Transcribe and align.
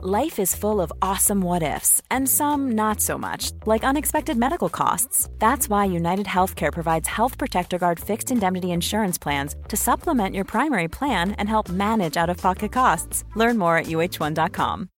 Life 0.00 0.38
is 0.38 0.54
full 0.54 0.80
of 0.80 0.92
awesome 1.02 1.40
what 1.40 1.64
ifs, 1.64 2.00
and 2.08 2.28
some 2.28 2.70
not 2.76 3.00
so 3.00 3.18
much, 3.18 3.50
like 3.66 3.82
unexpected 3.82 4.36
medical 4.36 4.68
costs. 4.68 5.28
That's 5.40 5.68
why 5.68 5.86
United 5.86 6.26
Healthcare 6.26 6.72
provides 6.72 7.08
Health 7.08 7.36
Protector 7.36 7.78
Guard 7.78 7.98
fixed 7.98 8.30
indemnity 8.30 8.70
insurance 8.70 9.18
plans 9.18 9.56
to 9.66 9.76
supplement 9.76 10.36
your 10.36 10.44
primary 10.44 10.86
plan 10.86 11.32
and 11.32 11.48
help 11.48 11.68
manage 11.68 12.16
out 12.16 12.30
of 12.30 12.36
pocket 12.36 12.70
costs. 12.70 13.24
Learn 13.34 13.58
more 13.58 13.76
at 13.76 13.86
uh1.com. 13.86 14.88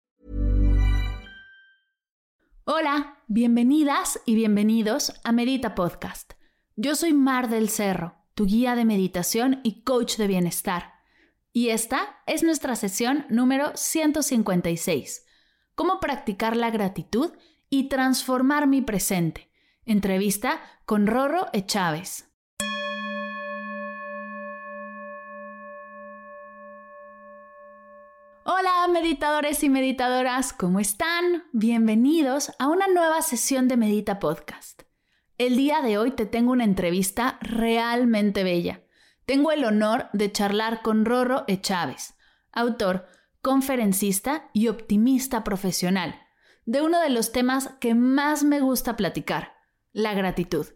Hola, 2.67 3.17
bienvenidas 3.27 4.19
y 4.27 4.35
bienvenidos 4.35 5.15
a 5.25 5.33
Medita 5.33 5.75
Podcast. 5.75 6.35
Yo 6.77 6.95
soy 6.95 7.15
Mar 7.15 7.49
del 7.49 7.71
Cerro, 7.71 8.17
tu 8.35 8.45
guía 8.45 8.77
de 8.77 8.85
meditación 8.85 9.61
y 9.65 9.83
coach 9.83 10.19
de 10.19 10.27
bienestar. 10.27 11.00
Y 11.53 11.71
esta 11.71 12.23
es 12.27 12.45
nuestra 12.45 12.77
sesión 12.77 13.27
número 13.29 13.73
156. 13.75 15.27
Cómo 15.75 15.99
practicar 15.99 16.57
la 16.57 16.71
gratitud 16.71 17.33
y 17.69 17.89
transformar 17.89 18.69
mi 18.69 18.83
presente. 18.83 19.51
Entrevista 19.85 20.61
con 20.85 21.09
Rorro 21.09 21.49
Chávez. 21.67 22.29
Hola 28.45 28.87
meditadores 28.93 29.65
y 29.65 29.71
meditadoras, 29.71 30.53
¿cómo 30.53 30.79
están? 30.79 31.45
Bienvenidos 31.53 32.53
a 32.59 32.69
una 32.69 32.87
nueva 32.87 33.23
sesión 33.23 33.67
de 33.67 33.77
Medita 33.77 34.21
Podcast. 34.21 34.83
El 35.37 35.57
día 35.57 35.83
de 35.83 35.99
hoy 35.99 36.13
te 36.13 36.27
tengo 36.27 36.53
una 36.53 36.65
entrevista 36.65 37.39
realmente 37.41 38.45
bella 38.45 38.85
tengo 39.31 39.53
el 39.53 39.65
honor 39.65 40.09
de 40.13 40.33
charlar 40.33 40.83
con 40.83 41.05
Rorro 41.05 41.45
E. 41.47 41.61
Chávez, 41.61 42.15
autor, 42.51 43.07
conferencista 43.41 44.51
y 44.53 44.67
optimista 44.67 45.45
profesional, 45.45 46.21
de 46.65 46.83
uno 46.83 46.99
de 46.99 47.11
los 47.11 47.31
temas 47.31 47.71
que 47.79 47.95
más 47.95 48.43
me 48.43 48.59
gusta 48.59 48.97
platicar, 48.97 49.53
la 49.93 50.15
gratitud. 50.15 50.67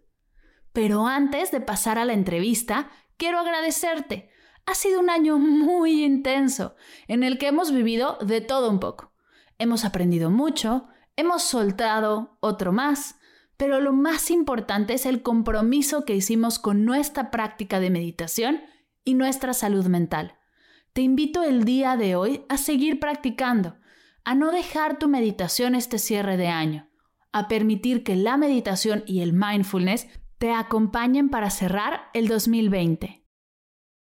Pero 0.73 1.09
antes 1.09 1.51
de 1.51 1.61
pasar 1.61 1.99
a 1.99 2.05
la 2.05 2.13
entrevista, 2.13 2.91
quiero 3.17 3.41
agradecerte. 3.41 4.31
Ha 4.67 4.75
sido 4.77 5.01
un 5.01 5.11
año 5.11 5.37
muy 5.37 6.05
intenso, 6.05 6.77
en 7.09 7.25
el 7.25 7.39
que 7.39 7.49
hemos 7.49 7.73
vivido 7.73 8.19
de 8.25 8.41
todo 8.41 8.71
un 8.71 8.79
poco. 8.79 9.13
Hemos 9.59 9.85
aprendido 9.85 10.31
mucho, 10.31 10.87
hemos 11.17 11.43
soltado 11.43 12.39
otro 12.39 12.71
más, 12.71 13.17
pero 13.57 13.81
lo 13.81 13.93
más 13.93 14.31
importante 14.31 14.95
es 14.95 15.07
el 15.07 15.23
compromiso 15.23 16.05
que 16.05 16.15
hicimos 16.15 16.59
con 16.59 16.85
nuestra 16.85 17.31
práctica 17.31 17.81
de 17.81 17.91
meditación 17.91 18.63
y 19.05 19.15
nuestra 19.15 19.55
salud 19.55 19.87
mental. 19.87 20.39
Te 20.93 21.03
invito 21.03 21.43
el 21.43 21.65
día 21.65 21.97
de 21.97 22.17
hoy 22.17 22.45
a 22.49 22.57
seguir 22.57 23.01
practicando, 23.01 23.77
a 24.25 24.35
no 24.35 24.51
dejar 24.51 24.99
tu 24.99 25.09
meditación 25.09 25.75
este 25.75 25.99
cierre 25.99 26.37
de 26.37 26.49
año, 26.49 26.89
a 27.33 27.49
permitir 27.49 28.05
que 28.05 28.17
la 28.17 28.37
meditación 28.37 29.03
y 29.07 29.21
el 29.21 29.33
mindfulness 29.33 30.07
te 30.39 30.53
acompañen 30.53 31.31
para 31.31 31.51
cerrar 31.51 32.11
el 32.15 32.29
2020. 32.29 33.25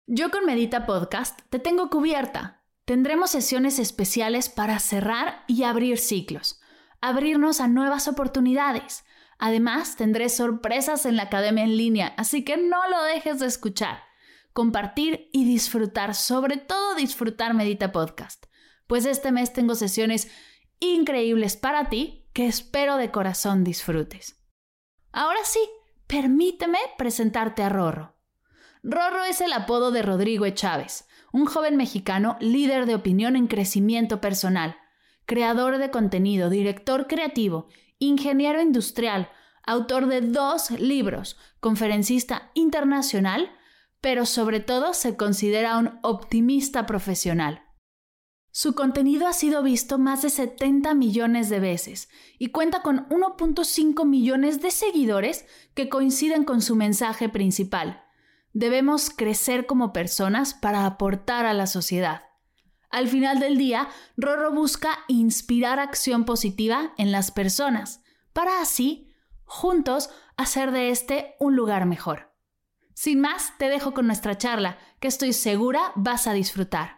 Yo 0.07 0.31
con 0.31 0.45
Medita 0.45 0.85
Podcast 0.85 1.41
te 1.49 1.59
tengo 1.59 1.89
cubierta. 1.89 2.63
Tendremos 2.85 3.29
sesiones 3.29 3.77
especiales 3.77 4.49
para 4.49 4.79
cerrar 4.79 5.43
y 5.47 5.63
abrir 5.63 5.99
ciclos, 5.99 6.59
abrirnos 7.01 7.61
a 7.61 7.67
nuevas 7.67 8.07
oportunidades, 8.07 9.05
Además, 9.39 9.95
tendré 9.95 10.27
sorpresas 10.27 11.05
en 11.05 11.15
la 11.15 11.23
academia 11.23 11.63
en 11.63 11.77
línea, 11.77 12.13
así 12.17 12.43
que 12.43 12.57
no 12.57 12.89
lo 12.89 13.01
dejes 13.03 13.39
de 13.39 13.47
escuchar, 13.47 14.03
compartir 14.51 15.29
y 15.31 15.45
disfrutar, 15.45 16.13
sobre 16.13 16.57
todo 16.57 16.95
disfrutar 16.95 17.53
Medita 17.53 17.93
Podcast, 17.93 18.47
pues 18.85 19.05
este 19.05 19.31
mes 19.31 19.53
tengo 19.53 19.75
sesiones 19.75 20.29
increíbles 20.81 21.55
para 21.55 21.89
ti 21.89 22.29
que 22.33 22.47
espero 22.47 22.97
de 22.97 23.11
corazón 23.11 23.63
disfrutes. 23.63 24.43
Ahora 25.13 25.39
sí, 25.45 25.61
permíteme 26.05 26.79
presentarte 26.97 27.63
a 27.63 27.69
Rorro. 27.69 28.17
Rorro 28.83 29.23
es 29.23 29.39
el 29.39 29.53
apodo 29.53 29.91
de 29.91 30.01
Rodrigo. 30.01 30.49
Chávez, 30.49 31.07
un 31.31 31.45
joven 31.45 31.77
mexicano 31.77 32.35
líder 32.41 32.85
de 32.85 32.95
opinión 32.95 33.37
en 33.37 33.47
crecimiento 33.47 34.19
personal, 34.19 34.75
creador 35.25 35.77
de 35.77 35.91
contenido, 35.91 36.49
director 36.49 37.07
creativo 37.07 37.67
ingeniero 37.99 38.61
industrial, 38.61 39.29
autor 39.63 40.07
de 40.07 40.21
dos 40.21 40.71
libros, 40.71 41.37
conferencista 41.59 42.51
internacional, 42.55 43.51
pero 44.01 44.25
sobre 44.25 44.59
todo 44.59 44.93
se 44.93 45.15
considera 45.15 45.77
un 45.77 45.99
optimista 46.01 46.85
profesional. 46.85 47.63
Su 48.51 48.73
contenido 48.73 49.27
ha 49.27 49.33
sido 49.33 49.61
visto 49.61 49.99
más 49.99 50.23
de 50.23 50.29
70 50.31 50.95
millones 50.95 51.49
de 51.49 51.59
veces 51.59 52.09
y 52.39 52.47
cuenta 52.47 52.81
con 52.81 53.07
1.5 53.09 54.05
millones 54.05 54.61
de 54.61 54.71
seguidores 54.71 55.45
que 55.75 55.87
coinciden 55.87 56.43
con 56.45 56.61
su 56.61 56.75
mensaje 56.75 57.29
principal. 57.29 58.03
Debemos 58.53 59.11
crecer 59.11 59.67
como 59.67 59.93
personas 59.93 60.55
para 60.55 60.87
aportar 60.87 61.45
a 61.45 61.53
la 61.53 61.67
sociedad. 61.67 62.28
Al 62.89 63.07
final 63.07 63.39
del 63.39 63.57
día, 63.57 63.87
Roro 64.17 64.51
busca 64.51 64.99
inspirar 65.07 65.79
acción 65.79 66.25
positiva 66.25 66.93
en 66.97 67.11
las 67.11 67.29
personas, 67.29 68.01
para 68.33 68.61
así, 68.61 69.13
juntos, 69.43 70.09
hacer 70.37 70.71
de 70.71 70.89
este 70.89 71.35
un 71.39 71.55
lugar 71.55 71.85
mejor. 71.85 72.33
Sin 72.95 73.21
más, 73.21 73.53
te 73.59 73.69
dejo 73.69 73.93
con 73.93 74.07
nuestra 74.07 74.39
charla, 74.39 74.79
que 74.99 75.07
estoy 75.07 75.33
segura 75.33 75.91
vas 75.95 76.25
a 76.25 76.33
disfrutar. 76.33 76.97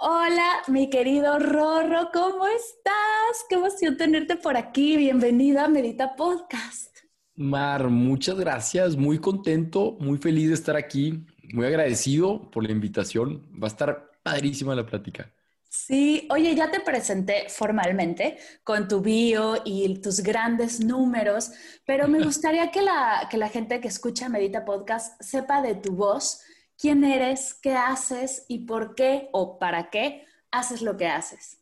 Hola, 0.00 0.62
mi 0.68 0.90
querido 0.90 1.40
Rorro, 1.40 2.10
¿cómo 2.12 2.46
estás? 2.46 3.46
Qué 3.48 3.56
emoción 3.56 3.96
tenerte 3.96 4.36
por 4.36 4.56
aquí. 4.56 4.96
Bienvenida 4.96 5.64
a 5.64 5.68
Medita 5.68 6.14
Podcast. 6.14 6.93
Mar, 7.36 7.88
muchas 7.88 8.36
gracias. 8.36 8.96
Muy 8.96 9.18
contento, 9.18 9.96
muy 10.00 10.18
feliz 10.18 10.48
de 10.48 10.54
estar 10.54 10.76
aquí. 10.76 11.24
Muy 11.52 11.66
agradecido 11.66 12.50
por 12.50 12.64
la 12.64 12.72
invitación. 12.72 13.42
Va 13.60 13.66
a 13.66 13.70
estar 13.70 14.12
padrísima 14.22 14.74
la 14.74 14.86
plática. 14.86 15.30
Sí, 15.68 16.28
oye, 16.30 16.54
ya 16.54 16.70
te 16.70 16.78
presenté 16.78 17.48
formalmente 17.48 18.38
con 18.62 18.86
tu 18.86 19.00
bio 19.00 19.56
y 19.64 20.00
tus 20.00 20.20
grandes 20.20 20.78
números, 20.78 21.50
pero 21.84 22.06
me 22.06 22.20
gustaría 22.24 22.70
que 22.70 22.80
la, 22.80 23.26
que 23.28 23.36
la 23.36 23.48
gente 23.48 23.80
que 23.80 23.88
escucha 23.88 24.28
Medita 24.28 24.64
Podcast 24.64 25.20
sepa 25.20 25.60
de 25.62 25.74
tu 25.74 25.96
voz, 25.96 26.40
quién 26.78 27.02
eres, 27.02 27.54
qué 27.54 27.74
haces 27.74 28.44
y 28.46 28.66
por 28.66 28.94
qué 28.94 29.28
o 29.32 29.58
para 29.58 29.90
qué 29.90 30.24
haces 30.52 30.80
lo 30.80 30.96
que 30.96 31.08
haces. 31.08 31.58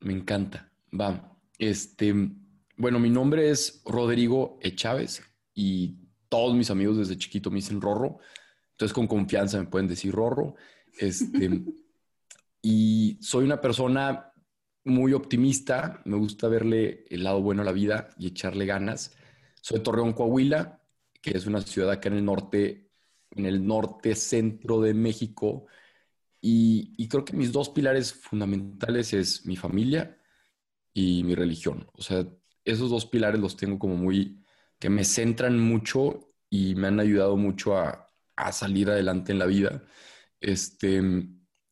Me 0.00 0.14
encanta. 0.14 0.72
Va. 0.98 1.36
Este, 1.58 2.14
bueno, 2.82 2.98
mi 2.98 3.10
nombre 3.10 3.48
es 3.48 3.80
Rodrigo 3.84 4.58
E. 4.60 4.74
Chávez 4.74 5.22
y 5.54 6.00
todos 6.28 6.56
mis 6.56 6.68
amigos 6.68 6.98
desde 6.98 7.16
chiquito 7.16 7.48
me 7.48 7.58
dicen 7.58 7.80
Rorro. 7.80 8.18
Entonces, 8.72 8.92
con 8.92 9.06
confianza 9.06 9.60
me 9.60 9.68
pueden 9.68 9.86
decir 9.86 10.12
Rorro. 10.12 10.56
Este, 10.98 11.62
y 12.60 13.18
soy 13.20 13.44
una 13.44 13.60
persona 13.60 14.32
muy 14.82 15.12
optimista. 15.12 16.02
Me 16.06 16.16
gusta 16.16 16.48
verle 16.48 17.04
el 17.08 17.22
lado 17.22 17.40
bueno 17.40 17.62
a 17.62 17.64
la 17.64 17.70
vida 17.70 18.08
y 18.18 18.26
echarle 18.26 18.66
ganas. 18.66 19.16
Soy 19.60 19.78
de 19.78 19.84
Torreón, 19.84 20.12
Coahuila, 20.12 20.82
que 21.20 21.36
es 21.36 21.46
una 21.46 21.60
ciudad 21.60 21.92
acá 21.92 22.08
en 22.08 22.16
el 22.16 22.24
norte, 22.24 22.90
en 23.30 23.46
el 23.46 23.64
norte 23.64 24.16
centro 24.16 24.80
de 24.80 24.92
México. 24.92 25.66
Y, 26.40 26.94
y 26.96 27.06
creo 27.06 27.24
que 27.24 27.36
mis 27.36 27.52
dos 27.52 27.68
pilares 27.68 28.12
fundamentales 28.12 29.12
es 29.12 29.46
mi 29.46 29.54
familia 29.54 30.18
y 30.92 31.22
mi 31.22 31.36
religión. 31.36 31.86
O 31.92 32.02
sea, 32.02 32.26
esos 32.64 32.90
dos 32.90 33.06
pilares 33.06 33.40
los 33.40 33.56
tengo 33.56 33.78
como 33.78 33.96
muy, 33.96 34.42
que 34.78 34.90
me 34.90 35.04
centran 35.04 35.58
mucho 35.58 36.32
y 36.50 36.74
me 36.74 36.88
han 36.88 37.00
ayudado 37.00 37.36
mucho 37.36 37.76
a, 37.76 38.08
salir 38.50 38.90
adelante 38.90 39.30
en 39.30 39.38
la 39.38 39.46
vida. 39.46 39.84
Este, 40.40 41.00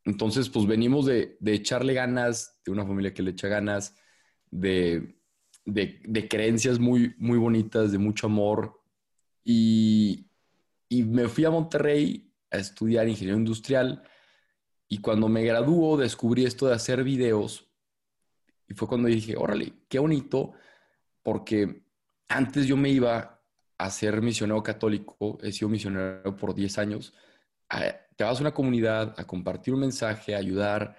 entonces, 0.05 0.49
pues 0.49 0.67
venimos 0.67 1.07
de, 1.07 1.37
echarle 1.45 1.95
ganas, 1.95 2.61
de 2.65 2.71
una 2.71 2.87
familia 2.87 3.13
que 3.13 3.23
le 3.23 3.33
echa 3.33 3.49
ganas, 3.49 3.97
de, 4.51 5.17
creencias 6.29 6.79
muy, 6.79 7.15
muy 7.19 7.39
bonitas, 7.39 7.91
de 7.91 7.99
mucho 7.99 8.29
amor. 8.29 8.81
Y, 9.43 10.31
y 10.89 11.03
me 11.03 11.29
fui 11.29 11.45
a 11.45 11.51
Monterrey 11.51 12.33
a 12.53 12.59
estudiar 12.59 13.09
ingeniería 13.09 13.39
industrial. 13.39 14.05
Y 14.89 14.99
cuando 14.99 15.29
me 15.29 15.43
graduó, 15.43 15.97
descubrí 15.97 16.45
esto 16.45 16.69
de 16.69 16.75
hacer 16.75 17.03
videos. 17.03 17.69
Y 18.69 18.75
fue 18.75 18.87
cuando 18.87 19.09
dije, 19.09 19.37
órale, 19.37 19.73
qué 19.89 19.99
bonito 19.99 20.55
porque 21.23 21.83
antes 22.29 22.67
yo 22.67 22.77
me 22.77 22.91
iba 22.91 23.43
a 23.79 23.91
ser 23.91 24.21
misionero 24.23 24.63
católico, 24.63 25.39
he 25.43 25.53
sido 25.53 25.69
misionero 25.69 26.37
por 26.37 26.55
10 26.55 26.79
años, 26.79 27.15
te 28.17 28.25
vas 28.25 28.39
a 28.39 28.43
una 28.43 28.55
comunidad 28.55 29.15
a 29.19 29.27
compartir 29.27 29.75
un 29.75 29.81
mensaje, 29.81 30.35
a 30.35 30.39
ayudar, 30.39 30.97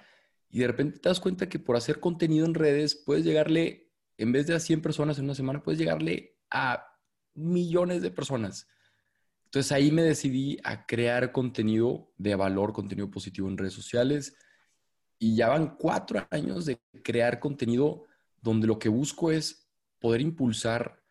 y 0.50 0.60
de 0.60 0.68
repente 0.68 1.00
te 1.00 1.10
das 1.10 1.20
cuenta 1.20 1.48
que 1.48 1.60
por 1.60 1.76
hacer 1.76 2.00
contenido 2.00 2.46
en 2.46 2.54
redes 2.54 2.96
puedes 2.96 3.24
llegarle, 3.24 3.92
en 4.18 4.32
vez 4.32 4.48
de 4.48 4.56
a 4.56 4.60
100 4.60 4.82
personas 4.82 5.18
en 5.18 5.26
una 5.26 5.36
semana, 5.36 5.64
puedes 5.64 5.80
llegarle 5.80 6.38
a 6.50 6.86
millones 7.34 8.02
de 8.02 8.12
personas. 8.12 8.68
Entonces 9.46 9.72
ahí 9.72 9.92
me 9.92 10.04
decidí 10.04 10.58
a 10.64 10.86
crear 10.86 11.32
contenido 11.32 12.12
de 12.18 12.36
valor, 12.36 12.74
contenido 12.74 13.10
positivo 13.10 13.48
en 13.50 13.58
redes 13.58 13.74
sociales. 13.74 14.36
Y 15.20 15.36
ya 15.36 15.50
van 15.50 15.76
cuatro 15.78 16.26
años 16.32 16.66
de 16.66 16.82
crear 17.04 17.40
contenido 17.40 18.06
donde 18.42 18.68
lo 18.68 18.80
que 18.80 18.90
busco 18.90 19.32
es 19.32 19.61
poder 20.02 20.20
impulsar 20.20 21.02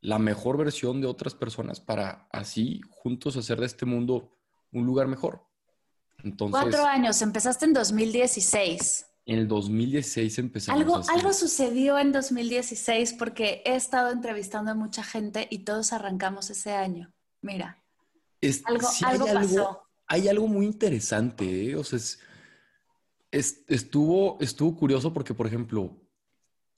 la 0.00 0.18
mejor 0.18 0.58
versión 0.58 1.00
de 1.00 1.06
otras 1.06 1.34
personas 1.34 1.80
para 1.80 2.28
así 2.30 2.80
juntos 2.90 3.36
hacer 3.36 3.58
de 3.58 3.66
este 3.66 3.86
mundo 3.86 4.36
un 4.70 4.86
lugar 4.86 5.08
mejor. 5.08 5.46
Entonces, 6.22 6.60
Cuatro 6.60 6.84
años, 6.84 7.20
empezaste 7.22 7.64
en 7.64 7.72
2016. 7.72 9.06
En 9.26 9.38
el 9.38 9.48
2016 9.48 10.38
empezamos. 10.38 10.80
Algo, 10.80 11.02
algo 11.08 11.32
sucedió 11.32 11.98
en 11.98 12.12
2016 12.12 13.14
porque 13.14 13.62
he 13.64 13.74
estado 13.74 14.10
entrevistando 14.10 14.70
a 14.70 14.74
mucha 14.74 15.02
gente 15.02 15.48
y 15.50 15.60
todos 15.60 15.94
arrancamos 15.94 16.50
ese 16.50 16.72
año. 16.72 17.12
Mira, 17.40 17.82
algo, 18.66 18.88
algo 19.06 19.26
pasó. 19.26 19.82
hay 20.06 20.28
algo 20.28 20.46
muy 20.46 20.66
interesante, 20.66 21.70
¿eh? 21.70 21.76
o 21.76 21.84
sea, 21.84 21.98
estuvo, 23.30 24.38
estuvo 24.40 24.76
curioso 24.76 25.12
porque, 25.12 25.34
por 25.34 25.46
ejemplo, 25.46 25.96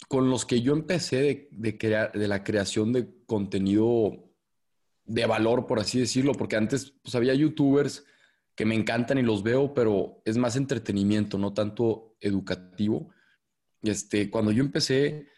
con 0.08 0.30
los 0.30 0.44
que 0.44 0.60
yo 0.60 0.72
empecé 0.72 1.48
de, 1.50 1.78
crear, 1.78 2.12
de 2.12 2.28
la 2.28 2.44
creación 2.44 2.92
de 2.92 3.08
contenido 3.26 4.26
de 5.04 5.26
valor, 5.26 5.66
por 5.66 5.78
así 5.78 5.98
decirlo, 5.98 6.32
porque 6.32 6.56
antes 6.56 6.94
pues, 7.02 7.14
había 7.14 7.34
youtubers 7.34 8.04
que 8.54 8.64
me 8.64 8.74
encantan 8.74 9.18
y 9.18 9.22
los 9.22 9.42
veo, 9.42 9.74
pero 9.74 10.22
es 10.24 10.36
más 10.36 10.56
entretenimiento, 10.56 11.38
no 11.38 11.52
tanto 11.52 12.16
educativo. 12.20 13.10
Este, 13.82 14.30
cuando 14.30 14.50
yo 14.50 14.62
empecé, 14.62 15.28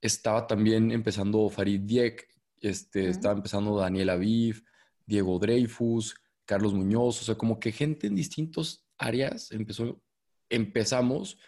estaba 0.00 0.46
también 0.46 0.92
empezando 0.92 1.48
Farid 1.48 1.80
Diek, 1.80 2.26
este, 2.60 3.08
estaba 3.08 3.34
empezando 3.34 3.76
Daniel 3.76 4.10
Aviv, 4.10 4.64
Diego 5.06 5.38
Dreyfus, 5.38 6.14
Carlos 6.44 6.74
Muñoz, 6.74 7.20
o 7.20 7.24
sea, 7.24 7.34
como 7.34 7.58
que 7.58 7.72
gente 7.72 8.06
en 8.06 8.14
distintas 8.14 8.86
áreas 8.96 9.50
empezó, 9.52 10.00
empezamos 10.48 11.38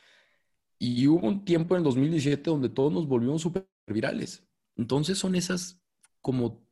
y 0.82 1.06
hubo 1.06 1.28
un 1.28 1.44
tiempo 1.44 1.74
en 1.74 1.80
el 1.80 1.84
2017 1.84 2.42
donde 2.48 2.70
todos 2.70 2.90
nos 2.90 3.06
volvimos 3.06 3.42
súper 3.42 3.68
virales. 3.86 4.42
Entonces 4.76 5.18
son 5.18 5.34
esas 5.34 5.78
como 6.22 6.66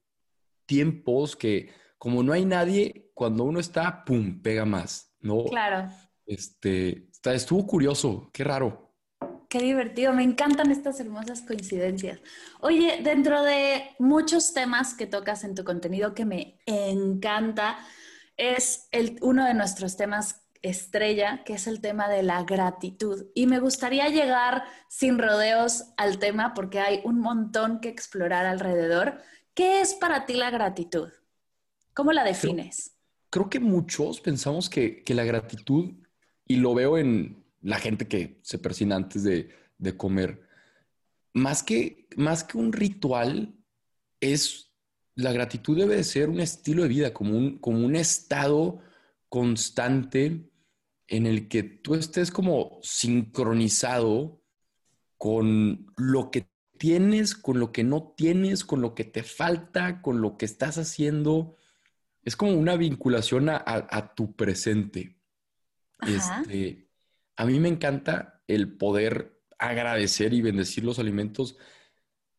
tiempos 0.65 1.37
que 1.37 1.71
como 1.99 2.23
no 2.23 2.33
hay 2.33 2.47
nadie, 2.47 3.11
cuando 3.13 3.45
uno 3.45 3.61
está, 3.61 4.05
¡pum!, 4.05 4.41
pega 4.41 4.65
más, 4.65 5.13
¿no? 5.21 5.45
Claro. 5.45 5.91
Este, 6.25 7.11
estuvo 7.25 7.67
curioso, 7.67 8.31
qué 8.33 8.45
raro. 8.45 8.95
Qué 9.49 9.61
divertido, 9.61 10.13
me 10.15 10.23
encantan 10.23 10.71
estas 10.71 11.01
hermosas 11.01 11.43
coincidencias. 11.43 12.21
Oye, 12.61 13.01
dentro 13.03 13.43
de 13.43 13.91
muchos 13.99 14.55
temas 14.55 14.95
que 14.95 15.07
tocas 15.07 15.45
en 15.45 15.55
tu 15.55 15.65
contenido 15.65 16.15
que 16.15 16.25
me 16.25 16.61
encanta, 16.67 17.79
es 18.37 18.89
el, 18.93 19.19
uno 19.21 19.45
de 19.45 19.55
nuestros 19.55 19.97
temas 19.97 20.48
estrella, 20.63 21.43
que 21.45 21.55
es 21.55 21.67
el 21.67 21.81
tema 21.81 22.09
de 22.09 22.23
la 22.23 22.45
gratitud. 22.45 23.27
Y 23.35 23.47
me 23.47 23.61
gustaría 23.61 24.09
llegar 24.09 24.65
sin 24.89 25.19
rodeos 25.19 25.85
al 25.97 26.19
tema 26.19 26.55
porque 26.55 26.81
hay 26.81 27.01
un 27.05 27.21
montón 27.21 27.81
que 27.81 27.89
explorar 27.89 28.47
alrededor. 28.47 29.21
¿Qué 29.55 29.81
es 29.81 29.95
para 29.95 30.27
ti 30.27 30.35
la 30.35 30.51
gratitud? 30.51 31.09
¿Cómo 31.95 32.13
la 32.13 32.25
defines? 32.25 32.93
Creo, 33.31 33.51
que 33.51 33.61
muchos 33.61 34.21
pensamos 34.21 34.71
que, 34.71 35.03
la 35.09 35.25
gratitud, 35.25 35.95
y 36.47 36.57
lo 36.57 36.75
veo 36.75 36.97
en 36.97 37.45
la 37.61 37.79
gente 37.79 38.07
que 38.07 38.39
se 38.43 38.59
persina 38.59 38.97
antes 38.97 39.25
de, 39.25 39.51
comer, 39.97 40.43
más 41.35 41.63
que, 41.63 42.09
más 42.17 42.45
que 42.45 42.57
un 42.57 42.73
ritual, 42.73 43.55
es 44.21 44.73
la 45.15 45.33
gratitud 45.33 45.77
debe 45.77 45.97
de 45.97 46.05
ser 46.05 46.31
un 46.31 46.39
estilo 46.39 46.85
de 46.85 46.89
vida, 46.89 47.13
como 47.13 47.37
un, 47.37 47.59
como 47.59 47.85
un 47.85 47.97
estado 47.97 48.81
constante 49.29 50.48
en 51.09 51.27
el 51.27 51.49
que 51.49 51.63
tú 51.65 51.95
estés 51.95 52.31
como 52.31 52.79
sincronizado 52.83 54.43
con 55.17 55.93
lo 55.97 56.31
que 56.31 56.49
tienes, 56.79 57.35
con 57.35 57.59
lo 57.59 57.73
que 57.73 57.83
no 57.83 58.15
tienes, 58.17 58.65
con 58.65 58.81
lo 58.81 58.95
que 58.95 59.05
te 59.05 59.25
falta, 59.25 60.01
con 60.01 60.21
lo 60.21 60.37
que 60.37 60.45
estás 60.45 60.79
haciendo 60.79 61.57
es 62.29 62.37
como 62.37 62.53
una 62.53 62.77
vinculación 62.77 63.49
a, 63.49 64.13
tu 64.15 64.37
presente. 64.37 65.19
Este, 66.07 66.91
a 67.37 67.47
mí 67.47 67.59
me 67.59 67.69
encanta 67.69 68.43
el 68.47 68.77
poder 68.77 69.41
agradecer 69.59 70.35
y 70.35 70.43
bendecir 70.43 70.85
los 70.85 70.99
alimentos 70.99 71.57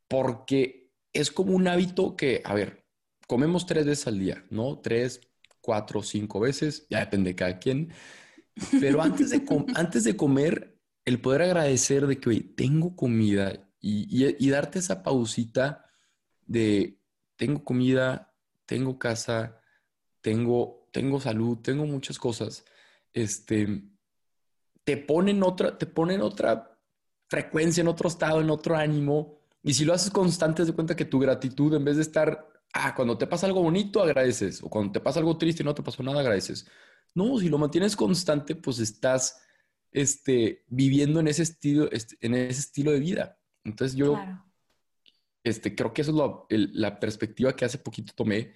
porque 0.08 0.92
es 1.12 1.32
como 1.32 1.54
un 1.54 1.68
hábito 1.68 2.16
que, 2.16 2.44
a 2.46 2.54
ver, 2.54 2.86
comemos 3.26 3.66
tres 3.66 3.88
veces 3.88 4.06
al 4.06 4.20
día, 4.20 4.46
¿no? 4.52 4.78
Tres, 4.80 5.22
cuatro, 5.60 6.04
cinco 6.04 6.40
veces, 6.40 6.86
ya 6.90 7.00
depende 7.00 7.32
de 7.32 7.36
cada 7.36 7.58
quien. 7.58 7.92
Pero 8.80 9.02
antes 9.02 9.30
de, 9.30 9.44
antes 9.76 10.04
de 10.04 10.16
comer, 10.16 10.80
el 11.06 11.22
poder 11.22 11.44
agradecer 11.44 12.08
de 12.08 12.20
que, 12.20 12.30
oye, 12.30 12.42
tengo 12.42 12.96
comida 12.96 13.70
y, 13.80 14.36
y 14.46 14.50
darte 14.50 14.80
esa 14.80 15.04
pausita 15.04 15.86
de, 16.46 17.00
tengo 17.36 17.64
comida, 17.64 18.36
tengo 18.66 19.00
casa, 19.00 19.62
tengo, 20.22 20.90
tengo 20.92 21.20
salud, 21.20 21.60
tengo 21.60 21.86
muchas 21.86 22.20
cosas, 22.20 22.66
este, 23.14 23.84
te 24.84 24.98
ponen 24.98 25.44
otra, 25.44 25.78
te 25.78 25.86
ponen 25.86 26.22
otra 26.22 26.78
frecuencia, 27.28 27.82
en 27.82 27.88
otro 27.88 28.10
estado, 28.10 28.42
en 28.42 28.50
otro 28.50 28.76
ánimo. 28.76 29.40
Y 29.62 29.74
si 29.74 29.86
lo 29.86 29.94
haces 29.94 30.12
constante, 30.12 30.66
de 30.66 30.74
cuenta 30.74 30.96
que 30.96 31.06
tu 31.06 31.20
gratitud, 31.20 31.74
en 31.76 31.86
vez 31.86 31.98
de 31.98 32.02
estar, 32.02 32.50
ah, 32.74 32.96
cuando 32.96 33.18
te 33.18 33.28
pasa 33.28 33.46
algo 33.46 33.62
bonito, 33.62 34.02
agradeces. 34.02 34.64
O 34.64 34.70
cuando 34.70 34.94
te 34.94 35.00
pasa 35.00 35.20
algo 35.20 35.38
triste 35.38 35.64
y 35.64 35.66
no 35.66 35.76
te 35.76 35.84
pasó 35.84 36.02
nada, 36.02 36.22
agradeces. 36.22 36.66
No, 37.16 37.38
si 37.40 37.50
lo 37.50 37.58
mantienes 37.58 37.96
constante, 37.96 38.56
pues 38.56 38.80
estás 38.80 39.42
este, 39.92 40.66
viviendo 40.68 41.20
en 41.20 41.28
ese 41.28 41.44
estilo, 41.44 41.92
este, 41.92 42.18
en 42.22 42.36
ese 42.36 42.60
estilo 42.60 42.92
de 42.92 43.00
vida. 43.00 43.40
Entonces 43.64 43.98
yo 43.98 44.18
este, 45.44 45.76
creo 45.76 45.94
que 45.94 46.02
eso 46.02 46.46
es 46.50 46.70
la 46.74 47.00
perspectiva 47.00 47.56
que 47.56 47.66
hace 47.66 47.78
poquito 47.78 48.14
tomé 48.16 48.54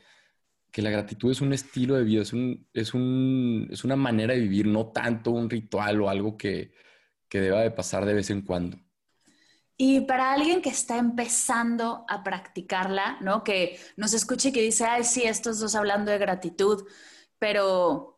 que 0.74 0.82
la 0.82 0.90
gratitud 0.90 1.32
es 1.32 1.40
un 1.40 1.54
estilo 1.54 1.94
de 1.94 2.04
vida, 2.04 2.24
es, 2.24 2.34
un, 2.34 2.68
es, 2.74 2.96
un, 2.96 3.68
es 3.72 3.84
una 3.84 3.96
manera 3.96 4.34
de 4.34 4.40
vivir, 4.40 4.66
no 4.66 4.88
tanto 4.88 5.30
un 5.30 5.48
ritual 5.48 6.02
o 6.02 6.10
algo 6.10 6.36
que, 6.36 6.74
que 7.30 7.42
deba 7.42 7.62
de 7.62 7.70
pasar 7.70 8.06
de 8.06 8.16
vez 8.16 8.32
en 8.32 8.42
cuando. 8.42 8.80
Y 9.78 10.02
para 10.02 10.32
alguien 10.32 10.64
que 10.64 10.70
está 10.70 10.98
empezando 10.98 12.06
a 12.10 12.24
practicarla, 12.24 13.20
¿no? 13.22 13.44
Que 13.44 13.80
nos 13.98 14.14
escuche 14.14 14.50
y 14.50 14.52
que 14.52 14.64
dice, 14.64 14.86
ay, 14.86 15.04
sí, 15.04 15.22
estos 15.24 15.60
dos 15.60 15.76
hablando 15.76 16.10
de 16.10 16.18
gratitud, 16.18 16.88
pero 17.38 18.13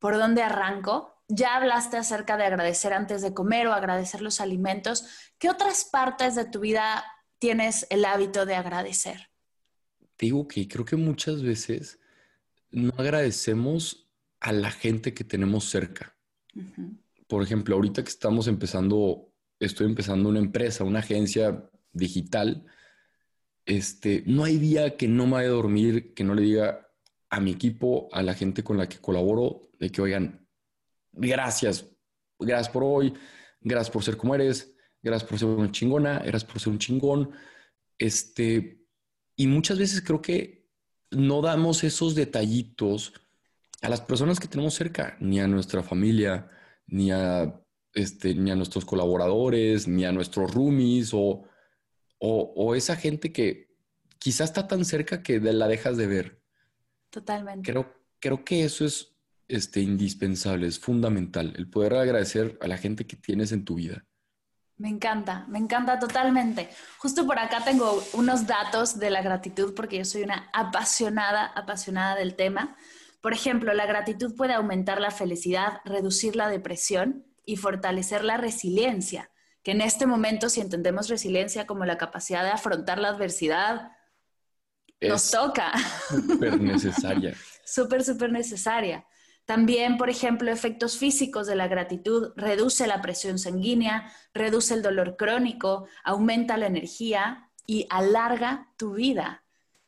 ¿por 0.00 0.18
dónde 0.18 0.42
arranco? 0.42 1.14
Ya 1.28 1.54
hablaste 1.54 1.96
acerca 1.96 2.36
de 2.36 2.44
agradecer 2.44 2.92
antes 2.92 3.22
de 3.22 3.32
comer 3.32 3.68
o 3.68 3.72
agradecer 3.72 4.20
los 4.20 4.40
alimentos. 4.40 5.04
¿Qué 5.38 5.48
otras 5.48 5.84
partes 5.84 6.34
de 6.34 6.44
tu 6.46 6.58
vida 6.58 7.04
tienes 7.38 7.86
el 7.90 8.04
hábito 8.04 8.46
de 8.46 8.56
agradecer? 8.56 9.28
Te 10.16 10.26
digo 10.26 10.48
que 10.48 10.66
creo 10.66 10.84
que 10.84 10.96
muchas 10.96 11.42
veces 11.42 12.00
no 12.72 12.92
agradecemos 12.98 14.10
a 14.40 14.52
la 14.52 14.72
gente 14.72 15.14
que 15.14 15.22
tenemos 15.22 15.70
cerca. 15.70 16.16
Por 17.28 17.42
ejemplo, 17.44 17.76
ahorita 17.76 18.02
que 18.02 18.08
estamos 18.08 18.48
empezando, 18.48 19.32
estoy 19.60 19.86
empezando 19.86 20.28
una 20.28 20.40
empresa, 20.40 20.82
una 20.82 20.98
agencia 20.98 21.70
digital, 21.92 22.66
este, 23.66 24.24
no 24.26 24.44
hay 24.44 24.58
día 24.58 24.96
que 24.96 25.06
no 25.06 25.26
me 25.26 25.34
vaya 25.34 25.48
a 25.48 25.52
dormir, 25.52 26.12
que 26.14 26.24
no 26.24 26.34
le 26.34 26.42
diga 26.42 26.88
a 27.28 27.38
mi 27.38 27.52
equipo, 27.52 28.08
a 28.10 28.22
la 28.22 28.34
gente 28.34 28.64
con 28.64 28.78
la 28.78 28.88
que 28.88 28.98
colaboro, 28.98 29.69
de 29.80 29.90
que, 29.90 30.00
oigan, 30.00 30.46
gracias, 31.10 31.90
gracias 32.38 32.68
por 32.68 32.84
hoy, 32.84 33.14
gracias 33.60 33.90
por 33.90 34.04
ser 34.04 34.16
como 34.16 34.34
eres, 34.34 34.76
gracias 35.02 35.28
por 35.28 35.38
ser 35.38 35.48
una 35.48 35.72
chingona, 35.72 36.18
gracias 36.20 36.44
por 36.44 36.60
ser 36.60 36.72
un 36.72 36.78
chingón. 36.78 37.30
Este, 37.98 38.84
y 39.34 39.46
muchas 39.46 39.78
veces 39.78 40.02
creo 40.02 40.22
que 40.22 40.68
no 41.10 41.40
damos 41.42 41.82
esos 41.82 42.14
detallitos 42.14 43.12
a 43.82 43.88
las 43.88 44.02
personas 44.02 44.38
que 44.38 44.46
tenemos 44.46 44.74
cerca, 44.74 45.16
ni 45.18 45.40
a 45.40 45.48
nuestra 45.48 45.82
familia, 45.82 46.50
ni 46.86 47.10
a, 47.10 47.60
este, 47.94 48.34
ni 48.34 48.50
a 48.50 48.56
nuestros 48.56 48.84
colaboradores, 48.84 49.88
ni 49.88 50.04
a 50.04 50.12
nuestros 50.12 50.52
roomies 50.54 51.12
o, 51.14 51.44
o, 52.18 52.74
esa 52.74 52.96
gente 52.96 53.32
que 53.32 53.74
quizás 54.18 54.50
está 54.50 54.68
tan 54.68 54.84
cerca 54.84 55.22
que 55.22 55.40
la 55.40 55.66
dejas 55.66 55.96
de 55.96 56.06
ver. 56.06 56.42
Totalmente. 57.08 57.70
Creo, 57.70 57.90
creo 58.18 58.44
que 58.44 58.64
eso 58.64 58.84
es 58.84 59.09
este, 59.50 59.80
indispensable, 59.80 60.66
es 60.66 60.78
fundamental, 60.78 61.54
el 61.56 61.68
poder 61.68 61.94
agradecer 61.94 62.58
a 62.60 62.68
la 62.68 62.78
gente 62.78 63.06
que 63.06 63.16
tienes 63.16 63.52
en 63.52 63.64
tu 63.64 63.74
vida. 63.74 64.04
Me 64.76 64.88
encanta, 64.88 65.44
me 65.48 65.58
encanta 65.58 65.98
totalmente. 65.98 66.70
Justo 66.98 67.26
por 67.26 67.38
acá 67.38 67.62
tengo 67.62 68.02
unos 68.14 68.46
datos 68.46 68.98
de 68.98 69.10
la 69.10 69.20
gratitud 69.20 69.74
porque 69.74 69.98
yo 69.98 70.06
soy 70.06 70.22
una 70.22 70.48
apasionada, 70.54 71.44
apasionada 71.44 72.16
del 72.16 72.34
tema. 72.34 72.76
Por 73.20 73.34
ejemplo, 73.34 73.74
la 73.74 73.84
gratitud 73.84 74.34
puede 74.34 74.54
aumentar 74.54 74.98
la 74.98 75.10
felicidad, 75.10 75.80
reducir 75.84 76.34
la 76.34 76.48
depresión 76.48 77.26
y 77.44 77.56
fortalecer 77.56 78.24
la 78.24 78.38
resiliencia, 78.38 79.30
que 79.62 79.72
en 79.72 79.82
este 79.82 80.06
momento 80.06 80.48
si 80.48 80.62
entendemos 80.62 81.08
resiliencia 81.08 81.66
como 81.66 81.84
la 81.84 81.98
capacidad 81.98 82.42
de 82.42 82.50
afrontar 82.50 82.98
la 82.98 83.08
adversidad, 83.08 83.92
nos 85.00 85.30
toca. 85.30 85.72
Súper 86.08 86.60
necesaria. 86.60 87.34
súper, 87.64 88.04
súper 88.04 88.32
necesaria. 88.32 89.04
También, 89.44 89.96
por 89.96 90.10
ejemplo, 90.10 90.50
efectos 90.50 90.96
físicos 90.96 91.46
de 91.46 91.56
la 91.56 91.66
gratitud, 91.66 92.32
reduce 92.36 92.86
la 92.86 93.02
presión 93.02 93.38
sanguínea, 93.38 94.12
reduce 94.32 94.74
el 94.74 94.82
dolor 94.82 95.16
crónico, 95.16 95.86
aumenta 96.04 96.56
la 96.56 96.66
energía 96.66 97.50
y 97.66 97.86
alarga 97.90 98.72
tu 98.76 98.94
vida. 98.94 99.44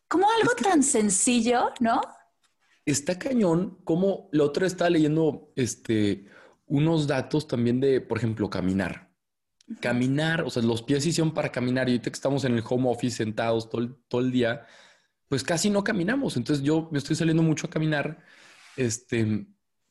Como 0.09 0.27
algo 0.31 0.53
tan 0.55 0.83
sencillo, 0.83 1.73
¿no? 1.81 2.01
Está 2.85 3.19
cañón, 3.19 3.79
como 3.85 4.29
la 4.33 4.45
otra 4.45 4.67
está 4.67 4.91
leyendo 4.91 5.53
este, 5.55 6.27
unos 6.67 7.07
datos 7.07 7.47
también 7.47 7.81
de, 7.81 8.01
por 8.01 8.19
ejemplo, 8.19 8.51
caminar. 8.51 9.13
Caminar, 9.81 10.43
o 10.43 10.51
sea, 10.51 10.63
los 10.63 10.83
pies 10.83 11.07
hicieron 11.07 11.33
para 11.33 11.53
caminar 11.53 11.89
y 11.89 11.93
ahorita 11.93 12.11
que 12.11 12.15
estamos 12.15 12.45
en 12.45 12.55
el 12.55 12.65
home 12.69 12.91
office 12.91 13.17
sentados 13.19 13.71
todo 13.71 13.97
todo 14.09 14.21
el 14.21 14.33
día, 14.33 14.67
pues 15.29 15.45
casi 15.45 15.71
no 15.71 15.83
caminamos. 15.83 16.37
Entonces 16.37 16.65
yo 16.65 16.89
me 16.91 16.99
estoy 16.99 17.17
saliendo 17.17 17.43
mucho 17.43 17.67
a 17.67 17.71
caminar 17.71 18.23
este, 18.77 19.47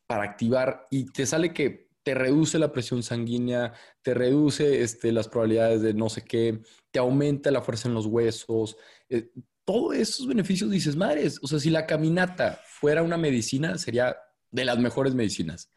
para 0.07 0.23
activar 0.23 0.87
y 0.91 1.05
te 1.05 1.25
sale 1.25 1.53
que 1.53 1.91
te 2.03 2.15
reduce 2.15 2.57
la 2.57 2.71
presión 2.71 3.03
sanguínea, 3.03 3.73
te 4.01 4.13
reduce 4.13 4.81
este, 4.81 5.11
las 5.11 5.27
probabilidades 5.27 5.81
de 5.81 5.93
no 5.93 6.09
sé 6.09 6.23
qué, 6.23 6.61
te 6.91 6.99
aumenta 6.99 7.51
la 7.51 7.61
fuerza 7.61 7.87
en 7.87 7.93
los 7.93 8.07
huesos. 8.07 8.75
Eh, 9.09 9.31
todos 9.63 9.95
esos 9.95 10.27
beneficios 10.27 10.71
dices, 10.71 10.95
madres, 10.95 11.39
o 11.43 11.47
sea, 11.47 11.59
si 11.59 11.69
la 11.69 11.85
caminata 11.85 12.59
fuera 12.65 13.03
una 13.03 13.17
medicina, 13.17 13.77
sería 13.77 14.17
de 14.49 14.65
las 14.65 14.79
mejores 14.79 15.13
medicinas. 15.13 15.71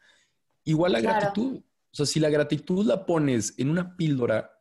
Igual 0.63 0.93
la 0.93 1.01
gratitud. 1.01 1.57
O 1.57 1.95
sea, 1.95 2.05
si 2.05 2.19
la 2.19 2.29
gratitud 2.29 2.85
la 2.85 3.05
pones 3.05 3.53
en 3.57 3.69
una 3.69 3.95
píldora 3.95 4.51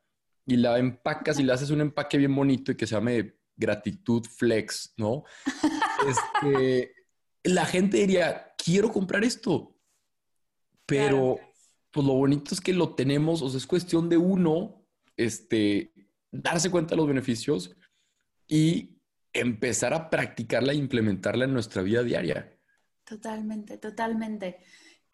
y 0.47 0.57
la 0.57 0.79
empacas 0.79 1.41
y 1.41 1.43
le 1.43 1.53
haces 1.53 1.71
un 1.71 1.81
empaque 1.81 2.19
bien 2.19 2.35
bonito 2.35 2.71
y 2.71 2.77
que 2.77 2.87
se 2.87 2.95
llame 2.95 3.39
gratitud 3.57 4.25
flex, 4.25 4.95
¿no? 4.97 5.25
Este, 6.07 6.93
la 7.45 7.67
gente 7.67 7.99
diría, 7.99 8.55
quiero 8.57 8.93
comprar 8.93 9.23
esto. 9.23 9.77
Pero, 10.87 11.39
pues 11.91 12.07
lo 12.07 12.15
bonito 12.15 12.55
es 12.55 12.61
que 12.61 12.73
lo 12.73 12.95
tenemos, 12.95 13.41
o 13.41 13.49
sea, 13.49 13.59
es 13.59 13.67
cuestión 13.67 14.09
de 14.09 14.17
uno, 14.17 14.85
este, 15.17 15.93
darse 16.31 16.71
cuenta 16.71 16.91
de 16.91 16.97
los 16.97 17.07
beneficios 17.07 17.77
y 18.47 18.99
empezar 19.33 19.95
a 19.95 20.11
practicarla 20.11 20.73
e 20.73 20.77
implementarla 20.77 21.45
en 21.45 21.53
nuestra 21.53 21.83
vida 21.83 22.03
diaria. 22.03 22.59
Totalmente, 23.05 23.79
totalmente. 23.79 24.59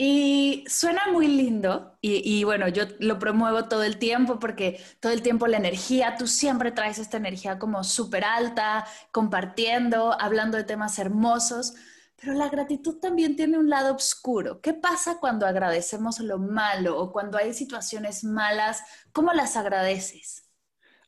Y 0.02 0.64
suena 0.66 1.02
muy 1.12 1.28
lindo 1.28 1.98
y, 2.00 2.42
bueno, 2.44 2.68
yo 2.68 2.84
lo 3.00 3.18
promuevo 3.18 3.68
todo 3.68 3.82
el 3.82 3.98
tiempo 3.98 4.38
porque 4.38 4.80
todo 4.98 5.12
el 5.12 5.20
tiempo 5.20 5.46
la 5.46 5.58
energía, 5.58 6.16
tú 6.18 6.26
siempre 6.26 6.72
traes 6.72 6.98
esta 6.98 7.18
energía 7.18 7.58
como 7.58 7.84
súper 7.84 8.24
alta, 8.24 8.86
compartiendo, 9.12 10.18
hablando 10.18 10.56
de 10.56 10.64
temas 10.64 10.98
hermosos, 10.98 11.74
pero 12.20 12.34
la 12.34 12.48
gratitud 12.48 12.98
también 12.98 13.34
tiene 13.34 13.58
un 13.58 13.70
lado 13.70 13.94
oscuro. 13.94 14.60
¿Qué 14.60 14.74
pasa 14.74 15.18
cuando 15.18 15.46
agradecemos 15.46 16.20
lo 16.20 16.38
malo 16.38 16.98
o 16.98 17.12
cuando 17.12 17.38
hay 17.38 17.54
situaciones 17.54 18.24
malas? 18.24 18.82
¿Cómo 19.12 19.32
las 19.32 19.56
agradeces? 19.56 20.44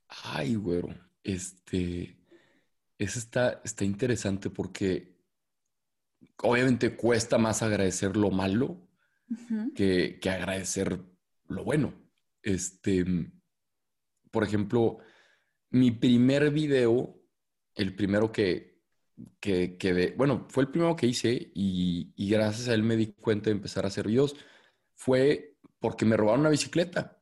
Ay, 0.09 0.55
güero, 0.55 0.89
este, 1.23 2.19
eso 2.99 3.19
está, 3.19 3.61
está 3.65 3.85
interesante 3.85 4.49
porque 4.49 5.19
obviamente 6.39 6.97
cuesta 6.97 7.39
más 7.39 7.63
agradecer 7.63 8.17
lo 8.17 8.31
malo 8.31 8.89
que, 9.75 10.19
agradecer 10.25 11.01
lo 11.49 11.65
bueno. 11.65 11.95
Este, 12.43 13.05
por 14.31 14.45
ejemplo, 14.45 14.99
mi 15.71 15.91
primer 15.91 16.51
video, 16.51 17.19
el 17.75 17.95
primero 17.95 18.33
que, 18.33 18.72
que, 19.41 20.15
bueno, 20.17 20.47
fue 20.49 20.65
el 20.65 20.71
primero 20.71 20.97
que 20.97 21.07
hice 21.07 21.53
y, 21.55 22.13
gracias 22.17 22.69
a 22.69 22.75
él 22.75 22.83
me 22.83 22.97
di 22.97 23.09
cuenta 23.09 23.51
de 23.51 23.57
empezar 23.57 23.85
a 23.85 23.89
hacer 23.89 24.07
videos, 24.07 24.37
fue 24.95 25.57
porque 25.79 26.05
me 26.05 26.17
robaron 26.17 26.41
una 26.41 26.51
bicicleta. 26.51 27.21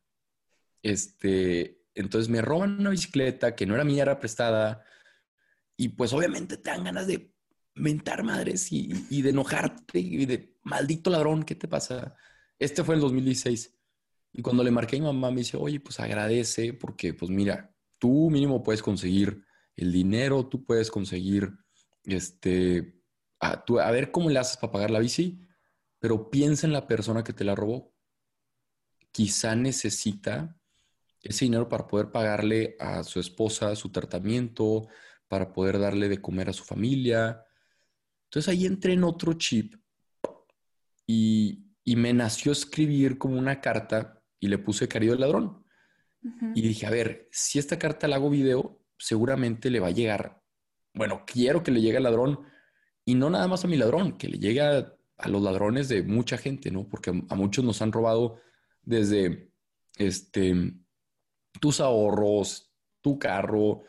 Este, 0.82 1.82
entonces 1.94 2.28
me 2.28 2.42
roban 2.42 2.78
una 2.78 2.90
bicicleta 2.90 3.54
que 3.54 3.66
no 3.66 3.74
era 3.74 3.84
mía, 3.84 4.02
era 4.02 4.18
prestada. 4.18 4.84
Y 5.76 5.90
pues 5.90 6.12
obviamente 6.12 6.56
te 6.58 6.70
dan 6.70 6.84
ganas 6.84 7.06
de 7.06 7.32
mentar 7.74 8.22
madres 8.22 8.70
y, 8.70 9.22
de 9.22 9.30
enojarte 9.30 9.98
y 9.98 10.26
de 10.26 10.56
maldito 10.62 11.10
ladrón, 11.10 11.42
¿qué 11.42 11.54
te 11.54 11.68
pasa? 11.68 12.14
Este 12.58 12.84
fue 12.84 12.94
en 12.94 12.98
el 12.98 13.02
2016. 13.02 13.76
Y 14.32 14.42
cuando 14.42 14.62
le 14.62 14.70
marqué 14.70 14.96
a 14.96 15.00
mi 15.00 15.06
mamá, 15.06 15.30
me 15.30 15.38
dice, 15.38 15.56
oye, 15.56 15.80
pues 15.80 15.98
agradece 15.98 16.72
porque, 16.74 17.14
pues 17.14 17.30
mira, 17.30 17.74
tú 17.98 18.30
mínimo 18.30 18.62
puedes 18.62 18.82
conseguir 18.82 19.44
el 19.76 19.92
dinero, 19.92 20.46
tú 20.46 20.64
puedes 20.64 20.90
conseguir, 20.90 21.52
este, 22.12 23.02
a, 23.40 23.64
a 23.82 23.90
ver 23.90 24.10
cómo 24.10 24.30
le 24.30 24.38
haces 24.38 24.56
para 24.56 24.72
pagar 24.72 24.90
la 24.90 24.98
bici, 24.98 25.40
pero 25.98 26.30
piensa 26.30 26.66
en 26.66 26.72
la 26.72 26.86
persona 26.86 27.24
que 27.24 27.32
te 27.32 27.44
la 27.44 27.54
robó. 27.54 27.94
Quizá 29.12 29.54
necesita 29.54 30.56
ese 31.22 31.44
dinero 31.44 31.68
para 31.68 31.86
poder 31.86 32.10
pagarle 32.10 32.76
a 32.78 33.02
su 33.02 33.20
esposa 33.20 33.76
su 33.76 33.90
tratamiento, 33.90 34.88
para 35.28 35.52
poder 35.52 35.78
darle 35.78 36.08
de 36.08 36.20
comer 36.20 36.48
a 36.48 36.52
su 36.52 36.64
familia, 36.64 37.44
entonces 38.30 38.48
ahí 38.48 38.64
entré 38.64 38.92
en 38.92 39.02
otro 39.02 39.32
chip 39.32 39.74
y, 41.04 41.66
me 41.96 42.12
nació 42.12 42.52
escribir 42.52 43.18
como 43.18 43.36
una 43.36 43.60
carta 43.60 44.22
y 44.38 44.46
le 44.46 44.58
puse 44.58 44.88
querido 44.88 45.14
el 45.14 45.20
ladrón. 45.20 45.64
Y 46.54 46.62
dije, 46.62 46.86
a 46.86 46.90
ver, 46.90 47.28
si 47.32 47.58
esta 47.58 47.80
carta 47.80 48.06
la 48.06 48.14
hago 48.14 48.30
video, 48.30 48.80
seguramente 48.96 49.70
le 49.70 49.80
va 49.80 49.88
a 49.88 49.90
llegar. 49.90 50.39
Bueno, 50.94 51.24
quiero 51.26 51.62
que 51.62 51.70
le 51.70 51.80
llegue 51.80 51.98
al 51.98 52.02
ladrón 52.04 52.40
y 53.04 53.14
no 53.14 53.30
nada 53.30 53.48
más 53.48 53.64
a 53.64 53.68
mi 53.68 53.76
ladrón, 53.76 54.16
que 54.16 54.28
le 54.28 54.38
llegue 54.38 54.60
a, 54.60 54.96
los 55.26 55.42
ladrones 55.42 55.88
de 55.88 56.02
mucha 56.02 56.38
gente, 56.38 56.70
¿no? 56.70 56.88
Porque 56.88 57.10
a, 57.10 57.34
muchos 57.34 57.64
nos 57.64 57.82
han 57.82 57.92
robado 57.92 58.40
desde 58.82 59.52
este, 59.98 60.72
tus 61.60 61.80
ahorros, 61.80 62.72
tu 63.02 63.18
carro, 63.18 63.82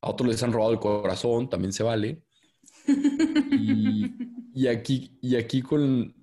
a 0.00 0.10
otros 0.10 0.28
les 0.28 0.42
han 0.42 0.52
robado 0.52 0.72
el 0.72 0.78
corazón, 0.78 1.48
también 1.48 1.72
se 1.72 1.82
vale. 1.82 2.22
Y, 4.58 4.68
aquí, 4.68 5.18
y 5.20 5.36
aquí 5.36 5.60
con, 5.60 6.14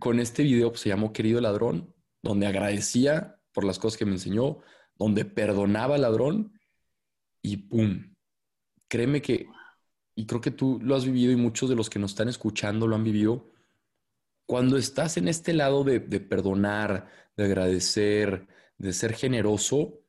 con 0.00 0.18
este 0.18 0.42
video 0.42 0.70
pues, 0.70 0.80
se 0.80 0.88
llamó 0.88 1.12
Querido 1.12 1.40
Ladrón, 1.40 1.94
donde 2.20 2.48
agradecía 2.48 3.40
por 3.52 3.62
las 3.62 3.78
cosas 3.78 3.96
que 3.96 4.04
me 4.04 4.14
enseñó, 4.14 4.58
donde 4.98 5.24
perdonaba 5.24 5.94
al 5.94 6.02
ladrón 6.02 6.58
y 7.42 7.58
¡pum! 7.58 8.14
Créeme 8.88 9.22
que, 9.22 9.46
y 10.14 10.26
creo 10.26 10.40
que 10.40 10.50
tú 10.50 10.78
lo 10.82 10.94
has 10.96 11.04
vivido 11.04 11.32
y 11.32 11.36
muchos 11.36 11.68
de 11.68 11.76
los 11.76 11.88
que 11.90 11.98
nos 11.98 12.12
están 12.12 12.28
escuchando 12.28 12.86
lo 12.86 12.96
han 12.96 13.04
vivido, 13.04 13.50
cuando 14.46 14.76
estás 14.76 15.16
en 15.16 15.28
este 15.28 15.52
lado 15.52 15.84
de, 15.84 16.00
de 16.00 16.20
perdonar, 16.20 17.08
de 17.36 17.44
agradecer, 17.44 18.48
de 18.78 18.92
ser 18.92 19.14
generoso, 19.14 20.00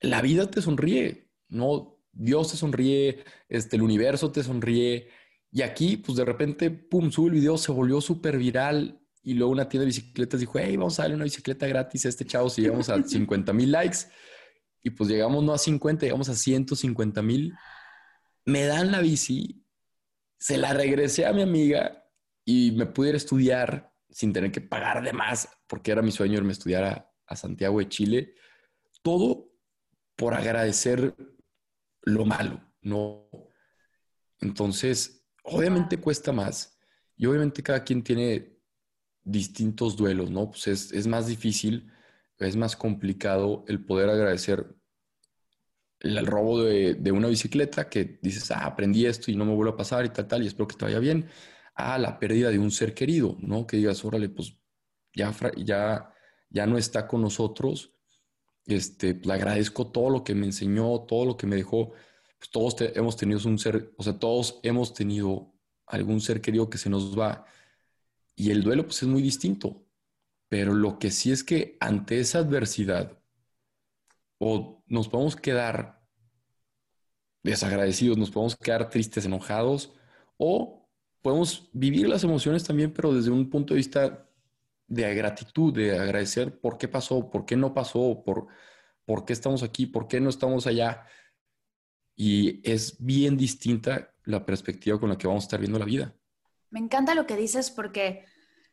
la 0.00 0.22
vida 0.22 0.50
te 0.50 0.62
sonríe, 0.62 1.30
¿no? 1.48 1.98
Dios 2.12 2.50
te 2.50 2.56
sonríe, 2.56 3.24
este, 3.48 3.76
el 3.76 3.82
universo 3.82 4.30
te 4.30 4.42
sonríe. 4.42 5.08
Y 5.50 5.62
aquí, 5.62 5.96
pues 5.96 6.16
de 6.16 6.24
repente, 6.24 6.70
pum, 6.70 7.10
sube 7.10 7.28
el 7.28 7.34
video, 7.34 7.56
se 7.56 7.72
volvió 7.72 8.00
súper 8.00 8.38
viral. 8.38 9.00
Y 9.22 9.34
luego 9.34 9.52
una 9.52 9.68
tienda 9.68 9.82
de 9.82 9.86
bicicletas 9.86 10.40
dijo, 10.40 10.58
hey, 10.58 10.76
vamos 10.76 10.98
a 10.98 11.02
darle 11.02 11.16
una 11.16 11.24
bicicleta 11.24 11.66
gratis 11.66 12.06
a 12.06 12.08
este 12.08 12.24
chavo 12.24 12.48
si 12.48 12.62
llegamos 12.62 12.88
a 12.88 13.02
50 13.02 13.52
mil 13.52 13.72
likes. 13.72 13.98
Y 14.82 14.90
pues 14.90 15.10
llegamos 15.10 15.42
no 15.44 15.52
a 15.52 15.58
50, 15.58 16.06
llegamos 16.06 16.28
a 16.28 16.34
150 16.34 17.22
mil. 17.22 17.54
Me 18.48 18.64
dan 18.64 18.90
la 18.90 19.00
bici, 19.00 19.64
se 20.38 20.56
la 20.56 20.72
regresé 20.72 21.26
a 21.26 21.32
mi 21.32 21.42
amiga 21.42 22.04
y 22.44 22.72
me 22.72 22.86
pude 22.86 23.10
ir 23.10 23.14
a 23.14 23.18
estudiar 23.18 23.92
sin 24.10 24.32
tener 24.32 24.50
que 24.50 24.60
pagar 24.60 25.02
de 25.02 25.12
más, 25.12 25.48
porque 25.66 25.92
era 25.92 26.02
mi 26.02 26.10
sueño 26.10 26.38
irme 26.38 26.52
estudiar 26.52 26.84
a, 26.84 27.12
a 27.26 27.36
Santiago 27.36 27.78
de 27.78 27.88
Chile. 27.88 28.34
Todo 29.02 29.52
por 30.16 30.34
agradecer 30.34 31.14
lo 32.02 32.24
malo, 32.24 32.60
no. 32.80 33.28
Entonces, 34.40 35.26
obviamente 35.42 35.98
cuesta 35.98 36.32
más 36.32 36.78
y 37.16 37.26
obviamente 37.26 37.62
cada 37.62 37.84
quien 37.84 38.02
tiene 38.02 38.58
distintos 39.24 39.96
duelos, 39.96 40.30
¿no? 40.30 40.50
Pues 40.50 40.66
es, 40.66 41.06
más 41.06 41.26
difícil, 41.26 41.92
es 42.38 42.56
más 42.56 42.76
complicado 42.76 43.64
el 43.68 43.84
poder 43.84 44.08
agradecer 44.08 44.74
el, 46.00 46.26
robo 46.26 46.62
de, 46.62 47.12
una 47.12 47.28
bicicleta 47.28 47.88
que 47.88 48.18
dices, 48.22 48.50
ah, 48.50 48.66
aprendí 48.66 49.06
esto 49.06 49.30
y 49.30 49.36
no 49.36 49.44
me 49.44 49.54
vuelve 49.54 49.72
a 49.72 49.76
pasar 49.76 50.04
y 50.04 50.10
tal, 50.10 50.26
tal, 50.28 50.42
y 50.42 50.46
espero 50.46 50.68
que 50.68 50.76
te 50.76 50.84
vaya 50.84 50.98
bien, 50.98 51.28
a 51.74 51.98
la 51.98 52.18
pérdida 52.18 52.50
de 52.50 52.58
un 52.58 52.70
ser 52.70 52.94
querido, 52.94 53.36
¿no? 53.40 53.66
Que 53.66 53.78
digas, 53.78 54.04
órale, 54.04 54.28
pues 54.28 54.56
ya, 55.14 55.34
ya, 55.56 56.12
ya 56.50 56.66
no 56.66 56.78
está 56.78 57.06
con 57.06 57.22
nosotros 57.22 57.98
este, 58.68 59.14
le 59.14 59.32
agradezco 59.32 59.90
todo 59.90 60.10
lo 60.10 60.22
que 60.22 60.34
me 60.34 60.46
enseñó, 60.46 61.00
todo 61.00 61.24
lo 61.24 61.36
que 61.36 61.46
me 61.46 61.56
dejó. 61.56 61.92
Pues 62.38 62.50
todos 62.52 62.76
hemos 62.94 63.16
tenido 63.16 63.40
un 63.46 63.58
ser, 63.58 63.92
o 63.96 64.02
sea, 64.02 64.18
todos 64.18 64.60
hemos 64.62 64.94
tenido 64.94 65.54
algún 65.86 66.20
ser 66.20 66.40
querido 66.40 66.70
que 66.70 66.78
se 66.78 66.90
nos 66.90 67.18
va. 67.18 67.46
Y 68.36 68.50
el 68.50 68.62
duelo, 68.62 68.84
pues 68.84 69.02
es 69.02 69.08
muy 69.08 69.22
distinto. 69.22 69.86
Pero 70.48 70.74
lo 70.74 70.98
que 70.98 71.10
sí 71.10 71.32
es 71.32 71.42
que 71.44 71.76
ante 71.80 72.20
esa 72.20 72.40
adversidad, 72.40 73.17
o 74.38 74.82
nos 74.86 75.08
podemos 75.08 75.36
quedar 75.36 76.00
desagradecidos, 77.42 78.18
nos 78.18 78.30
podemos 78.30 78.56
quedar 78.56 78.88
tristes, 78.88 79.24
enojados, 79.24 79.94
o 80.36 80.88
podemos 81.22 81.70
vivir 81.72 82.08
las 82.08 82.24
emociones 82.24 82.64
también, 82.64 82.92
pero 82.92 83.12
desde 83.12 83.30
un 83.30 83.50
punto 83.50 83.74
de 83.74 83.78
vista 83.78 84.28
de 84.86 85.14
gratitud, 85.14 85.74
de 85.74 85.98
agradecer 85.98 86.60
por 86.60 86.78
qué 86.78 86.88
pasó, 86.88 87.30
por 87.30 87.44
qué 87.44 87.56
no 87.56 87.74
pasó, 87.74 88.22
por, 88.24 88.46
por 89.04 89.24
qué 89.24 89.32
estamos 89.32 89.62
aquí, 89.62 89.86
por 89.86 90.08
qué 90.08 90.20
no 90.20 90.30
estamos 90.30 90.66
allá. 90.66 91.04
Y 92.16 92.60
es 92.68 92.96
bien 92.98 93.36
distinta 93.36 94.14
la 94.24 94.44
perspectiva 94.44 94.98
con 94.98 95.10
la 95.10 95.18
que 95.18 95.26
vamos 95.26 95.44
a 95.44 95.46
estar 95.46 95.60
viendo 95.60 95.78
la 95.78 95.84
vida. 95.84 96.14
Me 96.70 96.80
encanta 96.80 97.14
lo 97.14 97.26
que 97.26 97.36
dices 97.36 97.70
porque 97.70 98.24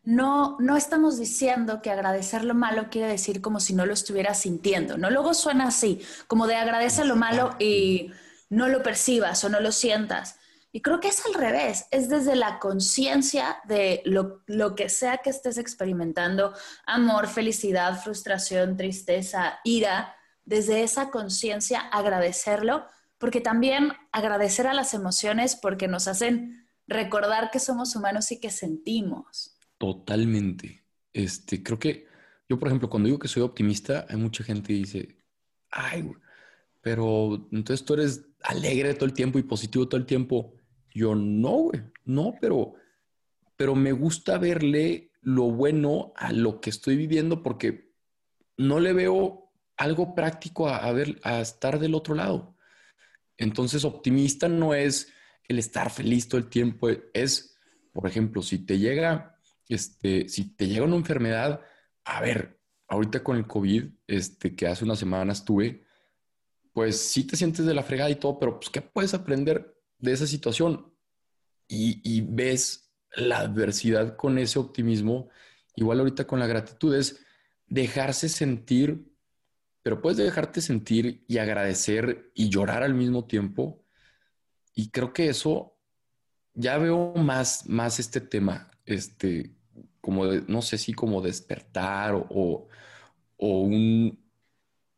no, 0.06 0.56
no 0.60 0.78
estamos 0.78 1.18
diciendo 1.18 1.82
que 1.82 1.90
agradecer 1.90 2.44
lo 2.44 2.54
malo 2.54 2.90
quiere 2.92 3.08
decir 3.08 3.42
como 3.42 3.60
si 3.60 3.74
no 3.74 3.86
lo 3.86 3.94
estuvieras 3.94 4.40
sintiendo, 4.40 4.98
¿no? 4.98 5.10
Luego 5.10 5.34
suena 5.34 5.68
así, 5.68 6.00
como 6.28 6.48
de 6.48 6.56
agradecer 6.56 7.08
lo 7.08 7.16
malo 7.16 7.56
y 7.60 8.12
no 8.50 8.68
lo 8.68 8.84
percibas 8.84 9.44
o 9.44 9.50
no 9.50 9.60
lo 9.60 9.72
sientas. 9.72 10.38
Y 10.72 10.82
creo 10.82 11.00
que 11.00 11.08
es 11.08 11.26
al 11.26 11.34
revés, 11.34 11.86
es 11.90 12.10
desde 12.10 12.36
la 12.36 12.60
conciencia 12.60 13.58
de 13.66 14.02
lo, 14.06 14.44
lo, 14.46 14.76
que 14.76 14.90
sea 14.90 15.18
que 15.18 15.30
estés 15.30 15.58
experimentando, 15.58 16.54
amor, 16.86 17.28
felicidad, 17.28 18.00
frustración, 18.02 18.78
tristeza, 18.78 19.60
ira, 19.64 20.16
desde 20.44 20.84
esa 20.84 21.10
conciencia 21.10 21.80
agradecerlo, 21.80 22.86
porque 23.18 23.42
también 23.42 23.94
agradecer 24.12 24.68
a 24.68 24.74
las 24.74 24.94
emociones 24.94 25.56
porque 25.56 25.88
nos 25.88 26.08
hacen 26.08 26.68
recordar 26.88 27.50
que 27.52 27.60
somos 27.60 27.96
humanos 27.96 28.32
y 28.32 28.40
que 28.40 28.52
sentimos. 28.52 29.55
Totalmente. 29.78 30.86
Este, 31.14 31.64
creo 31.64 31.80
que 31.80 32.08
yo, 32.48 32.60
por 32.60 32.68
ejemplo, 32.68 32.90
cuando 32.90 33.08
digo 33.08 33.20
que 33.20 33.28
soy 33.28 33.44
optimista, 33.44 34.06
hay 34.10 34.18
mucha 34.18 34.44
gente 34.44 34.68
que 34.68 34.74
dice, 34.74 35.18
ay, 35.72 36.12
pero 36.82 37.48
entonces 37.52 37.86
tú 37.86 37.96
eres 37.96 38.26
alegre 38.44 38.94
todo 38.94 39.06
el 39.06 39.14
tiempo 39.14 39.40
y 39.40 39.44
positivo 39.44 39.88
todo 39.88 40.00
el 40.00 40.06
tiempo. 40.06 40.54
Yo 40.94 41.16
no, 41.16 41.50
güey, 41.50 41.82
no, 42.06 42.36
pero, 42.40 42.76
pero 43.58 43.76
me 43.76 43.92
gusta 43.92 44.38
verle 44.38 45.12
lo 45.22 45.46
bueno 45.46 46.14
a 46.16 46.32
lo 46.32 46.62
que 46.62 46.70
estoy 46.70 46.96
viviendo 46.96 47.42
porque 47.42 47.92
no 48.58 48.80
le 48.80 48.94
veo 48.94 49.52
algo 49.78 50.14
práctico 50.16 50.70
a, 50.70 50.92
ver, 50.92 51.20
a 51.24 51.42
estar 51.42 51.80
del 51.80 51.96
otro 51.96 52.16
lado. 52.16 52.56
Entonces, 53.38 53.84
optimista 53.84 54.48
no 54.48 54.74
es 54.74 55.12
el 55.48 55.60
estar 55.60 55.90
feliz 55.90 56.28
todo 56.28 56.40
el 56.40 56.50
tiempo, 56.50 56.90
es, 57.14 57.58
por 57.92 58.08
ejemplo, 58.08 58.42
si 58.42 58.60
te 58.60 58.80
llega, 58.80 59.35
este, 59.68 60.30
si 60.30 60.56
te 60.56 60.68
llega 60.68 60.86
una 60.86 60.96
enfermedad, 60.96 61.62
a 62.04 62.22
ver, 62.22 62.60
ahorita 62.88 63.24
con 63.24 63.38
el 63.38 63.48
COVID, 63.48 63.86
este, 64.08 64.56
que 64.56 64.68
hace 64.68 64.86
unas 64.86 65.00
semanas 65.00 65.44
tuve, 65.46 65.86
pues 66.74 67.00
sí 67.00 67.24
te 67.24 67.38
sientes 67.38 67.66
de 67.66 67.74
la 67.74 67.84
fregada 67.84 68.10
y 68.10 68.16
todo, 68.16 68.38
pero 68.38 68.60
pues, 68.60 68.70
¿qué 68.70 68.82
puedes 68.82 69.14
aprender 69.14 69.76
de 69.98 70.12
esa 70.12 70.28
situación 70.28 70.94
y, 71.68 72.22
ves 72.22 72.94
la 73.16 73.40
adversidad 73.40 74.18
con 74.18 74.38
ese 74.38 74.60
optimismo, 74.60 75.30
igual 75.76 76.00
ahorita 76.00 76.28
con 76.28 76.40
la 76.40 76.48
gratitud, 76.48 76.96
es 76.96 77.26
dejarse 77.66 78.30
sentir, 78.30 79.12
pero 79.82 80.02
puedes 80.02 80.18
dejarte 80.18 80.62
sentir 80.62 81.24
y 81.28 81.38
agradecer 81.38 82.32
y 82.36 82.50
llorar 82.50 82.84
al 82.84 82.94
mismo 82.94 83.26
tiempo. 83.26 83.84
Y 84.74 84.90
creo 84.90 85.14
que 85.14 85.30
eso 85.30 85.80
ya 86.54 86.78
veo 86.78 87.14
más, 87.16 87.68
más 87.68 88.00
este 88.00 88.20
tema, 88.20 88.70
este, 88.86 89.55
como 90.06 90.26
no 90.26 90.62
sé 90.62 90.78
si 90.78 90.94
como 90.94 91.20
despertar 91.20 92.14
o, 92.14 92.68
un, 93.38 94.20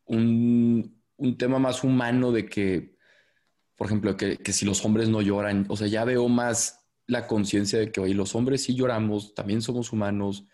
un, 0.06 1.02
un 1.16 1.38
tema 1.38 1.60
más 1.60 1.86
humano 1.86 2.34
de 2.34 2.46
que 2.46 2.98
por 3.78 3.86
ejemplo, 3.88 4.18
que, 4.18 4.40
si 4.52 4.66
los 4.66 4.84
hombres 4.84 5.08
no 5.08 5.22
lloran, 5.22 5.66
o 5.70 5.78
sea, 5.78 5.88
ya 5.88 6.04
veo 6.04 6.28
más 6.28 6.84
la 7.06 7.28
conciencia 7.28 7.78
de 7.78 7.92
que, 7.92 8.02
oye, 8.02 8.16
los 8.16 8.34
hombres 8.34 8.64
sí 8.64 8.74
lloramos, 8.74 9.36
también 9.36 9.62
somos 9.62 9.94
humanos. 9.94 10.46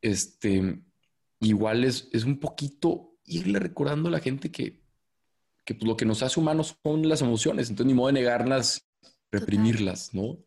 Este, 0.00 0.82
igual 1.40 1.84
es, 1.84 2.08
es 2.10 2.24
un 2.24 2.40
poquito 2.40 3.18
irle 3.26 3.58
recordando 3.58 4.08
a 4.08 4.12
la 4.12 4.20
gente 4.20 4.50
que, 4.50 4.80
que 5.66 5.74
pues, 5.74 5.86
lo 5.86 5.94
que 5.94 6.06
nos 6.06 6.22
hace 6.22 6.40
humanos 6.40 6.78
son 6.82 7.06
las 7.06 7.20
emociones, 7.20 7.68
entonces 7.68 7.86
ni 7.86 7.94
modo 7.94 8.06
de 8.06 8.14
negarlas, 8.14 8.88
reprimirlas, 9.30 10.14
¿no? 10.14 10.38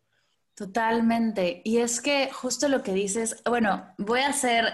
Totalmente. 0.56 1.60
Y 1.64 1.78
es 1.78 2.00
que 2.00 2.30
justo 2.32 2.68
lo 2.68 2.82
que 2.82 2.94
dices, 2.94 3.42
bueno, 3.44 3.94
voy 3.98 4.20
a 4.20 4.30
hacer 4.30 4.64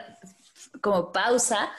como 0.80 1.10
pausa. 1.10 1.72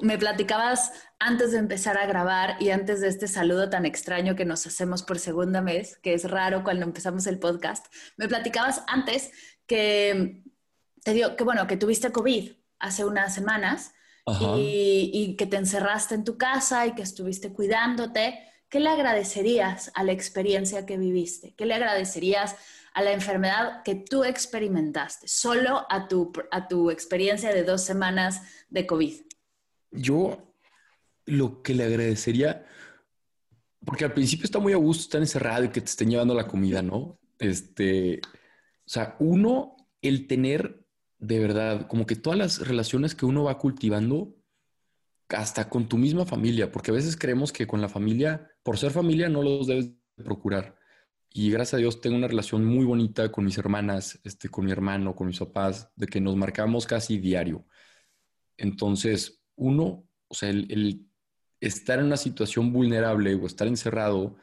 Me 0.00 0.16
platicabas 0.16 0.90
antes 1.18 1.52
de 1.52 1.58
empezar 1.58 1.98
a 1.98 2.06
grabar 2.06 2.56
y 2.60 2.70
antes 2.70 3.02
de 3.02 3.08
este 3.08 3.28
saludo 3.28 3.68
tan 3.68 3.84
extraño 3.84 4.34
que 4.36 4.46
nos 4.46 4.66
hacemos 4.66 5.02
por 5.02 5.18
segunda 5.18 5.60
vez, 5.60 5.98
que 5.98 6.14
es 6.14 6.30
raro 6.30 6.64
cuando 6.64 6.86
empezamos 6.86 7.26
el 7.26 7.38
podcast, 7.38 7.86
me 8.16 8.26
platicabas 8.26 8.84
antes 8.86 9.30
que 9.66 10.42
te 11.04 11.12
dio, 11.12 11.36
que 11.36 11.44
bueno, 11.44 11.66
que 11.66 11.76
tuviste 11.76 12.10
COVID 12.10 12.52
hace 12.78 13.04
unas 13.04 13.34
semanas 13.34 13.92
y, 14.56 15.10
y, 15.12 15.36
que 15.36 15.46
te 15.46 15.58
encerraste 15.58 16.14
en 16.14 16.24
tu 16.24 16.38
casa 16.38 16.86
y 16.86 16.94
que 16.94 17.02
estuviste 17.02 17.52
cuidándote. 17.52 18.48
¿Qué 18.70 18.80
le 18.80 18.88
agradecerías 18.88 19.90
a 19.94 20.04
la 20.04 20.12
experiencia 20.12 20.86
que 20.86 20.96
viviste? 20.96 21.54
¿Qué 21.54 21.66
le 21.66 21.74
agradecerías 21.74 22.56
a 22.94 23.02
la 23.02 23.12
enfermedad 23.12 23.82
que 23.84 23.94
tú 23.94 24.24
experimentaste, 24.24 25.28
solo 25.28 25.86
a 25.88 26.08
tu, 26.08 26.32
a 26.50 26.68
tu 26.68 26.90
experiencia 26.90 27.52
de 27.52 27.64
dos 27.64 27.82
semanas 27.82 28.42
de 28.68 28.86
COVID? 28.86 29.14
Yo 29.90 30.54
lo 31.26 31.62
que 31.62 31.74
le 31.74 31.84
agradecería, 31.84 32.66
porque 33.84 34.04
al 34.04 34.12
principio 34.12 34.44
está 34.44 34.58
muy 34.58 34.72
a 34.72 34.76
gusto 34.76 35.02
estar 35.02 35.20
encerrado 35.20 35.64
y 35.64 35.68
que 35.68 35.80
te 35.80 35.86
estén 35.86 36.10
llevando 36.10 36.34
la 36.34 36.46
comida, 36.46 36.82
¿no? 36.82 37.18
Este, 37.38 38.20
o 38.24 38.88
sea, 38.88 39.16
uno, 39.18 39.76
el 40.00 40.26
tener 40.26 40.82
de 41.22 41.38
verdad, 41.38 41.86
como 41.86 42.04
que 42.04 42.16
todas 42.16 42.38
las 42.38 42.66
relaciones 42.66 43.14
que 43.14 43.24
uno 43.24 43.44
va 43.44 43.56
cultivando, 43.56 44.34
hasta 45.28 45.68
con 45.68 45.88
tu 45.88 45.96
misma 45.96 46.26
familia, 46.26 46.72
porque 46.72 46.90
a 46.90 46.94
veces 46.94 47.16
creemos 47.16 47.52
que 47.52 47.66
con 47.66 47.80
la 47.80 47.88
familia, 47.88 48.50
por 48.64 48.76
ser 48.76 48.90
familia, 48.90 49.28
no 49.28 49.42
los 49.42 49.68
debes 49.68 49.90
procurar. 50.16 50.76
Y 51.34 51.50
gracias 51.50 51.74
a 51.74 51.78
Dios 51.78 52.00
tengo 52.00 52.16
una 52.16 52.28
relación 52.28 52.64
muy 52.64 52.84
bonita 52.84 53.32
con 53.32 53.44
mis 53.44 53.56
hermanas, 53.58 54.20
este, 54.24 54.48
con 54.48 54.66
mi 54.66 54.72
hermano, 54.72 55.14
con 55.14 55.26
mis 55.26 55.38
papás, 55.38 55.90
de 55.96 56.06
que 56.06 56.20
nos 56.20 56.36
marcamos 56.36 56.86
casi 56.86 57.18
diario. 57.18 57.66
Entonces, 58.56 59.42
uno, 59.56 60.06
o 60.28 60.34
sea, 60.34 60.50
el 60.50 61.08
estar 61.62 62.00
en 62.00 62.06
una 62.06 62.16
situación 62.16 62.72
vulnerable 62.72 63.34
o 63.34 63.46
estar 63.46 63.68
encerrado 63.68 64.36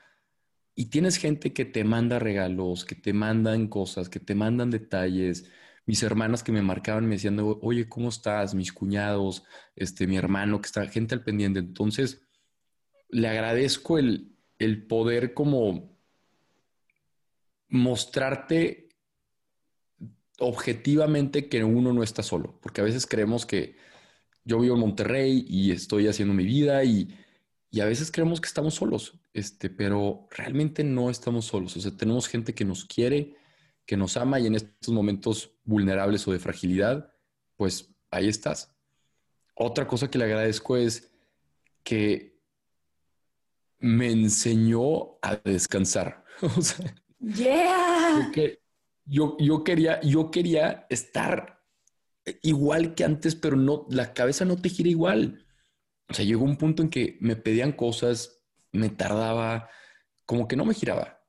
y 0.73 0.85
tienes 0.85 1.17
gente 1.17 1.51
que 1.51 1.65
te 1.65 1.83
manda 1.83 2.17
regalos, 2.17 2.85
que 2.85 2.95
te 2.95 3.11
mandan 3.11 3.67
cosas, 3.67 4.07
que 4.07 4.21
te 4.21 4.33
mandan 4.33 4.71
detalles. 4.71 5.51
Mis 5.85 6.01
hermanas 6.03 6.41
que 6.41 6.53
me 6.53 6.61
marcaban 6.61 7.05
me 7.05 7.15
decían, 7.15 7.37
oye, 7.61 7.89
¿cómo 7.89 8.07
estás? 8.07 8.55
Mis 8.55 8.71
cuñados, 8.71 9.43
este, 9.75 10.07
mi 10.07 10.15
hermano, 10.15 10.61
que 10.61 10.67
está 10.67 10.87
gente 10.87 11.13
al 11.15 11.23
pendiente. 11.25 11.59
Entonces, 11.59 12.21
le 13.09 13.27
agradezco 13.27 13.97
el, 13.97 14.37
el 14.57 14.87
poder 14.87 15.33
como 15.33 15.98
mostrarte 17.69 18.89
objetivamente 20.39 21.49
que 21.49 21.63
uno 21.63 21.93
no 21.93 22.03
está 22.03 22.23
solo, 22.23 22.59
porque 22.61 22.81
a 22.81 22.83
veces 22.83 23.05
creemos 23.05 23.45
que 23.45 23.75
yo 24.43 24.59
vivo 24.59 24.75
en 24.75 24.81
Monterrey 24.81 25.45
y 25.47 25.71
estoy 25.71 26.07
haciendo 26.07 26.33
mi 26.33 26.45
vida 26.45 26.83
y, 26.83 27.15
a 27.79 27.85
veces 27.85 28.11
creemos 28.11 28.41
que 28.41 28.47
estamos 28.47 28.73
solos, 28.73 29.19
este, 29.31 29.69
pero 29.69 30.27
realmente 30.31 30.83
no 30.83 31.11
estamos 31.11 31.45
solos. 31.45 31.77
O 31.77 31.81
sea, 31.81 31.95
tenemos 31.95 32.27
gente 32.27 32.55
que 32.55 32.65
nos 32.65 32.83
quiere, 32.83 33.35
que 33.85 33.95
nos 33.95 34.17
ama 34.17 34.39
y 34.39 34.47
en 34.47 34.55
estos 34.55 34.91
momentos 34.91 35.55
vulnerables 35.65 36.27
o 36.27 36.31
de 36.31 36.39
fragilidad, 36.39 37.13
pues 37.55 37.93
ahí 38.09 38.27
estás. 38.27 38.75
Otra 39.53 39.85
cosa 39.85 40.09
que 40.09 40.17
le 40.17 40.25
agradezco 40.25 40.77
es 40.77 41.11
que 41.83 42.39
me 43.77 44.11
enseñó 44.11 45.19
a 45.21 45.35
descansar. 45.35 46.25
o 46.41 46.61
sea, 46.61 46.95
yeah. 47.19 48.31
yo, 49.05 49.37
yo, 49.39 49.63
quería, 49.63 49.99
yo 50.01 50.31
quería 50.31 50.85
estar 50.89 51.59
igual 52.41 52.95
que 52.95 53.03
antes, 53.03 53.35
pero 53.35 53.55
no, 53.55 53.85
la 53.89 54.13
cabeza 54.13 54.45
no 54.45 54.57
te 54.57 54.69
gira 54.69 54.89
igual. 54.89 55.45
O 56.09 56.13
sea, 56.13 56.25
llegó 56.25 56.43
un 56.43 56.57
punto 56.57 56.83
en 56.83 56.89
que 56.89 57.17
me 57.21 57.35
pedían 57.35 57.71
cosas, 57.73 58.41
me 58.71 58.89
tardaba, 58.89 59.69
como 60.25 60.47
que 60.47 60.55
no 60.55 60.65
me 60.65 60.73
giraba. 60.73 61.21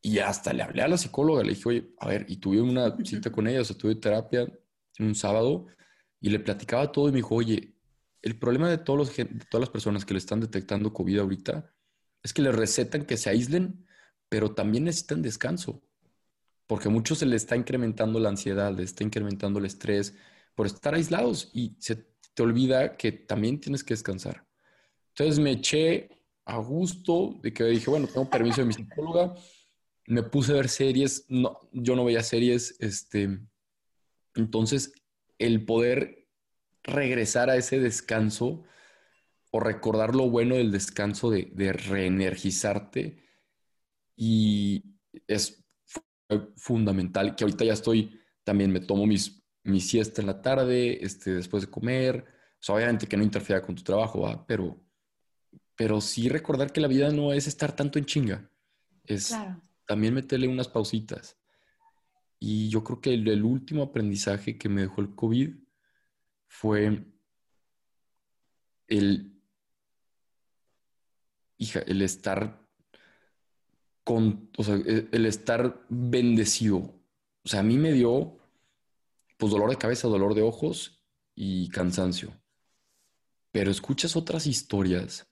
Y 0.00 0.18
hasta 0.18 0.52
le 0.52 0.62
hablé 0.62 0.82
a 0.82 0.88
la 0.88 0.98
psicóloga, 0.98 1.42
le 1.42 1.50
dije, 1.50 1.68
oye, 1.68 1.94
a 1.98 2.08
ver, 2.08 2.26
y 2.28 2.36
tuve 2.36 2.60
una 2.60 2.96
cita 3.04 3.30
con 3.30 3.48
ella, 3.48 3.62
o 3.62 3.64
sea, 3.64 3.76
tuve 3.76 3.96
terapia 3.96 4.46
un 5.00 5.14
sábado 5.14 5.66
y 6.20 6.30
le 6.30 6.40
platicaba 6.40 6.92
todo 6.92 7.08
y 7.08 7.12
me 7.12 7.18
dijo, 7.18 7.34
oye, 7.34 7.74
el 8.22 8.38
problema 8.38 8.68
de, 8.68 8.78
todos 8.78 8.98
los, 8.98 9.16
de 9.16 9.24
todas 9.50 9.60
las 9.60 9.70
personas 9.70 10.04
que 10.04 10.14
le 10.14 10.18
están 10.18 10.40
detectando 10.40 10.92
COVID 10.92 11.18
ahorita 11.18 11.72
es 12.22 12.32
que 12.32 12.42
le 12.42 12.52
recetan 12.52 13.04
que 13.04 13.16
se 13.16 13.30
aíslen, 13.30 13.86
pero 14.28 14.54
también 14.54 14.84
necesitan 14.84 15.22
descanso, 15.22 15.82
porque 16.66 16.88
a 16.88 16.90
muchos 16.90 17.18
se 17.18 17.26
le 17.26 17.36
está 17.36 17.56
incrementando 17.56 18.20
la 18.20 18.28
ansiedad, 18.28 18.72
le 18.76 18.82
está 18.82 19.04
incrementando 19.04 19.58
el 19.58 19.64
estrés, 19.64 20.14
por 20.54 20.66
estar 20.66 20.94
aislados 20.94 21.50
y 21.52 21.76
se 21.78 21.96
te 22.34 22.42
olvida 22.42 22.96
que 22.96 23.12
también 23.12 23.60
tienes 23.60 23.84
que 23.84 23.94
descansar. 23.94 24.44
Entonces 25.10 25.38
me 25.38 25.52
eché 25.52 26.08
a 26.44 26.56
gusto, 26.58 27.38
de 27.42 27.52
que 27.52 27.64
dije, 27.64 27.90
bueno, 27.90 28.06
tengo 28.06 28.28
permiso 28.28 28.62
de 28.62 28.66
mi 28.66 28.72
psicóloga, 28.72 29.34
me 30.06 30.22
puse 30.22 30.52
a 30.52 30.56
ver 30.56 30.68
series, 30.68 31.26
no, 31.28 31.58
yo 31.72 31.94
no 31.94 32.04
veía 32.04 32.22
series, 32.22 32.76
este, 32.80 33.38
entonces 34.34 34.92
el 35.38 35.64
poder 35.64 36.26
regresar 36.82 37.50
a 37.50 37.56
ese 37.56 37.78
descanso 37.78 38.64
o 39.50 39.60
recordar 39.60 40.14
lo 40.14 40.30
bueno 40.30 40.56
del 40.56 40.72
descanso 40.72 41.30
de, 41.30 41.50
de 41.52 41.72
reenergizarte 41.72 43.27
y 44.20 44.82
es 45.26 45.64
fundamental 46.56 47.34
que 47.34 47.44
ahorita 47.44 47.64
ya 47.64 47.72
estoy, 47.72 48.20
también 48.44 48.70
me 48.70 48.80
tomo 48.80 49.06
mis, 49.06 49.42
mi 49.62 49.80
siesta 49.80 50.20
en 50.20 50.26
la 50.26 50.42
tarde, 50.42 51.04
este, 51.04 51.32
después 51.34 51.62
de 51.62 51.70
comer, 51.70 52.26
obviamente 52.68 53.06
que 53.06 53.16
no 53.16 53.22
interfiera 53.22 53.62
con 53.62 53.76
tu 53.76 53.82
trabajo, 53.82 54.44
pero 54.46 54.78
pero 55.78 56.00
sí 56.00 56.28
recordar 56.28 56.72
que 56.72 56.80
la 56.80 56.88
vida 56.88 57.12
no 57.12 57.32
es 57.32 57.46
estar 57.46 57.70
tanto 57.70 58.00
en 58.00 58.04
chinga, 58.04 58.50
es 59.04 59.32
también 59.86 60.12
meterle 60.12 60.48
unas 60.48 60.66
pausitas. 60.66 61.38
Y 62.40 62.68
yo 62.68 62.82
creo 62.82 63.00
que 63.00 63.14
el, 63.14 63.44
último 63.44 63.84
aprendizaje 63.84 64.58
que 64.58 64.68
me 64.68 64.82
dejó 64.82 65.02
el 65.02 65.14
COVID 65.14 65.54
fue 66.48 67.06
el, 68.88 69.40
hija, 71.58 71.78
el 71.86 72.02
estar 72.02 72.67
con, 74.08 74.48
sea, 74.58 74.76
el, 74.76 75.26
estar 75.26 75.84
bendecido. 75.90 76.78
O 77.44 77.48
sea, 77.48 77.60
a 77.60 77.62
mí 77.62 77.76
me 77.76 77.92
dio, 77.92 78.38
pues, 79.36 79.52
dolor 79.52 79.68
de 79.68 79.76
cabeza, 79.76 80.08
dolor 80.08 80.34
de 80.34 80.40
ojos 80.40 81.04
y 81.34 81.68
cansancio. 81.68 82.32
Pero 83.52 83.70
escuchas 83.70 84.16
otras 84.16 84.46
historias 84.46 85.28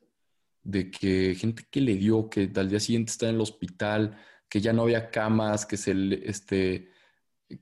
de 0.62 0.90
que 0.90 1.34
gente 1.36 1.64
que 1.70 1.80
le 1.80 1.94
dio, 1.94 2.28
que 2.28 2.52
al 2.54 2.68
día 2.68 2.78
siguiente 2.78 3.12
está 3.12 3.30
en 3.30 3.36
el 3.36 3.40
hospital, 3.40 4.18
que 4.46 4.60
ya 4.60 4.74
no 4.74 4.82
había 4.82 5.10
camas, 5.10 5.64
que 5.64 5.78
se 5.78 5.94
le, 5.94 6.28
este, 6.28 6.90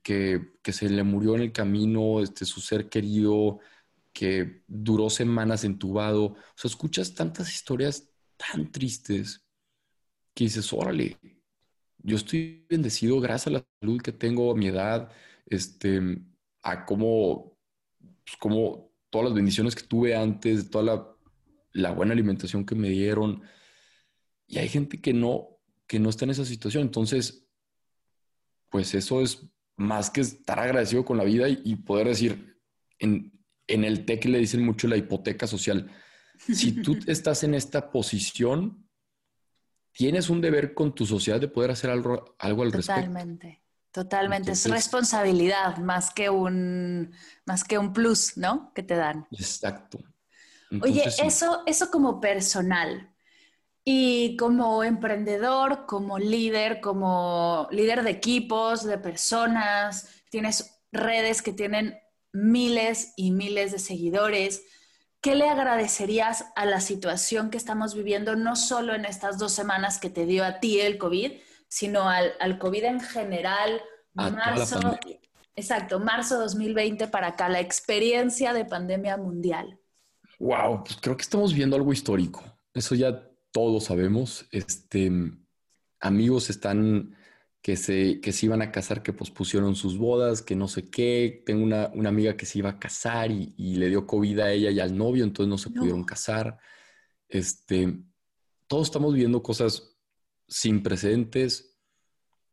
que, 0.02 0.50
se 0.64 0.88
le 0.90 1.04
murió 1.04 1.36
en 1.36 1.42
el 1.42 1.52
camino 1.52 2.22
este, 2.22 2.44
su 2.44 2.60
ser 2.60 2.88
querido, 2.88 3.60
que 4.12 4.64
duró 4.66 5.10
semanas 5.10 5.62
entubado. 5.62 6.24
O 6.24 6.36
sea, 6.56 6.68
escuchas 6.68 7.14
tantas 7.14 7.54
historias 7.54 8.10
tan 8.36 8.72
tristes 8.72 9.43
que 10.34 10.44
dices, 10.44 10.72
órale, 10.72 11.16
yo 11.98 12.16
estoy 12.16 12.66
bendecido 12.68 13.20
gracias 13.20 13.46
a 13.46 13.50
la 13.50 13.66
salud 13.80 14.02
que 14.02 14.12
tengo 14.12 14.50
a 14.50 14.56
mi 14.56 14.66
edad, 14.66 15.10
este, 15.46 16.18
a 16.62 16.84
cómo, 16.84 17.56
pues, 18.24 18.36
como 18.38 18.92
todas 19.10 19.28
las 19.28 19.34
bendiciones 19.34 19.74
que 19.74 19.84
tuve 19.84 20.14
antes, 20.14 20.68
toda 20.70 20.84
la 20.84 21.14
la 21.74 21.90
buena 21.90 22.12
alimentación 22.12 22.64
que 22.64 22.74
me 22.74 22.88
dieron. 22.88 23.42
Y 24.46 24.58
hay 24.58 24.68
gente 24.68 25.00
que 25.00 25.12
no, 25.12 25.58
que 25.86 25.98
no 25.98 26.08
está 26.08 26.24
en 26.24 26.30
esa 26.30 26.44
situación. 26.44 26.84
Entonces, 26.84 27.46
pues 28.70 28.94
eso 28.94 29.20
es 29.20 29.46
más 29.76 30.08
que 30.08 30.22
estar 30.22 30.58
agradecido 30.58 31.04
con 31.04 31.18
la 31.18 31.24
vida 31.24 31.48
y, 31.48 31.76
poder 31.76 32.08
decir, 32.08 32.56
en, 32.98 33.32
en 33.66 33.84
el 33.84 34.04
TEC 34.06 34.26
le 34.26 34.38
dicen 34.38 34.64
mucho 34.64 34.88
la 34.88 34.96
hipoteca 34.96 35.46
social. 35.46 35.90
Si 36.38 36.72
tú 36.82 36.96
estás 37.06 37.42
en 37.42 37.54
esta 37.54 37.90
posición, 37.90 38.83
tienes 39.94 40.28
un 40.28 40.40
deber 40.40 40.74
con 40.74 40.94
tu 40.94 41.06
sociedad 41.06 41.40
de 41.40 41.48
poder 41.48 41.70
hacer 41.70 41.90
algo, 41.90 42.36
algo 42.38 42.62
al 42.62 42.72
respecto. 42.72 43.00
Totalmente. 43.00 43.60
Totalmente, 43.94 44.50
es 44.50 44.68
responsabilidad 44.68 45.76
más 45.76 46.12
que 46.12 46.28
un 46.28 47.12
más 47.46 47.62
que 47.62 47.78
un 47.78 47.92
plus, 47.92 48.36
¿no? 48.36 48.72
Que 48.74 48.82
te 48.82 48.96
dan. 48.96 49.28
Exacto. 49.30 50.00
Oye, 50.82 51.04
eso, 51.22 51.62
eso 51.64 51.92
como 51.92 52.20
personal 52.20 53.14
y 53.84 54.36
como 54.36 54.82
emprendedor, 54.82 55.86
como 55.86 56.18
líder, 56.18 56.80
como 56.80 57.68
líder 57.70 58.02
de 58.02 58.10
equipos, 58.10 58.82
de 58.82 58.98
personas, 58.98 60.08
tienes 60.28 60.80
redes 60.90 61.40
que 61.40 61.52
tienen 61.52 61.96
miles 62.32 63.12
y 63.16 63.30
miles 63.30 63.70
de 63.70 63.78
seguidores. 63.78 64.64
¿Qué 65.24 65.34
le 65.34 65.48
agradecerías 65.48 66.52
a 66.54 66.66
la 66.66 66.82
situación 66.82 67.48
que 67.48 67.56
estamos 67.56 67.94
viviendo, 67.94 68.36
no 68.36 68.56
solo 68.56 68.94
en 68.94 69.06
estas 69.06 69.38
dos 69.38 69.52
semanas 69.52 69.98
que 69.98 70.10
te 70.10 70.26
dio 70.26 70.44
a 70.44 70.60
ti 70.60 70.80
el 70.80 70.98
COVID, 70.98 71.32
sino 71.66 72.10
al, 72.10 72.34
al 72.40 72.58
COVID 72.58 72.84
en 72.84 73.00
general, 73.00 73.80
marzo, 74.12 74.80
exacto, 75.56 75.98
marzo 75.98 76.38
2020 76.38 77.08
para 77.08 77.28
acá, 77.28 77.48
la 77.48 77.60
experiencia 77.60 78.52
de 78.52 78.66
pandemia 78.66 79.16
mundial? 79.16 79.80
Wow, 80.38 80.84
pues 80.84 80.98
creo 81.00 81.16
que 81.16 81.22
estamos 81.22 81.54
viendo 81.54 81.74
algo 81.74 81.94
histórico. 81.94 82.44
Eso 82.74 82.94
ya 82.94 83.26
todos 83.50 83.84
sabemos. 83.84 84.46
Este, 84.50 85.10
amigos 86.00 86.50
están 86.50 87.16
que 87.64 87.78
se, 87.78 88.20
que 88.20 88.30
se 88.32 88.44
iban 88.44 88.60
a 88.60 88.70
casar, 88.70 89.02
que 89.02 89.14
pospusieron 89.14 89.74
sus 89.74 89.96
bodas, 89.96 90.42
que 90.42 90.54
no 90.54 90.68
sé 90.68 90.90
qué. 90.90 91.42
Tengo 91.46 91.64
una, 91.64 91.86
amiga 92.06 92.36
que 92.36 92.44
se 92.44 92.58
iba 92.58 92.68
a 92.68 92.78
casar 92.78 93.30
y, 93.30 93.76
le 93.76 93.88
dio 93.88 94.06
COVID 94.06 94.38
a 94.40 94.52
ella 94.52 94.70
y 94.70 94.80
al 94.80 94.94
novio, 94.94 95.24
entonces 95.24 95.48
no 95.48 95.56
se 95.56 95.70
pudieron 95.70 96.04
casar. 96.04 96.58
Este, 97.26 98.02
todos 98.66 98.88
estamos 98.88 99.14
viendo 99.14 99.42
cosas 99.42 99.96
sin 100.46 100.82
precedentes, 100.82 101.78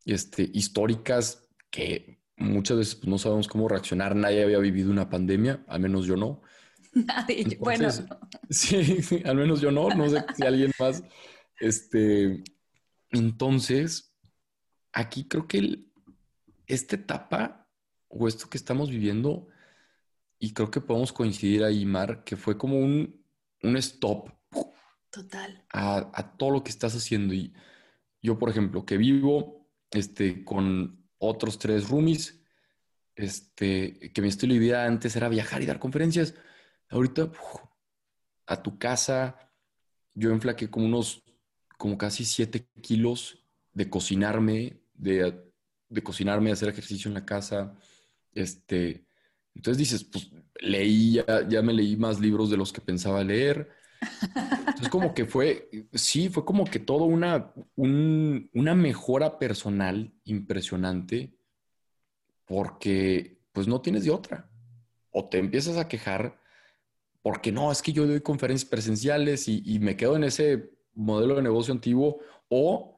este, 0.06 0.50
históricas, 0.54 1.46
que 1.70 2.22
muchas 2.38 2.78
veces 2.78 2.94
pues, 2.94 3.08
no 3.08 3.18
sabemos 3.18 3.48
cómo 3.48 3.68
reaccionar. 3.68 4.16
Nadie 4.16 4.42
había 4.42 4.60
vivido 4.60 4.90
una 4.90 5.10
pandemia, 5.10 5.62
al 5.68 5.80
menos 5.80 6.06
yo 6.06 6.16
no. 6.16 6.40
Nadie, 6.94 7.58
bueno. 7.60 7.90
Sí, 8.48 9.22
al 9.26 9.36
menos 9.36 9.60
yo 9.60 9.70
no, 9.70 9.90
no 9.90 10.08
sé 10.08 10.24
si 10.34 10.46
alguien 10.46 10.72
más. 10.78 11.04
Este, 11.60 12.42
entonces, 13.10 14.11
aquí 14.92 15.24
creo 15.28 15.46
que 15.46 15.86
esta 16.66 16.96
etapa 16.96 17.68
o 18.08 18.28
esto 18.28 18.48
que 18.48 18.58
estamos 18.58 18.90
viviendo, 18.90 19.48
y 20.38 20.52
creo 20.52 20.70
que 20.70 20.80
podemos 20.80 21.12
coincidir 21.12 21.64
ahí, 21.64 21.84
Mar, 21.86 22.24
que 22.24 22.36
fue 22.36 22.58
como 22.58 22.78
un, 22.78 23.24
un 23.62 23.76
stop. 23.76 24.30
Total. 25.10 25.64
A, 25.72 26.10
a, 26.12 26.36
todo 26.36 26.50
lo 26.50 26.64
que 26.64 26.70
estás 26.70 26.94
haciendo. 26.94 27.32
Y 27.32 27.54
yo, 28.20 28.38
por 28.38 28.50
ejemplo, 28.50 28.84
que 28.84 28.96
vivo 28.96 29.70
este, 29.90 30.44
con 30.44 31.08
otros 31.18 31.58
tres 31.58 31.88
roomies, 31.88 32.42
este, 33.14 34.12
que 34.12 34.22
mi 34.22 34.28
estilo 34.28 34.54
de 34.54 34.60
vida 34.60 34.84
antes 34.84 35.14
era 35.16 35.28
viajar 35.28 35.62
y 35.62 35.66
dar 35.66 35.78
conferencias 35.78 36.34
Ahorita, 36.92 37.32
a 38.46 38.62
tu 38.62 38.78
casa, 38.78 39.50
yo 40.12 40.30
enflaqué 40.30 40.68
como 40.68 40.84
unos, 40.84 41.24
como 41.78 41.96
casi 41.96 42.26
7 42.26 42.68
kilos 42.82 43.46
de 43.72 43.88
cocinarme, 43.88 44.81
de, 44.94 45.40
de 45.88 46.02
cocinarme, 46.02 46.52
hacer 46.52 46.68
ejercicio 46.68 47.08
en 47.08 47.14
la 47.14 47.24
casa. 47.24 47.74
Este, 48.32 49.06
entonces 49.54 49.78
dices, 49.78 50.04
pues 50.04 50.30
leí, 50.60 51.14
ya, 51.14 51.48
ya 51.48 51.62
me 51.62 51.72
leí 51.72 51.96
más 51.96 52.20
libros 52.20 52.50
de 52.50 52.56
los 52.56 52.72
que 52.72 52.80
pensaba 52.80 53.24
leer. 53.24 53.70
Entonces, 54.58 54.88
como 54.88 55.14
que 55.14 55.26
fue, 55.26 55.68
sí, 55.92 56.28
fue 56.28 56.44
como 56.44 56.64
que 56.64 56.78
todo 56.80 57.04
una, 57.04 57.52
una 57.76 58.74
mejora 58.74 59.38
personal 59.38 60.12
impresionante, 60.24 61.36
porque 62.46 63.38
pues 63.52 63.68
no 63.68 63.80
tienes 63.80 64.04
de 64.04 64.10
otra. 64.10 64.50
O 65.10 65.28
te 65.28 65.38
empiezas 65.38 65.76
a 65.76 65.88
quejar 65.88 66.42
porque 67.22 67.52
no, 67.52 67.70
es 67.70 67.80
que 67.82 67.92
yo 67.92 68.06
doy 68.06 68.20
conferencias 68.20 68.68
presenciales 68.68 69.46
y, 69.46 69.78
me 69.78 69.96
quedo 69.96 70.16
en 70.16 70.24
ese 70.24 70.72
modelo 70.94 71.36
de 71.36 71.42
negocio 71.42 71.72
antiguo, 71.72 72.18
o 72.48 72.91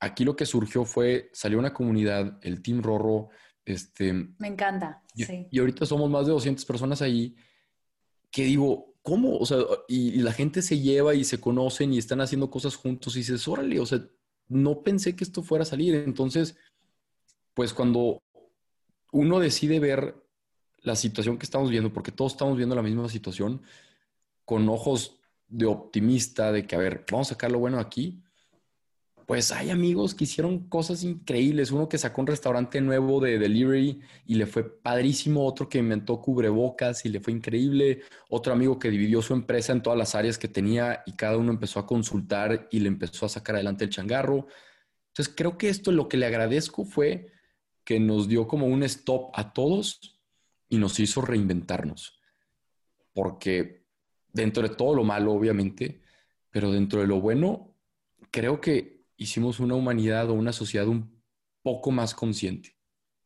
aquí 0.00 0.24
lo 0.24 0.34
que 0.34 0.46
surgió 0.46 0.84
fue, 0.84 1.30
salió 1.32 1.58
una 1.58 1.72
comunidad, 1.72 2.38
el 2.42 2.62
Team 2.62 2.82
Rorro, 2.82 3.28
este... 3.64 4.12
Me 4.12 4.48
encanta, 4.48 5.02
y, 5.14 5.24
sí. 5.24 5.46
Y 5.50 5.58
ahorita 5.60 5.86
somos 5.86 6.10
más 6.10 6.26
de 6.26 6.32
200 6.32 6.64
personas 6.64 7.02
ahí, 7.02 7.36
que 8.30 8.44
digo, 8.44 8.94
¿cómo? 9.02 9.36
O 9.36 9.46
sea, 9.46 9.58
y, 9.88 10.22
la 10.22 10.32
gente 10.32 10.62
se 10.62 10.80
lleva 10.80 11.14
y 11.14 11.24
se 11.24 11.40
conocen 11.40 11.92
y 11.92 11.98
están 11.98 12.20
haciendo 12.20 12.50
cosas 12.50 12.76
juntos 12.76 13.14
y 13.14 13.20
dices, 13.20 13.46
órale, 13.46 13.78
o 13.80 13.86
sea, 13.86 14.00
no 14.48 14.82
pensé 14.82 15.14
que 15.14 15.24
esto 15.24 15.42
fuera 15.42 15.62
a 15.62 15.66
salir. 15.66 15.94
Entonces, 15.94 16.56
pues 17.54 17.72
cuando 17.72 18.22
uno 19.12 19.38
decide 19.38 19.80
ver 19.80 20.16
la 20.78 20.96
situación 20.96 21.38
que 21.38 21.44
estamos 21.44 21.70
viendo, 21.70 21.92
porque 21.92 22.12
todos 22.12 22.32
estamos 22.32 22.56
viendo 22.56 22.74
la 22.74 22.82
misma 22.82 23.08
situación, 23.08 23.62
con 24.44 24.68
ojos 24.68 25.20
de 25.48 25.66
optimista, 25.66 26.52
de 26.52 26.66
que, 26.66 26.74
a 26.74 26.78
ver, 26.78 27.04
vamos 27.10 27.28
a 27.28 27.34
sacar 27.34 27.52
lo 27.52 27.58
bueno 27.58 27.78
aquí, 27.78 28.22
pues 29.30 29.52
hay 29.52 29.70
amigos 29.70 30.16
que 30.16 30.24
hicieron 30.24 30.68
cosas 30.68 31.04
increíbles. 31.04 31.70
Uno 31.70 31.88
que 31.88 31.98
sacó 31.98 32.20
un 32.20 32.26
restaurante 32.26 32.80
nuevo 32.80 33.20
de 33.20 33.38
delivery 33.38 34.00
y 34.26 34.34
le 34.34 34.44
fue 34.44 34.64
padrísimo. 34.64 35.46
Otro 35.46 35.68
que 35.68 35.78
inventó 35.78 36.20
cubrebocas 36.20 37.06
y 37.06 37.10
le 37.10 37.20
fue 37.20 37.34
increíble. 37.34 38.02
Otro 38.28 38.52
amigo 38.52 38.80
que 38.80 38.90
dividió 38.90 39.22
su 39.22 39.32
empresa 39.32 39.70
en 39.72 39.82
todas 39.82 39.96
las 39.96 40.16
áreas 40.16 40.36
que 40.36 40.48
tenía 40.48 41.04
y 41.06 41.12
cada 41.12 41.36
uno 41.36 41.52
empezó 41.52 41.78
a 41.78 41.86
consultar 41.86 42.66
y 42.72 42.80
le 42.80 42.88
empezó 42.88 43.24
a 43.24 43.28
sacar 43.28 43.54
adelante 43.54 43.84
el 43.84 43.90
changarro. 43.90 44.48
Entonces 45.10 45.32
creo 45.36 45.56
que 45.56 45.68
esto 45.68 45.92
lo 45.92 46.08
que 46.08 46.16
le 46.16 46.26
agradezco 46.26 46.84
fue 46.84 47.28
que 47.84 48.00
nos 48.00 48.26
dio 48.26 48.48
como 48.48 48.66
un 48.66 48.82
stop 48.82 49.30
a 49.34 49.52
todos 49.52 50.20
y 50.68 50.78
nos 50.78 50.98
hizo 50.98 51.20
reinventarnos. 51.20 52.18
Porque 53.12 53.84
dentro 54.32 54.64
de 54.64 54.74
todo 54.74 54.92
lo 54.92 55.04
malo, 55.04 55.32
obviamente, 55.34 56.00
pero 56.50 56.72
dentro 56.72 57.00
de 57.00 57.06
lo 57.06 57.20
bueno, 57.20 57.76
creo 58.32 58.60
que 58.60 58.99
hicimos 59.20 59.60
una 59.60 59.74
humanidad 59.74 60.30
o 60.30 60.34
una 60.34 60.52
sociedad 60.52 60.88
un 60.88 61.22
poco 61.62 61.90
más 61.90 62.14
consciente. 62.14 62.76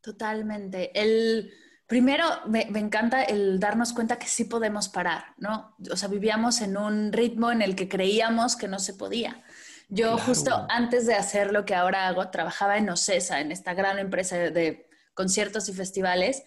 Totalmente. 0.01 0.91
El 1.01 1.53
primero 1.87 2.25
me, 2.47 2.63
encanta 2.75 3.23
el 3.23 3.61
darnos 3.61 3.93
cuenta 3.93 4.19
que 4.19 4.27
sí 4.27 4.45
podemos 4.45 4.89
parar, 4.89 5.35
¿no? 5.39 5.77
O 5.91 5.97
sea, 5.97 6.09
vivíamos 6.09 6.61
en 6.61 6.77
un 6.77 7.13
ritmo 7.13 7.53
en 7.53 7.63
el 7.63 7.77
que 7.77 7.89
creíamos 7.89 8.57
que 8.57 8.69
no 8.69 8.81
se 8.81 8.95
podía. 8.95 9.43
Yo 9.89 10.19
justo 10.19 10.67
antes 10.69 11.07
de 11.07 11.15
hacer 11.15 11.53
lo 11.53 11.65
que 11.65 11.75
ahora 11.75 12.09
hago, 12.09 12.29
trabajaba 12.31 12.77
en 12.77 12.91
Ocesa, 12.91 13.41
en 13.41 13.53
esta 13.53 13.75
gran 13.75 13.99
empresa 13.99 14.37
de, 14.37 14.89
conciertos 15.15 15.69
y 15.69 15.73
festivales. 15.73 16.43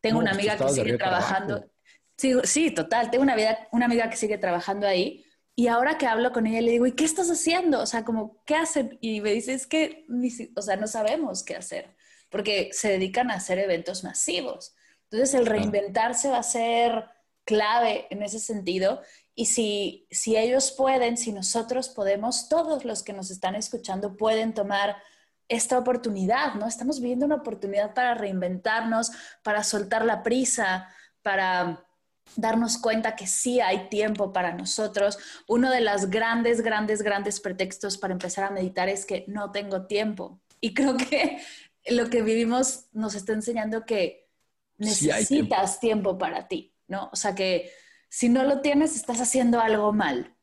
Tengo 0.00 0.18
una 0.18 0.32
pues 0.32 0.48
amiga 0.48 0.56
que 0.66 0.72
sigue 0.72 0.98
trabajando. 0.98 1.70
Sí, 2.16 2.34
sí, 2.42 2.70
total. 2.72 3.10
Tengo 3.10 3.22
una, 3.22 3.36
vida, 3.36 3.68
una 3.70 3.86
amiga 3.86 4.10
que 4.10 4.16
sigue 4.16 4.38
trabajando 4.38 4.88
ahí. 4.88 5.24
Y 5.58 5.66
ahora 5.66 5.98
que 5.98 6.06
hablo 6.06 6.30
con 6.30 6.46
ella, 6.46 6.60
le 6.60 6.70
digo, 6.70 6.86
¿y 6.86 6.92
qué 6.92 7.04
estás 7.04 7.28
haciendo? 7.32 7.80
O 7.80 7.86
sea, 7.86 8.04
como, 8.04 8.44
¿qué 8.44 8.54
hacen? 8.54 8.96
Y 9.00 9.20
me 9.20 9.32
dice, 9.32 9.54
es 9.54 9.66
que, 9.66 10.06
o 10.54 10.62
sea, 10.62 10.76
no 10.76 10.86
sabemos 10.86 11.42
qué 11.42 11.56
hacer, 11.56 11.96
porque 12.30 12.70
se 12.70 12.90
dedican 12.90 13.28
a 13.32 13.34
hacer 13.34 13.58
eventos 13.58 14.04
masivos. 14.04 14.76
Entonces, 15.10 15.34
el 15.34 15.46
reinventarse 15.46 16.28
va 16.28 16.38
a 16.38 16.42
ser 16.44 17.06
clave 17.44 18.06
en 18.10 18.22
ese 18.22 18.38
sentido. 18.38 19.02
Y 19.34 19.46
si, 19.46 20.06
si 20.12 20.36
ellos 20.36 20.70
pueden, 20.70 21.16
si 21.16 21.32
nosotros 21.32 21.88
podemos, 21.88 22.48
todos 22.48 22.84
los 22.84 23.02
que 23.02 23.12
nos 23.12 23.32
están 23.32 23.56
escuchando 23.56 24.16
pueden 24.16 24.54
tomar 24.54 24.96
esta 25.48 25.76
oportunidad, 25.76 26.54
¿no? 26.54 26.68
Estamos 26.68 27.00
viviendo 27.00 27.26
una 27.26 27.34
oportunidad 27.34 27.94
para 27.94 28.14
reinventarnos, 28.14 29.10
para 29.42 29.64
soltar 29.64 30.04
la 30.04 30.22
prisa, 30.22 30.88
para 31.22 31.84
darnos 32.36 32.78
cuenta 32.78 33.16
que 33.16 33.26
sí 33.26 33.60
hay 33.60 33.88
tiempo 33.88 34.32
para 34.32 34.52
nosotros. 34.52 35.18
Uno 35.46 35.70
de 35.70 35.80
los 35.80 36.10
grandes, 36.10 36.60
grandes, 36.60 37.02
grandes 37.02 37.40
pretextos 37.40 37.98
para 37.98 38.12
empezar 38.12 38.44
a 38.44 38.50
meditar 38.50 38.88
es 38.88 39.04
que 39.04 39.24
no 39.28 39.50
tengo 39.50 39.86
tiempo. 39.86 40.40
Y 40.60 40.74
creo 40.74 40.96
que 40.96 41.40
lo 41.88 42.08
que 42.10 42.22
vivimos 42.22 42.86
nos 42.92 43.14
está 43.14 43.32
enseñando 43.32 43.84
que 43.84 44.28
necesitas 44.76 45.80
tiempo. 45.80 46.18
para 46.18 46.48
ti, 46.48 46.74
¿no? 46.86 47.10
O 47.12 47.16
sea 47.16 47.34
que 47.34 47.70
si 48.08 48.28
no 48.28 48.42
lo 48.44 48.60
tienes, 48.60 48.96
estás 48.96 49.20
haciendo 49.20 49.60
algo 49.60 49.92
mal. 49.92 50.34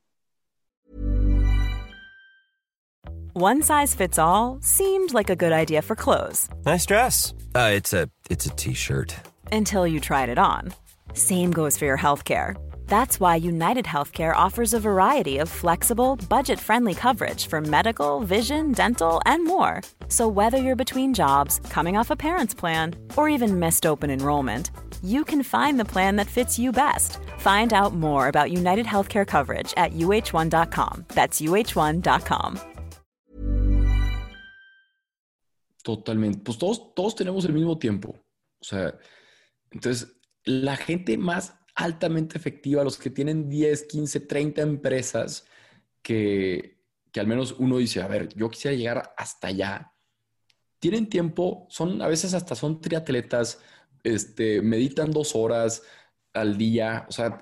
One 3.37 3.61
size 3.61 3.93
fits 3.93 4.17
all 4.17 4.59
seemed 4.61 5.13
like 5.13 5.29
a 5.29 5.35
good 5.35 5.51
idea 5.51 5.81
for 5.81 5.93
clothes. 5.93 6.47
Nice 6.65 6.85
dress. 6.85 7.33
Uh, 7.53 7.71
it's 7.73 7.91
a 7.91 8.09
it's 8.29 8.45
a 8.45 8.49
t-shirt. 8.49 9.13
Until 9.51 9.85
you 9.85 9.99
tried 9.99 10.29
it 10.29 10.37
on. 10.37 10.73
Same 11.13 11.51
goes 11.51 11.77
for 11.77 11.85
your 11.85 11.97
healthcare. 11.97 12.55
That's 12.87 13.19
why 13.19 13.35
United 13.35 13.85
Healthcare 13.85 14.35
offers 14.35 14.73
a 14.73 14.79
variety 14.79 15.39
of 15.39 15.49
flexible, 15.49 16.15
budget 16.29 16.59
friendly 16.59 16.93
coverage 16.93 17.47
for 17.47 17.59
medical, 17.61 18.21
vision, 18.21 18.71
dental, 18.71 19.21
and 19.25 19.45
more. 19.45 19.81
So, 20.07 20.27
whether 20.27 20.57
you're 20.57 20.75
between 20.75 21.13
jobs, 21.13 21.59
coming 21.69 21.97
off 21.97 22.11
a 22.11 22.15
parent's 22.15 22.53
plan, 22.53 22.95
or 23.17 23.27
even 23.29 23.59
missed 23.59 23.85
open 23.85 24.09
enrollment, 24.09 24.71
you 25.03 25.23
can 25.23 25.43
find 25.43 25.79
the 25.79 25.85
plan 25.85 26.15
that 26.15 26.27
fits 26.27 26.57
you 26.57 26.71
best. 26.71 27.19
Find 27.39 27.73
out 27.73 27.93
more 27.93 28.27
about 28.27 28.51
United 28.51 28.85
Healthcare 28.85 29.27
coverage 29.27 29.73
at 29.77 29.93
uh1.com. 29.93 31.05
That's 31.09 31.41
uh1.com. 31.41 32.59
Totalmente. 35.83 36.39
Pues 36.43 36.57
todos, 36.57 36.95
todos 36.95 37.13
tenemos 37.15 37.45
el 37.45 37.53
mismo 37.53 37.77
tiempo. 37.77 38.15
O 38.59 38.63
sea, 38.63 38.97
entonces 39.71 40.14
la 40.45 40.77
gente 40.77 41.17
más 41.17 41.55
altamente 41.75 42.37
efectiva, 42.37 42.83
los 42.83 42.97
que 42.97 43.09
tienen 43.09 43.49
10, 43.49 43.83
15, 43.83 44.21
30 44.21 44.61
empresas, 44.61 45.45
que, 46.01 46.79
que 47.11 47.19
al 47.19 47.27
menos 47.27 47.55
uno 47.59 47.77
dice, 47.77 48.01
a 48.01 48.07
ver, 48.07 48.29
yo 48.35 48.49
quisiera 48.49 48.77
llegar 48.77 49.13
hasta 49.17 49.47
allá, 49.47 49.91
tienen 50.79 51.09
tiempo, 51.09 51.65
son 51.69 52.01
a 52.01 52.07
veces 52.07 52.33
hasta 52.33 52.55
son 52.55 52.79
triatletas, 52.79 53.59
este, 54.03 54.61
meditan 54.61 55.11
dos 55.11 55.35
horas 55.35 55.81
al 56.33 56.57
día, 56.57 57.05
o 57.09 57.11
sea, 57.11 57.41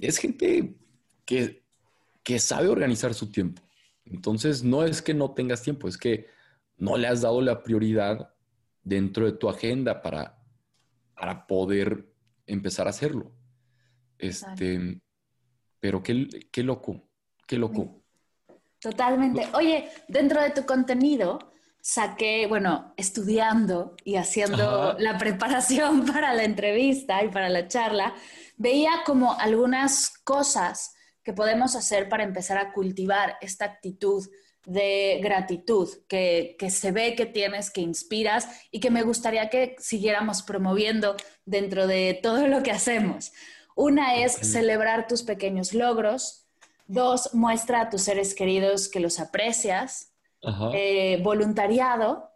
es 0.00 0.18
gente 0.18 0.76
que, 1.24 1.64
que 2.22 2.38
sabe 2.38 2.68
organizar 2.68 3.14
su 3.14 3.30
tiempo. 3.30 3.62
Entonces, 4.04 4.62
no 4.62 4.84
es 4.84 5.00
que 5.00 5.14
no 5.14 5.32
tengas 5.32 5.62
tiempo, 5.62 5.88
es 5.88 5.96
que 5.96 6.26
no 6.76 6.96
le 6.96 7.08
has 7.08 7.22
dado 7.22 7.40
la 7.40 7.62
prioridad 7.62 8.34
dentro 8.82 9.24
de 9.24 9.32
tu 9.32 9.48
agenda 9.48 10.02
para, 10.02 10.38
para 11.14 11.46
poder 11.46 12.11
empezar 12.54 12.86
a 12.86 12.90
hacerlo. 12.90 13.32
Este, 14.18 15.00
pero 15.80 16.02
qué, 16.02 16.28
qué 16.50 16.62
loco, 16.62 17.08
qué 17.46 17.56
loco. 17.56 18.02
Totalmente. 18.80 19.48
Oye, 19.54 19.88
dentro 20.08 20.42
de 20.42 20.50
tu 20.50 20.64
contenido 20.64 21.52
saqué, 21.80 22.46
bueno, 22.46 22.94
estudiando 22.96 23.96
y 24.04 24.14
haciendo 24.14 24.94
la 24.98 25.18
preparación 25.18 26.06
para 26.12 26.32
la 26.32 26.44
entrevista 26.44 27.22
y 27.24 27.28
para 27.28 27.48
la 27.48 27.66
charla, 27.66 28.14
veía 28.56 29.02
como 29.04 29.38
algunas 29.38 30.10
cosas 30.24 30.94
que 31.24 31.32
podemos 31.32 31.76
hacer 31.76 32.08
para 32.08 32.24
empezar 32.24 32.58
a 32.58 32.72
cultivar 32.72 33.36
esta 33.40 33.64
actitud 33.64 34.24
de 34.64 35.18
gratitud 35.20 35.88
que, 36.08 36.56
se 36.70 36.92
ve 36.92 37.16
que 37.16 37.26
tienes, 37.26 37.70
que 37.70 37.80
inspiras 37.80 38.46
y 38.70 38.78
que 38.78 38.90
me 38.90 39.02
gustaría 39.02 39.50
que 39.50 39.74
siguiéramos 39.78 40.42
promoviendo 40.42 41.16
dentro 41.44 41.86
de 41.86 42.18
todo 42.22 42.46
lo 42.48 42.62
que 42.62 42.70
hacemos. 42.70 43.32
Una 43.74 44.16
es 44.16 44.32
celebrar 44.32 45.06
tus 45.06 45.22
pequeños 45.22 45.72
logros. 45.74 46.46
Dos, 46.86 47.34
muestra 47.34 47.82
a 47.82 47.90
tus 47.90 48.02
seres 48.02 48.34
queridos 48.34 48.88
que 48.88 49.00
los 49.00 49.18
aprecias. 49.18 50.12
Eh, 50.74 51.20
voluntariado. 51.22 52.30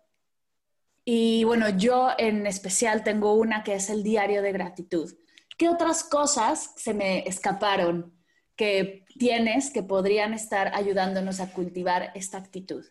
Y 1.04 1.44
bueno, 1.44 1.68
yo 1.70 2.10
en 2.18 2.46
especial 2.46 3.04
tengo 3.04 3.34
una 3.34 3.62
que 3.62 3.74
es 3.74 3.90
el 3.90 4.02
diario 4.02 4.42
de 4.42 4.52
gratitud. 4.52 5.12
¿Qué 5.58 5.68
otras 5.68 6.04
cosas 6.04 6.72
se 6.76 6.94
me 6.94 7.26
escaparon 7.26 8.12
que 8.56 9.04
tienes 9.18 9.70
que 9.70 9.82
podrían 9.82 10.34
estar 10.34 10.72
ayudándonos 10.74 11.40
a 11.40 11.52
cultivar 11.52 12.10
esta 12.14 12.38
actitud 12.38 12.84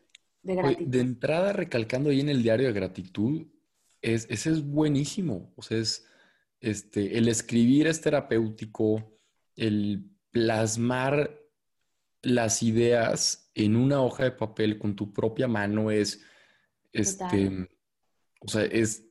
de 0.44 0.56
gratitud? 0.56 0.88
de 0.88 1.00
entrada, 1.00 1.54
recalcando 1.54 2.10
ahí 2.10 2.22
en 2.22 2.30
el 2.30 2.42
diario 2.42 2.68
de 2.68 2.74
gratitud, 2.74 3.48
es, 4.14 4.28
ese 4.30 4.52
es 4.52 4.64
buenísimo. 4.64 5.52
O 5.56 5.62
sea, 5.62 5.80
es 5.80 6.06
este, 6.60 7.18
el 7.18 7.28
escribir 7.28 7.88
es 7.88 8.02
terapéutico, 8.02 9.20
el 9.56 10.10
plasmar 10.32 11.40
las 12.22 12.64
ideas 12.64 13.52
en 13.54 13.76
una 13.76 14.02
hoja 14.02 14.24
de 14.24 14.32
papel 14.32 14.78
con 14.78 14.96
tu 14.96 15.14
propia 15.14 15.48
mano 15.48 15.92
es, 15.92 16.24
este, 16.92 17.70
o 18.40 18.48
sea, 18.48 18.64
es 18.64 19.08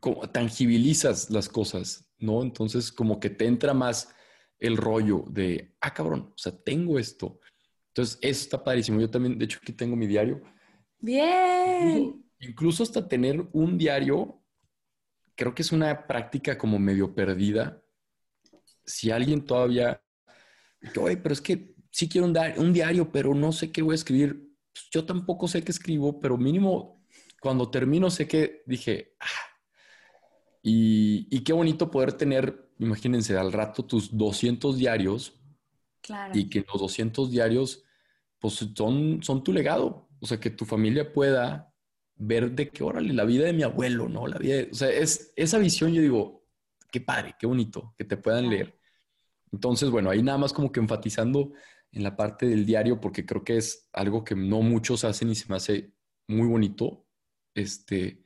como 0.00 0.28
tangibilizas 0.30 1.30
las 1.30 1.48
cosas, 1.48 2.08
¿no? 2.18 2.42
Entonces, 2.42 2.92
como 2.92 3.20
que 3.20 3.30
te 3.30 3.46
entra 3.46 3.74
más 3.74 4.14
el 4.58 4.76
rollo 4.76 5.24
de, 5.28 5.74
ah, 5.80 5.94
cabrón, 5.94 6.32
o 6.34 6.38
sea, 6.38 6.52
tengo 6.52 6.98
esto. 6.98 7.40
Entonces, 7.88 8.18
eso 8.22 8.42
está 8.42 8.62
padrísimo. 8.62 9.00
Yo 9.00 9.10
también, 9.10 9.38
de 9.38 9.44
hecho, 9.44 9.58
aquí 9.62 9.72
tengo 9.72 9.96
mi 9.96 10.06
diario. 10.06 10.42
Bien. 11.00 12.27
Incluso, 12.40 12.82
hasta 12.82 13.08
tener 13.08 13.48
un 13.52 13.78
diario, 13.78 14.42
creo 15.34 15.54
que 15.54 15.62
es 15.62 15.72
una 15.72 16.06
práctica 16.06 16.56
como 16.56 16.78
medio 16.78 17.14
perdida. 17.14 17.82
Si 18.84 19.10
alguien 19.10 19.44
todavía, 19.44 20.02
oye, 21.00 21.16
pero 21.16 21.32
es 21.32 21.40
que 21.40 21.74
sí 21.90 22.08
quiero 22.08 22.26
un, 22.26 22.36
un 22.56 22.72
diario, 22.72 23.10
pero 23.10 23.34
no 23.34 23.52
sé 23.52 23.70
qué 23.72 23.82
voy 23.82 23.92
a 23.92 23.96
escribir. 23.96 24.50
Pues, 24.72 24.88
yo 24.90 25.04
tampoco 25.04 25.48
sé 25.48 25.62
qué 25.62 25.72
escribo, 25.72 26.20
pero 26.20 26.36
mínimo 26.36 27.04
cuando 27.40 27.70
termino 27.70 28.10
sé 28.10 28.26
que 28.26 28.62
dije, 28.66 29.16
ah, 29.20 29.26
y, 30.62 31.28
y 31.30 31.44
qué 31.44 31.52
bonito 31.52 31.90
poder 31.90 32.12
tener 32.14 32.68
imagínense, 32.78 33.36
al 33.36 33.52
rato 33.52 33.84
tus 33.84 34.16
200 34.16 34.76
diarios 34.78 35.34
y 36.32 36.48
que 36.48 36.64
los 36.66 36.80
200 36.80 37.30
diarios 37.30 37.84
pues 38.38 38.54
son, 38.74 39.22
son 39.22 39.42
tu 39.42 39.52
legado. 39.52 40.08
O 40.20 40.26
sea, 40.26 40.40
que 40.40 40.50
tu 40.50 40.64
familia 40.64 41.12
pueda 41.12 41.72
ver 42.18 42.52
de 42.52 42.68
qué, 42.70 42.82
órale, 42.84 43.12
la 43.12 43.24
vida 43.24 43.46
de 43.46 43.52
mi 43.52 43.62
abuelo, 43.62 44.08
¿no? 44.08 44.26
La 44.26 44.38
vida, 44.38 44.66
o 44.70 44.74
sea, 44.74 44.90
es 44.90 45.32
esa 45.36 45.58
visión, 45.58 45.92
yo 45.92 46.02
digo, 46.02 46.44
qué 46.90 47.00
padre, 47.00 47.36
qué 47.38 47.46
bonito, 47.46 47.94
que 47.96 48.04
te 48.04 48.16
puedan 48.16 48.50
leer. 48.50 48.78
Entonces, 49.52 49.90
bueno, 49.90 50.10
ahí 50.10 50.22
nada 50.22 50.38
más 50.38 50.52
como 50.52 50.72
que 50.72 50.80
enfatizando 50.80 51.52
en 51.92 52.02
la 52.02 52.16
parte 52.16 52.46
del 52.46 52.66
diario, 52.66 53.00
porque 53.00 53.24
creo 53.24 53.44
que 53.44 53.56
es 53.56 53.88
algo 53.92 54.24
que 54.24 54.34
no 54.34 54.62
muchos 54.62 55.04
hacen 55.04 55.30
y 55.30 55.34
se 55.34 55.48
me 55.48 55.56
hace 55.56 55.94
muy 56.26 56.46
bonito. 56.48 57.06
Este, 57.54 58.24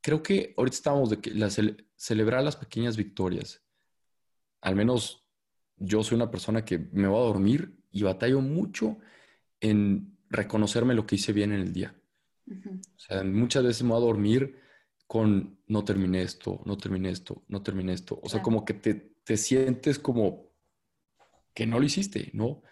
creo 0.00 0.22
que 0.22 0.54
ahorita 0.56 0.76
estábamos 0.76 1.10
de 1.10 1.20
que 1.20 1.30
la 1.32 1.50
celebrar 1.96 2.42
las 2.42 2.56
pequeñas 2.56 2.96
victorias 2.96 3.66
al 4.66 4.74
menos 4.74 5.24
yo 5.76 6.02
soy 6.02 6.16
una 6.16 6.30
persona 6.30 6.64
que 6.64 6.78
me 6.92 7.06
va 7.06 7.18
a 7.18 7.22
dormir 7.22 7.78
y 7.92 8.02
batallo 8.02 8.40
mucho 8.40 8.98
en 9.60 10.18
reconocerme 10.28 10.94
lo 10.94 11.06
que 11.06 11.14
hice 11.14 11.32
bien 11.32 11.52
en 11.52 11.60
el 11.60 11.72
día. 11.72 11.94
O 12.48 12.98
sea, 12.98 13.24
muchas 13.24 13.64
veces 13.64 13.82
me 13.82 13.90
voy 13.90 13.98
a 13.98 14.06
dormir 14.06 14.56
con 15.06 15.58
no 15.66 15.84
terminé 15.84 16.22
esto, 16.22 16.60
no 16.64 16.76
terminé 16.76 17.10
esto, 17.10 17.44
no 17.48 17.62
terminé 17.62 17.92
esto. 17.92 18.20
O 18.22 18.28
sea, 18.28 18.42
como 18.42 18.64
que 18.64 18.74
te, 18.74 18.94
te, 18.94 19.36
sientes 19.36 19.98
como 19.98 20.52
que 21.54 21.66
no 21.66 21.78
lo 21.78 21.84
hiciste, 21.84 22.30
¿no? 22.32 22.62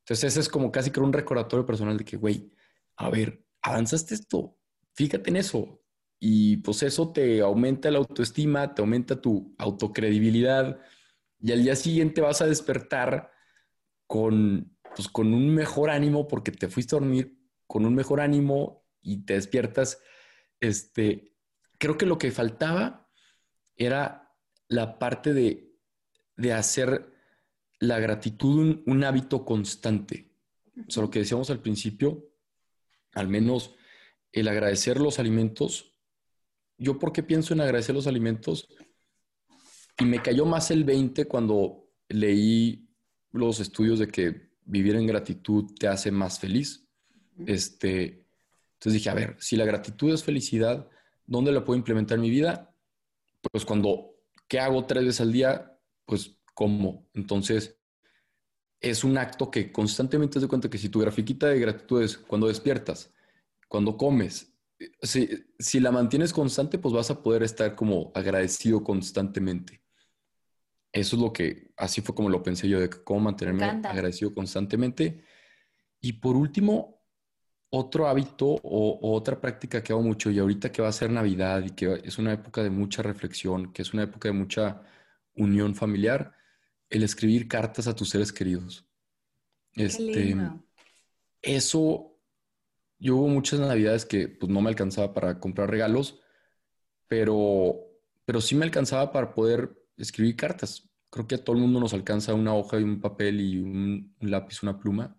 Entonces 0.00 0.24
ese 0.24 0.40
es 0.40 0.48
como 0.48 0.72
casi 0.72 0.90
creo 0.90 1.06
un 1.06 1.12
recordatorio 1.12 1.66
personal 1.66 1.96
de 1.96 2.04
que, 2.04 2.16
güey, 2.16 2.50
a 2.96 3.10
ver, 3.10 3.44
avanzaste 3.62 4.14
esto, 4.14 4.58
fíjate 4.94 5.30
en 5.30 5.36
eso. 5.36 5.80
Y 6.18 6.58
pues 6.58 6.82
eso 6.82 7.12
te 7.12 7.40
aumenta 7.40 7.90
la 7.90 7.98
autoestima, 7.98 8.74
te 8.74 8.82
aumenta 8.82 9.20
tu 9.20 9.54
autocredibilidad 9.58 10.78
y 11.40 11.52
al 11.52 11.62
día 11.62 11.74
siguiente 11.74 12.20
vas 12.20 12.40
a 12.40 12.46
despertar 12.46 13.32
con, 14.06 14.76
pues, 14.94 15.08
con 15.08 15.34
un 15.34 15.52
mejor 15.54 15.90
ánimo 15.90 16.28
porque 16.28 16.52
te 16.52 16.68
fuiste 16.68 16.94
a 16.94 17.00
dormir 17.00 17.36
con 17.66 17.86
un 17.86 17.94
mejor 17.94 18.20
ánimo 18.20 18.81
y 19.02 19.24
te 19.24 19.34
despiertas. 19.34 20.00
Este, 20.60 21.34
creo 21.78 21.98
que 21.98 22.06
lo 22.06 22.18
que 22.18 22.30
faltaba 22.30 23.10
era 23.76 24.34
la 24.68 24.98
parte 24.98 25.34
de, 25.34 25.74
de 26.36 26.52
hacer 26.52 27.12
la 27.82 27.98
gratitud 27.98 28.80
un, 28.86 29.04
hábito 29.04 29.44
constante. 29.44 30.30
O 30.86 30.90
sea, 30.90 31.02
lo 31.02 31.10
que 31.10 31.18
decíamos 31.18 31.50
al 31.50 31.60
principio, 31.60 32.30
al 33.12 33.26
menos 33.26 33.74
el 34.30 34.46
agradecer 34.46 35.00
los 35.00 35.18
alimentos. 35.18 35.92
Yo, 36.78 36.98
¿por 36.98 37.12
qué 37.12 37.24
pienso 37.24 37.52
en 37.52 37.60
agradecer 37.60 37.94
los 37.94 38.06
alimentos? 38.06 38.68
Y 39.98 40.04
me 40.04 40.22
cayó 40.22 40.46
más 40.46 40.70
el 40.70 40.84
20 40.84 41.26
cuando 41.26 41.90
leí 42.08 42.88
los 43.32 43.58
estudios 43.58 43.98
de 43.98 44.06
que 44.06 44.52
vivir 44.64 44.94
en 44.94 45.06
gratitud 45.06 45.74
te 45.76 45.88
hace 45.88 46.12
más 46.12 46.38
feliz. 46.38 46.88
Este, 47.46 48.21
entonces 48.82 49.00
dije, 49.00 49.10
a 49.10 49.14
ver, 49.14 49.36
si 49.38 49.54
la 49.54 49.64
gratitud 49.64 50.12
es 50.12 50.24
felicidad, 50.24 50.88
¿dónde 51.24 51.52
la 51.52 51.64
puedo 51.64 51.78
implementar 51.78 52.16
en 52.16 52.22
mi 52.22 52.30
vida? 52.30 52.74
Pues 53.52 53.64
cuando, 53.64 54.16
¿qué 54.48 54.58
hago 54.58 54.84
tres 54.86 55.04
veces 55.04 55.20
al 55.20 55.30
día? 55.30 55.78
Pues 56.04 56.36
cómo. 56.52 57.08
Entonces, 57.14 57.78
es 58.80 59.04
un 59.04 59.16
acto 59.18 59.52
que 59.52 59.70
constantemente 59.70 60.34
te 60.34 60.40
das 60.40 60.48
cuenta 60.48 60.68
que 60.68 60.78
si 60.78 60.88
tu 60.88 60.98
grafiquita 60.98 61.46
de 61.46 61.60
gratitud 61.60 62.02
es 62.02 62.18
cuando 62.18 62.48
despiertas, 62.48 63.14
cuando 63.68 63.96
comes, 63.96 64.52
si, 65.00 65.28
si, 65.60 65.78
la 65.78 65.92
mantienes 65.92 66.32
constante, 66.32 66.76
pues 66.76 66.92
vas 66.92 67.08
a 67.08 67.22
poder 67.22 67.44
estar 67.44 67.76
como 67.76 68.10
agradecido 68.16 68.82
constantemente. 68.82 69.80
Eso 70.90 71.14
es 71.14 71.22
lo 71.22 71.32
que, 71.32 71.70
así 71.76 72.00
fue 72.00 72.16
como 72.16 72.28
lo 72.28 72.42
pensé 72.42 72.68
yo, 72.68 72.80
de 72.80 72.90
cómo 72.90 73.20
mantenerme 73.20 73.64
agradecido 73.64 74.34
constantemente. 74.34 75.22
Y 76.00 76.14
por 76.14 76.34
último, 76.34 77.01
otro 77.74 78.06
hábito 78.06 78.46
o, 78.46 78.98
o, 79.00 79.14
otra 79.14 79.40
práctica 79.40 79.82
que 79.82 79.92
hago 79.92 80.02
mucho 80.02 80.30
y 80.30 80.38
ahorita 80.38 80.70
que 80.70 80.82
va 80.82 80.88
a 80.88 80.92
ser 80.92 81.10
Navidad 81.10 81.62
y 81.64 81.70
que 81.70 82.02
es 82.04 82.18
una 82.18 82.32
época 82.32 82.62
de 82.62 82.70
mucha 82.70 83.02
reflexión, 83.02 83.72
que 83.72 83.82
es 83.82 83.94
una 83.94 84.02
época 84.02 84.28
de 84.28 84.34
mucha 84.34 84.82
unión 85.34 85.74
familiar, 85.74 86.34
el 86.90 87.02
escribir 87.02 87.48
cartas 87.48 87.86
a 87.86 87.94
tus 87.94 88.10
seres 88.10 88.32
queridos. 88.32 88.86
Este, 89.74 90.36
eso, 91.40 92.18
yo 92.98 93.16
hubo 93.16 93.28
muchas 93.28 93.60
navidades 93.60 94.04
que 94.04 94.28
pues 94.28 94.52
no 94.52 94.60
me 94.60 94.68
alcanzaba 94.68 95.14
para 95.14 95.40
comprar 95.40 95.70
regalos, 95.70 96.20
pero, 97.08 97.76
pero 98.24 98.40
sí 98.40 98.54
me 98.54 98.64
alcanzaba 98.64 99.10
para 99.12 99.32
poder 99.32 99.82
escribir 99.96 100.36
cartas. 100.36 100.90
Creo 101.10 101.26
que 101.26 101.36
a 101.36 101.44
todo 101.44 101.56
el 101.56 101.62
mundo 101.62 101.80
nos 101.80 101.94
alcanza 101.94 102.34
una 102.34 102.54
hoja 102.54 102.78
y 102.78 102.82
un 102.82 103.00
papel 103.00 103.40
y 103.40 103.58
un, 103.58 104.14
lápiz, 104.20 104.62
una 104.62 104.78
pluma. 104.78 105.18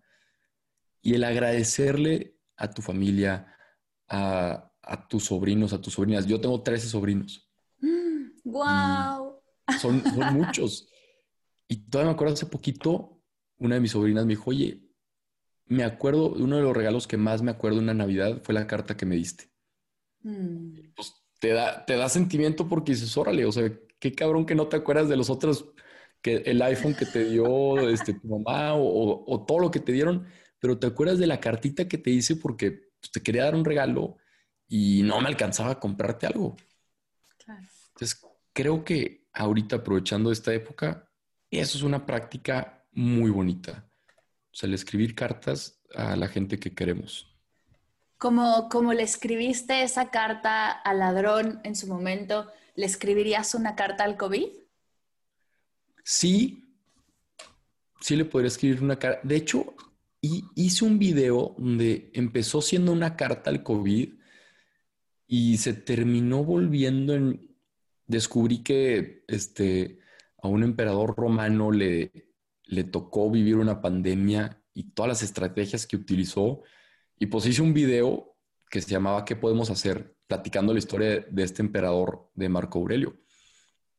Y 1.02 1.14
el 1.14 1.24
agradecerle 1.24 2.33
a 2.56 2.70
tu 2.70 2.82
familia, 2.82 3.54
a, 4.08 4.70
tus 5.08 5.24
sobrinos, 5.24 5.72
a 5.72 5.80
tus 5.80 5.94
sobrinas. 5.94 6.26
Yo 6.26 6.40
tengo 6.40 6.62
13 6.62 6.88
sobrinos. 6.88 7.50
¡Wow! 8.44 9.40
Son, 9.80 10.02
son 10.02 10.34
muchos. 10.34 10.88
Y 11.68 11.88
todavía 11.88 12.10
me 12.10 12.14
acuerdo 12.14 12.34
hace 12.34 12.46
poquito, 12.46 13.22
una 13.58 13.76
de 13.76 13.80
mis 13.80 13.92
sobrinas 13.92 14.26
me 14.26 14.34
dijo, 14.34 14.50
oye, 14.50 14.84
me 15.66 15.84
acuerdo, 15.84 16.30
uno 16.30 16.56
de 16.56 16.62
los 16.62 16.76
regalos 16.76 17.06
que 17.06 17.16
más 17.16 17.42
me 17.42 17.50
acuerdo 17.50 17.78
de 17.78 17.84
una 17.84 17.94
Navidad 17.94 18.40
fue 18.42 18.54
la 18.54 18.66
carta 18.66 18.96
que 18.96 19.06
me 19.06 19.16
diste. 19.16 19.50
Mm. 20.22 20.92
Pues 20.94 21.14
te 21.40 21.48
da, 21.48 21.84
te 21.84 21.96
da 21.96 22.08
sentimiento 22.08 22.68
porque 22.68 22.92
dices, 22.92 23.16
órale, 23.16 23.46
o 23.46 23.52
sea, 23.52 23.70
qué 23.98 24.14
cabrón 24.14 24.46
que 24.46 24.54
no 24.54 24.68
te 24.68 24.76
acuerdas 24.76 25.08
de 25.08 25.16
los 25.16 25.30
otros, 25.30 25.72
que 26.20 26.36
el 26.46 26.60
iPhone 26.62 26.94
que 26.94 27.06
te 27.06 27.24
dio 27.24 27.88
este, 27.88 28.14
tu 28.14 28.28
mamá 28.28 28.74
o, 28.74 29.44
todo 29.46 29.58
lo 29.58 29.70
que 29.70 29.80
te 29.80 29.92
dieron, 29.92 30.26
pero 30.64 30.78
te 30.78 30.86
acuerdas 30.86 31.18
de 31.18 31.26
la 31.26 31.40
cartita 31.40 31.86
que 31.86 31.98
te 31.98 32.08
hice 32.08 32.36
porque 32.36 32.88
pues, 32.98 33.12
te 33.12 33.22
quería 33.22 33.44
dar 33.44 33.54
un 33.54 33.66
regalo 33.66 34.16
y 34.66 35.02
no 35.02 35.20
me 35.20 35.28
alcanzaba 35.28 35.72
a 35.72 35.78
comprarte 35.78 36.26
algo. 36.26 36.56
Entonces, 37.88 38.18
creo 38.54 38.82
que 38.82 39.26
ahorita 39.34 39.76
aprovechando 39.76 40.32
esta 40.32 40.54
época, 40.54 41.06
eso 41.50 41.76
es 41.76 41.84
una 41.84 42.06
práctica 42.06 42.82
muy 42.92 43.30
bonita. 43.30 43.86
O 44.06 44.54
sea, 44.54 44.66
el 44.66 44.72
escribir 44.72 45.14
cartas 45.14 45.82
a 45.94 46.16
la 46.16 46.28
gente 46.28 46.58
que 46.58 46.74
queremos. 46.74 47.30
Como, 48.16 48.70
como 48.70 48.94
le 48.94 49.02
escribiste 49.02 49.82
esa 49.82 50.08
carta 50.08 50.70
al 50.70 51.00
ladrón 51.00 51.60
en 51.64 51.76
su 51.76 51.88
momento, 51.88 52.50
¿le 52.74 52.86
escribirías 52.86 53.54
una 53.54 53.76
carta 53.76 54.04
al 54.04 54.16
COVID? 54.16 54.48
Sí, 56.02 56.74
sí 58.00 58.16
le 58.16 58.24
podría 58.24 58.48
escribir 58.48 58.82
una 58.82 58.98
carta. 58.98 59.20
De 59.22 59.36
hecho, 59.36 59.74
hice 60.54 60.84
un 60.84 60.98
video 60.98 61.54
donde 61.58 62.10
empezó 62.14 62.60
siendo 62.60 62.92
una 62.92 63.16
carta 63.16 63.50
al 63.50 63.62
COVID 63.62 64.14
y 65.26 65.56
se 65.58 65.74
terminó 65.74 66.44
volviendo 66.44 67.14
en... 67.14 67.50
Descubrí 68.06 68.62
que 68.62 69.24
este, 69.28 69.98
a 70.42 70.48
un 70.48 70.62
emperador 70.62 71.14
romano 71.16 71.70
le, 71.70 72.12
le 72.64 72.84
tocó 72.84 73.30
vivir 73.30 73.56
una 73.56 73.80
pandemia 73.80 74.62
y 74.74 74.90
todas 74.90 75.08
las 75.08 75.22
estrategias 75.22 75.86
que 75.86 75.96
utilizó. 75.96 76.62
Y 77.18 77.26
pues 77.26 77.46
hice 77.46 77.62
un 77.62 77.72
video 77.72 78.36
que 78.68 78.82
se 78.82 78.90
llamaba 78.90 79.24
¿Qué 79.24 79.36
podemos 79.36 79.70
hacer? 79.70 80.14
platicando 80.26 80.72
la 80.72 80.78
historia 80.78 81.26
de, 81.28 81.42
este 81.42 81.62
emperador 81.62 82.30
de 82.34 82.48
Marco 82.48 82.78
Aurelio. 82.78 83.16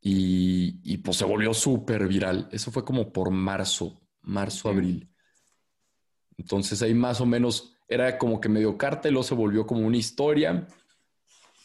Y, 0.01 0.79
y 0.83 0.97
pues 0.97 1.17
se 1.17 1.25
volvió 1.25 1.53
súper 1.53 2.07
viral. 2.07 2.49
Eso 2.51 2.71
fue 2.71 2.83
como 2.83 3.11
por 3.11 3.31
marzo, 3.31 4.01
marzo, 4.21 4.69
abril. 4.69 5.09
Entonces 6.37 6.81
ahí 6.81 6.93
más 6.93 7.21
o 7.21 7.25
menos 7.25 7.75
era 7.87 8.17
como 8.17 8.41
que 8.41 8.49
medio 8.49 8.77
carta 8.77 9.07
y 9.07 9.11
luego 9.11 9.23
se 9.23 9.35
volvió 9.35 9.65
como 9.65 9.85
una 9.85 9.97
historia, 9.97 10.67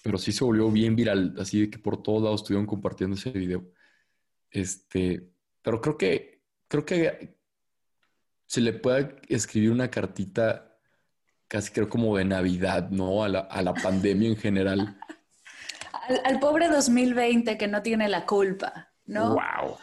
pero 0.03 0.19
sí 0.19 0.33
se 0.33 0.45
volvió 0.45 0.71
bien 0.71 0.97
viral, 0.97 1.35
así 1.39 1.63
de 1.63 1.71
que 1.71 1.79
por 1.79 2.03
todos 2.03 2.23
lados 2.23 2.43
estuvieron 2.43 2.67
compartiendo 2.67 3.17
ese 3.17 3.31
video. 3.31 3.65
Este, 4.51 5.31
pero 5.63 5.81
creo 5.81 5.97
que, 5.97 6.43
creo 6.69 6.85
que 6.85 7.37
se 8.47 8.61
le 8.61 8.73
puede 8.73 9.17
escribir 9.29 9.71
una 9.71 9.91
cartita 9.91 10.71
casi 11.51 11.73
creo 11.73 11.89
como 11.89 12.17
de 12.17 12.25
Navidad, 12.25 12.91
¿no? 12.91 13.25
A 13.25 13.29
la, 13.29 13.41
a 13.41 13.61
la 13.61 13.75
pandemia 13.75 14.29
en 14.29 14.37
general. 14.37 14.97
Al, 16.25 16.41
pobre 16.41 16.69
2020 16.69 17.59
que 17.59 17.69
no 17.69 17.83
tiene 17.83 18.09
la 18.09 18.25
culpa, 18.25 18.93
¿no? 19.07 19.35
¡Wow! 19.35 19.77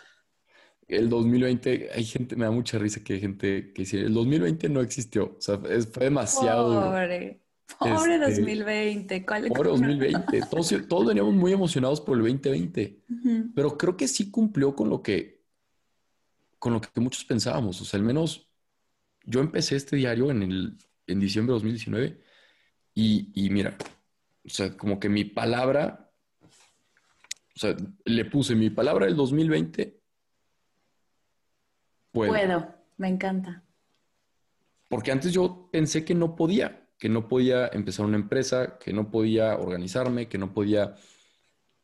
El 0.88 1.10
2020, 1.10 1.90
hay 1.94 2.06
gente, 2.06 2.36
me 2.36 2.46
da 2.46 2.52
mucha 2.52 2.80
risa 2.80 3.04
que 3.04 3.14
hay 3.14 3.20
gente 3.20 3.74
que 3.74 3.82
dice, 3.82 4.00
el 4.00 4.14
2020 4.14 4.70
no 4.70 4.82
existió, 4.82 5.36
o 5.38 5.42
sea, 5.42 5.58
fue 5.58 6.06
demasiado... 6.06 6.82
Pobre, 6.82 7.42
pobre 7.78 8.18
2020. 8.20 9.16
Este, 9.16 9.26
¿Cuál 9.26 9.48
pobre 9.48 9.70
2020. 9.72 10.42
Todos, 10.50 10.74
todos, 10.88 11.08
veníamos 11.08 11.34
muy 11.34 11.52
emocionados 11.52 12.00
por 12.00 12.18
el 12.18 12.24
2020, 12.24 13.04
pero 13.54 13.78
creo 13.78 13.98
que 13.98 14.08
sí 14.08 14.32
cumplió 14.32 14.76
con 14.76 14.90
lo 14.90 15.04
que, 15.04 15.44
con 16.58 16.72
lo 16.72 16.80
que 16.80 17.02
muchos 17.02 17.26
pensábamos, 17.26 17.82
o 17.82 17.86
sea, 17.86 18.00
al 18.00 18.06
menos 18.06 18.50
yo 19.26 19.42
empecé 19.42 19.76
este 19.76 19.98
diario 19.98 20.32
en, 20.32 20.44
el, 20.44 20.78
en 21.06 21.20
diciembre 21.20 21.52
de 21.52 21.56
2019 21.56 22.22
y, 22.94 23.32
y 23.36 23.50
mira, 23.50 23.78
o 24.46 24.50
sea, 24.50 24.76
como 24.78 25.00
que 25.00 25.10
mi 25.10 25.26
palabra, 25.26 26.10
o 27.56 27.60
sea, 27.60 27.76
le 28.06 28.26
puse 28.26 28.56
mi 28.56 28.70
palabra 28.70 29.06
del 29.06 29.18
2020. 29.18 29.97
Puedo. 32.12 32.32
Puedo, 32.32 32.76
me 32.98 33.08
encanta. 33.08 33.64
Porque 34.90 35.12
antes 35.12 35.34
yo 35.34 35.70
pensé 35.72 36.06
que 36.06 36.16
no 36.16 36.36
podía, 36.36 36.88
que 36.98 37.10
no 37.10 37.28
podía 37.28 37.68
empezar 37.68 38.06
una 38.06 38.18
empresa, 38.18 38.78
que 38.80 38.94
no 38.94 39.12
podía 39.12 39.56
organizarme, 39.58 40.28
que 40.28 40.38
no 40.38 40.54
podía... 40.54 40.96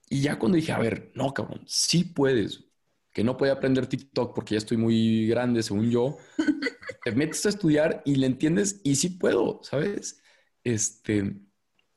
Y 0.09 0.21
ya 0.21 0.37
cuando 0.39 0.55
dije, 0.55 0.71
a 0.71 0.79
ver, 0.79 1.11
no, 1.15 1.33
cabrón, 1.33 1.63
sí 1.65 2.03
puedes, 2.03 2.65
que 3.11 3.23
no 3.23 3.37
podía 3.37 3.53
aprender 3.53 3.87
TikTok 3.87 4.33
porque 4.33 4.55
ya 4.55 4.59
estoy 4.59 4.77
muy 4.77 5.27
grande, 5.27 5.63
según 5.63 5.89
yo, 5.89 6.17
te 7.03 7.11
metes 7.11 7.45
a 7.45 7.49
estudiar 7.49 8.01
y 8.05 8.15
le 8.15 8.27
entiendes 8.27 8.81
y 8.83 8.95
sí 8.95 9.09
puedo, 9.09 9.59
¿sabes? 9.63 10.21
Este, 10.63 11.35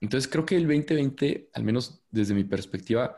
entonces 0.00 0.28
creo 0.30 0.44
que 0.44 0.56
el 0.56 0.66
2020, 0.66 1.50
al 1.52 1.64
menos 1.64 2.04
desde 2.10 2.34
mi 2.34 2.44
perspectiva, 2.44 3.16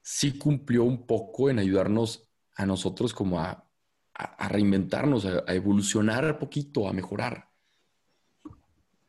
sí 0.00 0.38
cumplió 0.38 0.84
un 0.84 1.06
poco 1.06 1.50
en 1.50 1.58
ayudarnos 1.58 2.30
a 2.54 2.66
nosotros 2.66 3.12
como 3.12 3.40
a, 3.40 3.65
reinventarnos, 4.48 5.26
a, 5.26 5.44
evolucionar 5.52 6.24
un 6.24 6.38
poquito, 6.38 6.88
a 6.88 6.92
mejorar. 6.92 7.48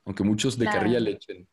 Aunque 0.05 0.24
muchos 0.24 0.58
de 0.58 0.66
carrilla 0.66 0.99
le 0.99 1.12
echen. 1.12 1.47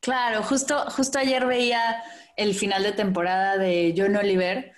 Claro, 0.00 0.42
justo, 0.42 0.90
justo 0.90 1.18
ayer 1.18 1.46
veía 1.46 2.02
el 2.36 2.54
final 2.54 2.82
de 2.82 2.92
temporada 2.92 3.56
de 3.56 3.94
John 3.96 4.16
Oliver 4.16 4.72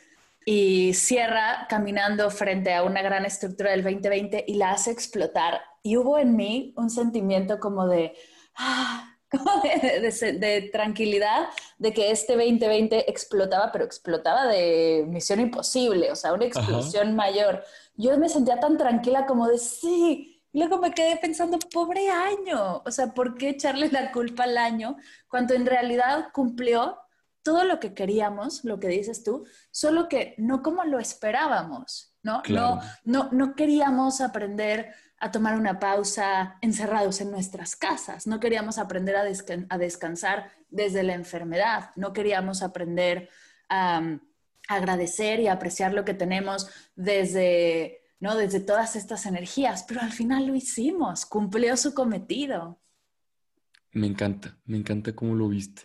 y 0.44 0.92
cierra 0.92 1.66
caminando 1.68 2.30
frente 2.30 2.74
a 2.74 2.82
una 2.82 3.00
gran 3.00 3.24
estructura 3.24 3.70
del 3.70 3.82
2020 3.82 4.44
y 4.46 4.54
la 4.54 4.72
hace 4.72 4.90
explotar. 4.90 5.62
Y 5.82 5.96
hubo 5.96 6.18
en 6.18 6.36
mí 6.36 6.74
un 6.76 6.90
sentimiento 6.90 7.58
como 7.58 7.86
de, 7.86 8.14
ah, 8.56 9.13
de, 9.62 10.70
tranquilidad 10.72 11.48
de 11.78 11.92
que 11.92 12.10
este 12.10 12.34
2020 12.34 13.10
explotaba, 13.10 13.70
pero 13.72 13.84
explotaba 13.84 14.46
de 14.46 15.04
misión 15.08 15.40
imposible, 15.40 16.10
o 16.10 16.16
sea, 16.16 16.32
una 16.32 16.44
explosión 16.44 17.14
mayor. 17.14 17.64
Yo 17.96 18.16
me 18.18 18.28
sentía 18.28 18.60
tan 18.60 18.76
tranquila 18.76 19.26
como 19.26 19.48
de, 19.48 19.58
sí, 19.58 20.42
y 20.52 20.58
luego 20.58 20.78
me 20.78 20.92
quedé 20.92 21.16
pensando, 21.16 21.58
pobre 21.72 22.08
año, 22.10 22.82
o 22.84 22.90
sea, 22.90 23.12
¿por 23.12 23.36
qué 23.36 23.50
echarle 23.50 23.88
la 23.90 24.12
culpa 24.12 24.44
al 24.44 24.56
año 24.56 24.96
cuando 25.28 25.54
en 25.54 25.66
realidad 25.66 26.28
cumplió 26.32 26.98
todo 27.42 27.64
lo 27.64 27.78
que 27.78 27.92
queríamos, 27.92 28.64
lo 28.64 28.80
que 28.80 28.88
dices 28.88 29.22
tú, 29.22 29.44
solo 29.70 30.08
que 30.08 30.34
no 30.38 30.62
como 30.62 30.84
lo 30.84 30.98
esperábamos, 30.98 32.16
¿no? 32.22 32.42
No, 32.48 32.80
no, 33.04 33.28
no 33.32 33.54
queríamos 33.54 34.22
aprender 34.22 34.94
a 35.18 35.30
tomar 35.30 35.58
una 35.58 35.78
pausa 35.78 36.58
encerrados 36.60 37.20
en 37.20 37.30
nuestras 37.30 37.76
casas. 37.76 38.26
No 38.26 38.40
queríamos 38.40 38.78
aprender 38.78 39.16
a, 39.16 39.78
descansar 39.78 40.50
desde 40.70 41.02
la 41.02 41.14
enfermedad. 41.14 41.90
No 41.96 42.12
queríamos 42.12 42.62
aprender 42.62 43.28
a, 43.68 44.18
agradecer 44.66 45.40
y 45.40 45.48
apreciar 45.48 45.92
lo 45.92 46.04
que 46.06 46.14
tenemos 46.14 46.70
desde, 46.96 48.00
¿no? 48.18 48.34
desde 48.34 48.60
todas 48.60 48.96
estas 48.96 49.26
energías. 49.26 49.84
Pero 49.86 50.00
al 50.00 50.12
final 50.12 50.46
lo 50.46 50.54
hicimos, 50.54 51.26
cumplió 51.26 51.76
su 51.76 51.94
cometido. 51.94 52.80
Me 53.92 54.06
encanta, 54.06 54.58
me 54.64 54.78
encanta 54.78 55.14
cómo 55.14 55.34
lo 55.34 55.48
viste. 55.48 55.82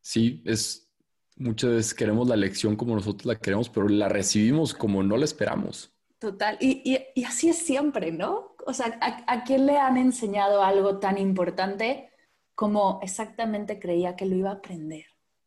Sí, 0.00 0.42
es 0.46 0.90
muchas 1.36 1.70
veces 1.70 1.94
queremos 1.94 2.28
la 2.28 2.36
lección 2.36 2.76
como 2.76 2.94
nosotros 2.94 3.26
la 3.26 3.38
queremos, 3.38 3.68
pero 3.68 3.88
la 3.88 4.08
recibimos 4.08 4.74
como 4.74 5.02
no 5.02 5.16
la 5.16 5.24
esperamos. 5.24 5.92
Total, 6.20 6.58
y, 6.60 6.98
así 7.24 7.48
es 7.48 7.56
siempre, 7.56 8.12
¿no? 8.12 8.54
O 8.66 8.74
sea, 8.74 8.98
¿a, 9.00 9.42
quién 9.44 9.64
le 9.64 9.78
han 9.78 9.96
enseñado 9.96 10.62
algo 10.62 10.98
tan 10.98 11.16
importante 11.16 12.10
como 12.54 13.00
exactamente 13.02 13.80
creía 13.80 14.16
que 14.16 14.26
lo 14.26 14.36
iba 14.36 14.50
a 14.50 14.54
aprender? 14.54 15.06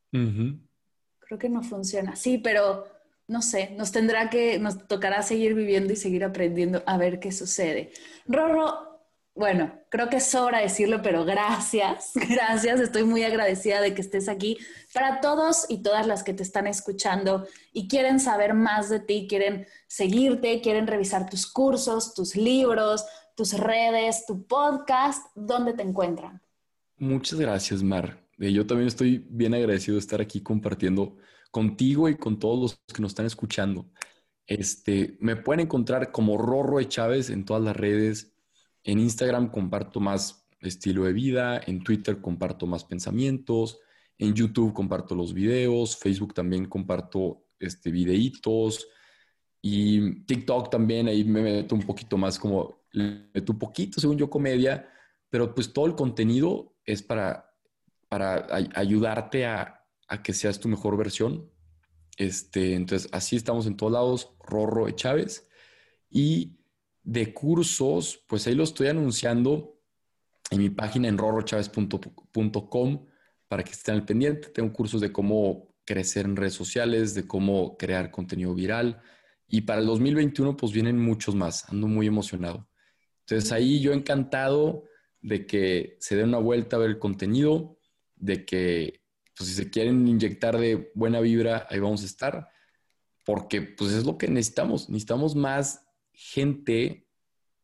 Creo 0.10 1.38
que 1.40 1.50
no 1.50 1.62
funciona 1.62 2.14
así, 2.14 2.40
pero 2.40 2.88
no 3.28 3.44
sé, 3.44 3.70
nos 3.78 3.92
tendrá 3.92 4.32
que, 4.32 4.58
nos 4.58 4.88
tocará 4.88 5.22
seguir 5.22 5.54
viviendo 5.54 5.94
y 5.94 5.96
seguir 5.96 6.24
aprendiendo 6.24 6.82
a 6.88 6.98
ver 6.98 7.20
qué 7.20 7.32
sucede. 7.32 7.92
Rorro, 8.26 8.93
bueno, 9.36 9.74
creo 9.90 10.10
que 10.10 10.20
sobra 10.20 10.60
decirlo, 10.60 11.02
pero 11.02 11.26
gracias, 11.26 12.12
gracias. 12.30 12.80
Estoy 12.80 13.04
muy 13.04 13.24
agradecida 13.24 13.82
de 13.82 13.94
que 13.94 14.02
estés 14.02 14.30
aquí. 14.30 14.58
Para 14.94 15.22
todos 15.22 15.66
y 15.70 15.82
todas 15.82 16.06
las 16.06 16.24
que 16.24 16.34
te 16.34 16.44
están 16.44 16.68
escuchando 16.68 17.48
y 17.72 17.88
quieren 17.88 18.20
saber 18.20 18.54
más 18.54 18.90
de 18.90 19.00
ti, 19.00 19.26
quieren 19.28 19.66
seguirte, 19.88 20.62
quieren 20.62 20.86
revisar 20.86 21.30
tus 21.30 21.52
cursos, 21.52 22.14
tus 22.14 22.36
libros, 22.36 23.06
tus 23.36 23.54
redes, 23.54 24.26
tu 24.28 24.46
podcast, 24.46 25.26
¿dónde 25.34 25.74
te 25.74 25.82
encuentran? 25.82 26.42
Muchas 26.98 27.40
gracias, 27.40 27.82
Mar. 27.82 28.24
Eh, 28.40 28.52
yo 28.52 28.68
también 28.68 28.88
estoy 28.88 29.26
bien 29.30 29.56
agradecido 29.56 29.96
de 29.96 30.02
estar 30.02 30.22
aquí 30.22 30.42
compartiendo 30.42 31.18
contigo 31.50 32.08
y 32.08 32.18
con 32.18 32.38
todos 32.38 32.60
los 32.60 32.80
que 32.94 33.02
nos 33.02 33.12
están 33.12 33.26
escuchando. 33.26 33.90
Este, 34.46 35.18
me 35.20 35.36
pueden 35.36 35.62
encontrar 35.62 36.12
como 36.12 36.38
Rorro 36.38 36.78
de 36.78 36.88
Chávez 36.88 37.30
en 37.30 37.46
todas 37.46 37.64
las 37.64 37.76
redes 37.76 38.33
en 38.84 39.00
Instagram 39.00 39.50
comparto 39.50 40.00
más 40.00 40.48
estilo 40.60 41.04
de 41.04 41.14
vida, 41.14 41.62
en 41.66 41.84
Twitter 41.84 42.22
comparto 42.22 42.66
más 42.66 42.84
pensamientos, 42.84 43.80
en 44.18 44.34
YouTube 44.34 44.74
comparto 44.74 45.16
los 45.16 45.34
videos, 45.34 45.98
Facebook 45.98 46.34
también 46.34 46.66
comparto 46.66 47.46
este, 47.60 47.92
videitos 47.92 48.88
y 49.62 50.24
TikTok 50.26 50.70
también, 50.70 51.08
ahí 51.08 51.24
me 51.24 51.42
meto 51.42 51.76
un 51.76 51.84
poquito 51.84 52.18
más 52.18 52.38
como, 52.38 52.84
meto 52.94 53.54
un 53.54 53.60
poquito, 53.60 54.00
según 54.00 54.18
yo, 54.18 54.30
comedia, 54.30 54.90
pero 55.30 55.54
pues 55.54 55.72
todo 55.72 55.86
el 55.86 55.96
contenido 55.96 56.76
es 56.86 57.02
para, 57.02 57.50
para 58.10 58.46
ayudarte 58.76 59.46
a, 59.46 59.86
a 60.08 60.22
que 60.22 60.34
seas 60.34 60.60
tu 60.60 60.68
mejor 60.68 60.98
versión. 60.98 61.50
Este, 62.18 62.76
entonces, 62.76 63.10
así 63.12 63.36
estamos 63.36 63.66
en 63.66 63.76
todos 63.76 63.94
lados, 63.94 64.36
Rorro 64.40 64.86
de 64.86 64.96
Chávez. 64.96 65.50
Y 66.10 66.60
de 67.04 67.34
cursos, 67.34 68.24
pues 68.28 68.48
ahí 68.48 68.56
lo 68.56 68.64
estoy 68.64 68.88
anunciando 68.88 69.80
en 70.50 70.60
mi 70.60 70.70
página 70.70 71.08
en 71.08 71.18
rorrochaves.com 71.18 73.06
para 73.48 73.64
que 73.64 73.72
estén 73.72 73.96
al 73.96 74.06
pendiente. 74.06 74.50
Tengo 74.50 74.72
cursos 74.72 75.02
de 75.02 75.12
cómo 75.12 75.76
crecer 75.86 76.26
en 76.26 76.36
redes 76.36 76.54
sociales, 76.54 77.14
de 77.14 77.28
cómo 77.28 77.78
crear 77.78 78.10
contenido 78.10 78.54
viral. 78.54 79.02
Y 79.48 79.62
para 79.62 79.82
el 79.82 79.86
2021, 79.86 80.56
pues 80.56 80.72
vienen 80.72 80.98
muchos 80.98 81.36
más. 81.36 81.70
Ando 81.70 81.88
muy 81.88 82.08
emocionado. 82.08 82.68
Entonces 83.20 83.52
ahí 83.52 83.80
yo 83.80 83.94
encantado 83.94 84.84
de 85.22 85.46
que 85.46 85.98
se 86.00 86.16
den 86.16 86.30
una 86.30 86.38
vuelta 86.38 86.76
a 86.76 86.80
ver 86.80 86.90
el 86.90 87.00
contenido, 87.00 87.78
de 88.16 88.46
que 88.46 89.02
pues, 89.38 89.50
si 89.50 89.56
se 89.56 89.70
quieren 89.70 90.08
inyectar 90.08 90.58
de 90.58 90.92
buena 90.96 91.20
vibra, 91.20 91.68
ahí 91.70 91.80
vamos 91.80 92.04
a 92.04 92.06
estar, 92.06 92.50
porque 93.26 93.62
pues 93.62 93.92
es 93.94 94.06
lo 94.06 94.18
que 94.18 94.28
necesitamos. 94.28 94.90
Necesitamos 94.90 95.36
más 95.36 95.83
gente 96.14 97.08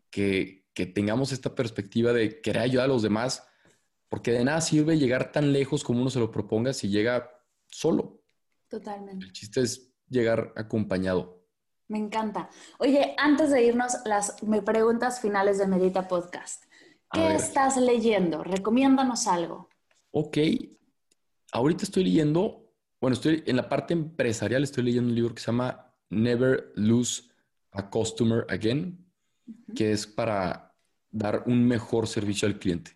que, 0.10 0.66
que 0.74 0.86
tengamos 0.86 1.32
esta 1.32 1.56
perspectiva 1.56 2.14
de 2.14 2.41
querer 2.41 2.64
ayudar 2.64 2.86
a 2.86 2.93
los 2.93 3.02
demás, 3.02 3.47
porque 4.10 4.32
de 4.32 4.43
nada 4.43 4.62
sirve 4.62 4.97
llegar 4.97 5.32
tan 5.32 5.54
lejos 5.54 5.84
como 5.84 6.02
uno 6.02 6.10
se 6.10 6.20
lo 6.20 6.32
proponga 6.32 6.74
si 6.74 6.89
llega 6.89 7.32
solo. 7.68 8.22
Totalmente. 8.68 9.26
El 9.26 9.34
chiste 9.34 9.62
es 9.62 9.91
llegar 10.10 10.54
acompañado. 10.56 11.43
Me 11.88 11.97
encanta. 11.97 12.50
Oye, 12.78 13.16
antes 13.18 13.52
de 13.52 13.64
irnos, 13.64 13.97
las 14.06 14.41
me 14.43 14.62
preguntas 14.62 15.22
finales 15.22 15.58
de 15.58 15.68
Medita 15.68 16.08
Podcast. 16.08 16.66
¿Qué 17.12 17.34
estás 17.34 17.78
leyendo? 17.78 18.43
Recomiéndanos 18.43 19.26
algo. 19.28 19.70
Ok. 20.12 20.38
Ahorita 21.52 21.84
estoy 21.84 22.04
leyendo, 22.04 22.72
bueno, 23.02 23.16
estoy 23.16 23.43
en 23.47 23.56
la 23.56 23.68
parte 23.68 23.93
empresarial, 23.93 24.64
estoy 24.64 24.84
leyendo 24.84 25.10
un 25.10 25.16
libro 25.16 25.34
que 25.34 25.41
se 25.41 25.47
llama 25.47 25.95
Never 26.12 26.72
Lose 26.76 27.24
a 27.72 27.90
Customer 27.90 28.46
Again, 28.50 29.06
que 29.76 29.92
es 29.92 30.08
para 30.08 30.76
dar 31.12 31.44
un 31.48 31.68
mejor 31.68 32.08
servicio 32.08 32.48
al 32.48 32.60
cliente. 32.60 32.92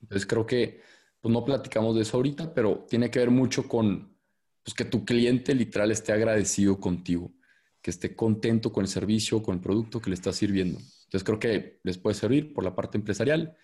Entonces 0.00 0.26
creo 0.26 0.46
que 0.46 0.80
pues 1.20 1.32
no 1.32 1.44
platicamos 1.44 1.96
de 1.96 2.02
eso 2.02 2.16
ahorita, 2.16 2.54
pero 2.54 2.86
tiene 2.88 3.10
que 3.10 3.18
ver 3.18 3.30
mucho 3.30 3.66
con 3.66 4.16
pues, 4.62 4.74
que 4.74 4.84
tu 4.84 5.04
cliente 5.04 5.54
literal 5.54 5.90
esté 5.90 6.12
agradecido 6.12 6.78
contigo, 6.78 7.32
que 7.82 7.90
esté 7.90 8.14
contento 8.14 8.72
con 8.72 8.84
el 8.84 8.88
servicio, 8.88 9.42
con 9.42 9.56
el 9.56 9.60
producto 9.60 10.00
que 10.00 10.10
le 10.10 10.14
estás 10.14 10.36
sirviendo. 10.36 10.78
Entonces 10.78 11.24
creo 11.24 11.38
que 11.38 11.80
les 11.82 11.98
puede 11.98 12.14
servir 12.14 12.52
por 12.52 12.64
la 12.64 12.74
parte 12.74 12.98
empresarial 12.98 13.56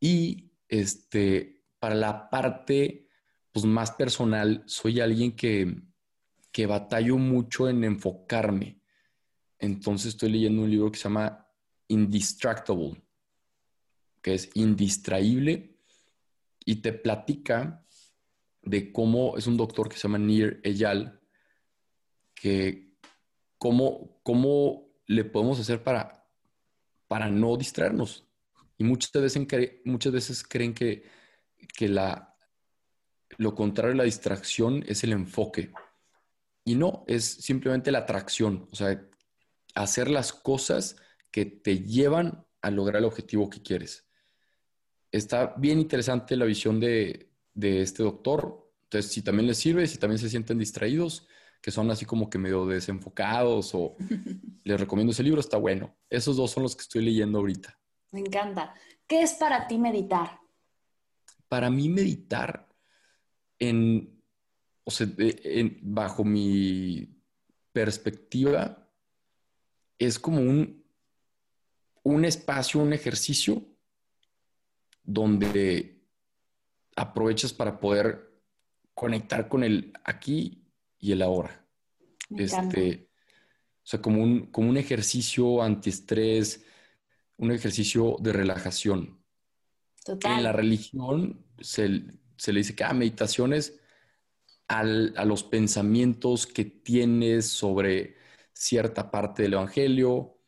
y 0.00 0.52
este, 0.68 1.62
para 1.78 1.94
la 1.94 2.28
parte 2.28 3.08
pues, 3.52 3.64
más 3.64 3.92
personal, 3.92 4.62
soy 4.66 5.00
alguien 5.00 5.32
que, 5.32 5.80
que 6.50 6.66
batallo 6.66 7.16
mucho 7.16 7.68
en 7.68 7.84
enfocarme 7.84 8.81
entonces 9.62 10.08
estoy 10.08 10.32
leyendo 10.32 10.62
un 10.62 10.70
libro 10.70 10.90
que 10.90 10.98
se 10.98 11.04
llama 11.04 11.46
Indistractable, 11.86 13.00
que 14.20 14.34
es 14.34 14.50
indistraíble 14.54 15.78
y 16.64 16.76
te 16.76 16.92
platica 16.92 17.86
de 18.60 18.92
cómo 18.92 19.36
es 19.36 19.46
un 19.46 19.56
doctor 19.56 19.88
que 19.88 19.96
se 19.96 20.02
llama 20.02 20.18
Nir 20.18 20.60
Eyal, 20.64 21.20
que 22.34 22.96
cómo, 23.56 24.18
cómo 24.24 24.88
le 25.06 25.24
podemos 25.24 25.60
hacer 25.60 25.80
para, 25.84 26.26
para 27.06 27.30
no 27.30 27.56
distraernos. 27.56 28.26
Y 28.78 28.82
muchas 28.82 29.12
veces, 29.12 29.46
muchas 29.84 30.12
veces 30.12 30.42
creen 30.42 30.74
que, 30.74 31.04
que 31.76 31.88
la, 31.88 32.34
lo 33.38 33.54
contrario 33.54 33.94
a 33.94 33.98
la 33.98 34.04
distracción 34.04 34.84
es 34.88 35.04
el 35.04 35.12
enfoque. 35.12 35.72
Y 36.64 36.74
no, 36.74 37.04
es 37.06 37.24
simplemente 37.24 37.92
la 37.92 38.00
atracción. 38.00 38.68
O 38.72 38.74
sea, 38.74 39.00
hacer 39.74 40.10
las 40.10 40.32
cosas 40.32 40.96
que 41.30 41.46
te 41.46 41.80
llevan 41.80 42.46
a 42.60 42.70
lograr 42.70 42.98
el 42.98 43.06
objetivo 43.06 43.50
que 43.50 43.62
quieres. 43.62 44.06
Está 45.10 45.54
bien 45.56 45.78
interesante 45.78 46.36
la 46.36 46.44
visión 46.44 46.80
de, 46.80 47.30
este 47.54 48.02
doctor. 48.02 48.70
Entonces, 48.84 49.10
si 49.10 49.22
también 49.22 49.46
les 49.46 49.58
sirve, 49.58 49.86
si 49.86 49.98
también 49.98 50.18
se 50.18 50.30
sienten 50.30 50.58
distraídos, 50.58 51.26
que 51.60 51.70
son 51.70 51.90
así 51.90 52.04
como 52.04 52.28
que 52.28 52.38
medio 52.38 52.66
desenfocados 52.66 53.74
o 53.74 53.96
les 54.64 54.80
recomiendo 54.80 55.12
ese 55.12 55.22
libro, 55.22 55.40
está 55.40 55.56
bueno. 55.56 55.94
Esos 56.08 56.36
dos 56.36 56.50
son 56.50 56.62
los 56.62 56.76
que 56.76 56.82
estoy 56.82 57.04
leyendo 57.04 57.38
ahorita. 57.38 57.78
Me 58.10 58.20
encanta. 58.20 58.74
¿Qué 59.06 59.22
es 59.22 59.34
para 59.34 59.66
ti 59.66 59.78
meditar? 59.78 60.40
Para 61.48 61.70
mí 61.70 61.88
meditar 61.88 62.68
en, 63.58 64.22
o 64.84 64.90
sea, 64.90 65.06
bajo 65.82 66.24
mi 66.24 67.22
perspectiva, 67.72 68.81
es 70.04 70.18
como 70.18 70.40
un, 70.40 70.84
un 72.02 72.24
espacio, 72.24 72.80
un 72.80 72.92
ejercicio 72.92 73.64
donde 75.02 76.02
aprovechas 76.96 77.52
para 77.52 77.80
poder 77.80 78.32
conectar 78.94 79.48
con 79.48 79.64
el 79.64 79.92
aquí 80.04 80.64
y 80.98 81.12
el 81.12 81.22
ahora. 81.22 81.66
Este, 82.30 83.08
o 83.82 83.86
sea, 83.86 84.00
como 84.00 84.22
un, 84.22 84.46
como 84.46 84.70
un 84.70 84.76
ejercicio 84.76 85.62
antiestrés, 85.62 86.64
un 87.36 87.50
ejercicio 87.50 88.16
de 88.20 88.32
relajación. 88.32 89.22
Total. 90.04 90.38
En 90.38 90.44
la 90.44 90.52
religión 90.52 91.44
se, 91.60 91.88
le 91.88 92.58
dice 92.58 92.74
que 92.74 92.84
ah, 92.84 92.92
meditaciones 92.92 93.78
a 94.68 94.84
los 94.84 95.42
pensamientos 95.42 96.46
que 96.46 96.64
tienes 96.64 97.46
sobre 97.46 98.16
cierta 98.52 99.10
parte 99.10 99.42
del 99.42 99.54
Evangelio 99.54 100.38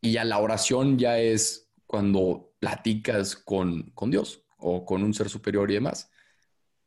y 0.00 0.16
a 0.16 0.24
la 0.24 0.38
oración 0.38 0.98
ya 0.98 1.18
es 1.18 1.70
cuando 1.86 2.54
platicas 2.58 3.36
con, 3.36 3.90
con 3.94 4.10
Dios 4.10 4.44
o 4.58 4.84
con 4.84 5.02
un 5.02 5.14
ser 5.14 5.28
superior 5.28 5.70
y 5.70 5.74
demás. 5.74 6.10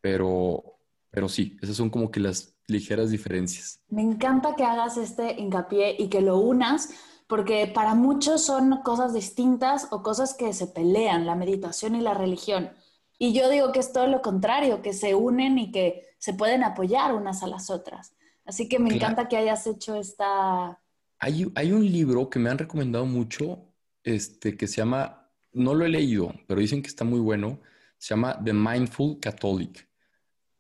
Pero, 0.02 0.80
pero 1.10 1.30
sí, 1.30 1.58
esas 1.62 1.76
son 1.76 1.90
como 1.90 2.12
que 2.12 2.20
las 2.20 2.56
ligeras 2.68 3.10
diferencias. 3.10 3.82
Me 3.90 4.02
encanta 4.02 4.56
que 4.56 4.64
hagas 4.64 4.98
este 4.98 5.40
hincapié 5.40 5.96
y 6.00 6.08
que 6.08 6.22
lo 6.22 6.38
unas, 6.38 6.90
porque 7.28 7.68
para 7.68 7.96
muchos 7.96 8.46
son 8.46 8.82
cosas 8.84 9.14
distintas 9.14 9.88
o 9.92 10.04
cosas 10.04 10.34
que 10.34 10.54
se 10.54 10.68
pelean, 10.68 11.26
la 11.26 11.36
meditación 11.36 11.96
y 11.96 12.02
la 12.02 12.14
religión. 12.14 12.72
Y 13.18 13.34
yo 13.34 13.50
digo 13.50 13.72
que 13.72 13.80
es 13.80 13.94
todo 13.94 14.08
lo 14.08 14.22
contrario, 14.22 14.82
que 14.82 14.94
se 14.94 15.16
unen 15.16 15.58
y 15.58 15.72
que 15.72 16.08
se 16.18 16.34
pueden 16.34 16.64
apoyar 16.64 17.14
unas 17.14 17.44
a 17.44 17.48
las 17.48 17.70
otras. 17.70 18.14
Así 18.46 18.68
que 18.68 18.80
me 18.80 18.94
encanta 18.94 19.28
que 19.28 19.38
hayas 19.38 19.66
hecho 19.68 19.96
esta... 19.96 20.80
Hay, 21.20 21.50
hay 21.56 21.72
un 21.72 21.86
libro 21.86 22.30
que 22.30 22.39
me 22.39 22.50
han 22.50 22.58
recomendado 22.58 23.06
mucho, 23.06 23.74
este, 24.04 24.58
que 24.58 24.68
se 24.68 24.78
llama, 24.78 25.32
no 25.54 25.74
lo 25.74 25.86
he 25.86 25.89
leído, 25.89 26.34
pero 26.48 26.60
dicen 26.60 26.82
que 26.82 26.89
está 26.89 27.06
muy 27.06 27.20
bueno, 27.20 27.62
se 27.98 28.10
llama 28.10 28.38
The 28.44 28.52
Mindful 28.52 29.20
Catholic. 29.22 29.88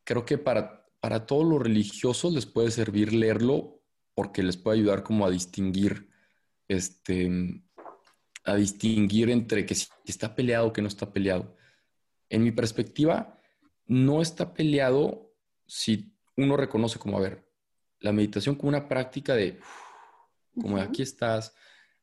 Creo 0.05 0.25
que 0.25 0.37
para, 0.37 0.85
para 1.01 1.25
todos 1.25 1.45
los 1.45 1.61
religiosos 1.61 2.33
les 2.33 2.45
puede 2.45 2.71
servir 2.71 3.11
leerlo 3.11 3.81
porque 4.15 4.43
les 4.43 4.55
puede 4.55 4.77
ayudar 4.77 5.03
como 5.03 5.25
a 5.25 5.29
distinguir, 5.29 6.09
este, 6.69 7.29
a 8.45 8.55
distinguir 8.55 9.29
entre 9.29 9.65
que 9.65 9.75
si 9.75 9.87
está 10.05 10.33
peleado 10.35 10.67
o 10.67 10.73
que 10.73 10.81
no 10.81 10.87
está 10.87 11.11
peleado. 11.11 11.57
En 12.29 12.43
mi 12.43 12.51
perspectiva, 12.51 13.37
no 13.85 14.21
está 14.21 14.53
peleado 14.53 15.33
si 15.67 16.15
uno 16.37 16.57
reconoce 16.57 16.99
como, 16.99 17.17
a 17.17 17.21
ver, 17.21 17.42
la 18.03 18.11
meditación 18.11 18.55
como 18.55 18.69
una 18.69 18.87
práctica 18.87 19.33
de, 19.33 19.59
como 20.61 20.77
aquí 20.77 21.01
estás. 21.01 21.55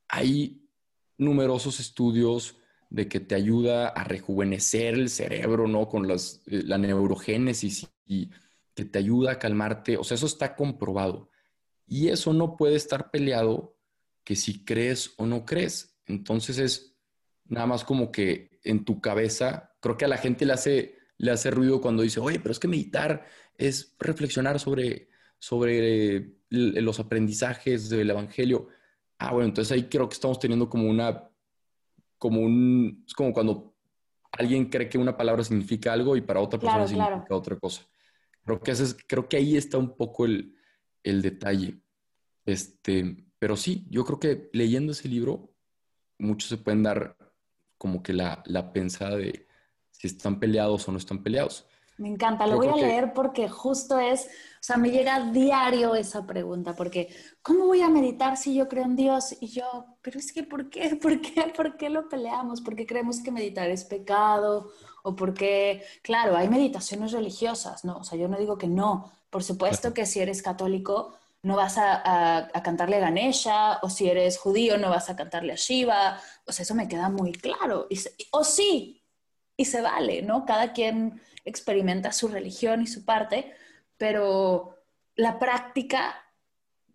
Hay 0.09 0.67
numerosos 1.19 1.79
estudios 1.79 2.57
de 2.89 3.07
que 3.07 3.21
te 3.21 3.35
ayuda 3.35 3.89
a 3.89 4.03
rejuvenecer 4.03 4.95
el 4.95 5.11
cerebro, 5.11 5.69
¿no? 5.69 5.89
Con 5.89 6.09
las, 6.09 6.43
eh, 6.47 6.63
la 6.65 6.79
neurogénesis 6.79 7.87
y 8.07 8.31
que 8.75 8.87
te 8.87 8.99
ayuda 8.99 9.33
a 9.33 9.39
calmarte. 9.39 9.99
O 9.99 10.03
sea, 10.03 10.15
eso 10.15 10.27
está 10.27 10.57
comprobado. 10.57 11.31
Y 11.87 12.09
eso 12.09 12.33
no 12.33 12.57
puede 12.57 12.77
estar 12.77 13.11
peleado 13.11 13.77
que 14.25 14.37
si 14.37 14.65
crees 14.65 15.13
o 15.19 15.27
no 15.27 15.45
crees. 15.45 16.01
Entonces 16.07 16.59
es 16.59 16.97
nada 17.45 17.67
más 17.67 17.85
como 17.85 18.11
que 18.11 18.59
en 18.65 18.87
tu 18.87 19.03
cabeza, 19.03 19.75
creo 19.81 19.99
que 19.99 20.07
a 20.07 20.09
la 20.09 20.17
gente 20.17 20.47
le 20.47 20.55
hace, 20.55 20.97
le 21.19 21.31
hace 21.31 21.51
ruido 21.51 21.83
cuando 21.83 22.03
dice, 22.03 22.21
oye, 22.21 22.41
pero 22.41 22.53
es 22.53 22.59
que 22.59 22.69
meditar 22.69 23.27
es 23.59 23.95
reflexionar 23.99 24.59
sobre 24.59 25.10
sobre 25.41 26.35
los 26.51 27.01
aprendizajes 27.01 27.89
del 27.89 28.11
Evangelio. 28.11 28.69
Ah, 29.19 29.33
bueno, 29.33 29.49
entonces 29.49 29.73
ahí 29.73 29.85
creo 29.85 30.09
que 30.09 30.15
estamos 30.15 30.39
teniendo 30.39 30.69
como 30.69 30.89
una, 30.89 31.29
como 32.19 32.41
un, 32.41 33.03
es 33.07 33.15
como 33.15 33.33
cuando 33.33 33.75
alguien 34.33 34.67
cree 34.67 34.89
que 34.89 34.99
una 34.99 35.17
palabra 35.17 35.43
significa 35.43 35.93
algo 35.93 36.17
y 36.17 36.21
para 36.21 36.41
otra 36.41 36.61
persona 36.61 36.87
significa 36.87 37.35
otra 37.35 37.59
cosa. 37.59 37.83
Creo 38.45 38.61
que, 38.61 38.71
es, 38.71 38.97
creo 39.07 39.29
que 39.29 39.37
ahí 39.37 39.57
está 39.57 39.79
un 39.79 39.97
poco 39.97 40.27
el, 40.27 40.55
el 41.03 41.23
detalle. 41.23 41.81
Este, 42.45 43.27
pero 43.39 43.57
sí, 43.57 43.87
yo 43.91 44.05
creo 44.05 44.21
que 44.21 44.51
leyendo 44.53 44.93
ese 44.93 45.09
libro, 45.09 45.55
muchos 46.19 46.51
se 46.51 46.59
pueden 46.59 46.83
dar 46.83 47.17
como 47.79 48.03
que 48.03 48.13
la, 48.13 48.43
la 48.47 48.73
pensada 48.73 49.17
de 49.17 49.47
si 49.91 50.07
están 50.07 50.39
peleados 50.39 50.87
o 50.87 50.93
no 50.93 50.99
están 50.99 51.23
peleados. 51.23 51.67
Me 52.01 52.09
encanta, 52.09 52.47
lo 52.47 52.57
voy 52.57 52.69
a 52.69 52.77
leer 52.77 53.13
porque 53.13 53.47
justo 53.47 53.99
es, 53.99 54.25
o 54.25 54.63
sea, 54.63 54.79
me 54.79 54.91
llega 54.91 55.21
diario 55.33 55.95
esa 55.95 56.27
pregunta, 56.27 56.75
porque 56.75 57.15
¿cómo 57.43 57.67
voy 57.67 57.83
a 57.83 57.91
meditar 57.91 58.39
si 58.39 58.55
yo 58.55 58.69
creo 58.71 58.85
en 58.85 58.97
Dios? 58.97 59.37
Y 59.39 59.49
yo, 59.49 59.85
pero 60.01 60.19
es 60.19 60.33
que 60.33 60.43
¿por 60.43 60.71
qué? 60.71 60.97
¿Por 60.97 61.21
qué? 61.21 61.53
¿Por 61.55 61.77
qué 61.77 61.91
lo 61.91 62.09
peleamos? 62.09 62.63
¿Por 62.63 62.75
qué 62.75 62.87
creemos 62.87 63.21
que 63.23 63.31
meditar 63.31 63.69
es 63.69 63.85
pecado? 63.85 64.73
O 65.03 65.15
porque, 65.15 65.85
claro, 66.01 66.39
hay 66.39 66.49
meditaciones 66.49 67.13
religiosas, 67.13 67.85
¿no? 67.85 67.99
O 67.99 68.05
sea, 68.05 68.19
yo 68.19 68.29
no 68.29 68.39
digo 68.39 68.57
que 68.57 68.67
no. 68.67 69.13
Por 69.29 69.45
supuesto 69.45 69.93
que 69.93 70.07
si 70.07 70.21
eres 70.21 70.41
católico 70.41 71.13
no 71.43 71.57
vas 71.57 71.77
a, 71.77 72.49
a, 72.57 72.63
cantarle 72.63 72.97
a 72.97 73.01
Ganesha, 73.01 73.79
o 73.83 73.91
si 73.91 74.09
eres 74.09 74.39
judío 74.39 74.79
no 74.79 74.89
vas 74.89 75.11
a 75.11 75.17
cantarle 75.17 75.53
a 75.53 75.57
Shiva. 75.57 76.19
O 76.47 76.53
sea, 76.53 76.63
eso 76.63 76.75
me 76.75 76.89
queda 76.89 77.11
muy 77.11 77.33
claro. 77.33 77.89
o 78.31 78.45
sí, 78.45 79.00
y 79.61 79.67
se 79.67 79.83
vale, 79.83 80.23
¿no? 80.23 80.47
Cada 80.47 80.73
quien 80.73 81.21
experimenta 81.45 82.13
su 82.13 82.29
religión 82.29 82.81
y 82.81 82.87
su 82.87 83.05
parte, 83.05 83.53
pero 83.99 84.79
la 85.17 85.39
práctica 85.39 86.15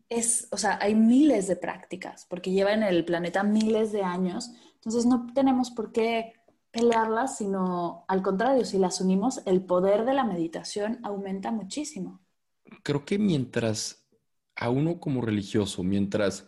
es, 0.10 0.48
o 0.50 0.58
sea, 0.58 0.80
hay 0.82 0.96
miles 0.96 1.48
de 1.48 1.58
prácticas, 1.58 2.26
porque 2.28 2.50
lleva 2.50 2.74
en 2.74 2.82
el 2.82 3.06
planeta 3.06 3.44
miles 3.44 3.92
de 3.92 4.02
años, 4.02 4.50
entonces 4.74 5.06
no 5.06 5.32
tenemos 5.36 5.70
por 5.70 5.92
qué 5.92 6.34
pelearlas, 6.72 7.38
sino 7.38 8.04
al 8.08 8.24
contrario, 8.24 8.66
si 8.66 8.80
las 8.80 9.00
unimos, 9.00 9.44
el 9.46 9.64
poder 9.64 10.04
de 10.04 10.16
la 10.16 10.24
meditación 10.24 11.00
aumenta 11.04 11.52
muchísimo. 11.52 12.20
Creo 12.82 13.06
que 13.06 13.20
mientras 13.20 14.10
a 14.56 14.72
uno 14.72 15.00
como 15.00 15.22
religioso, 15.22 15.84
mientras 15.84 16.48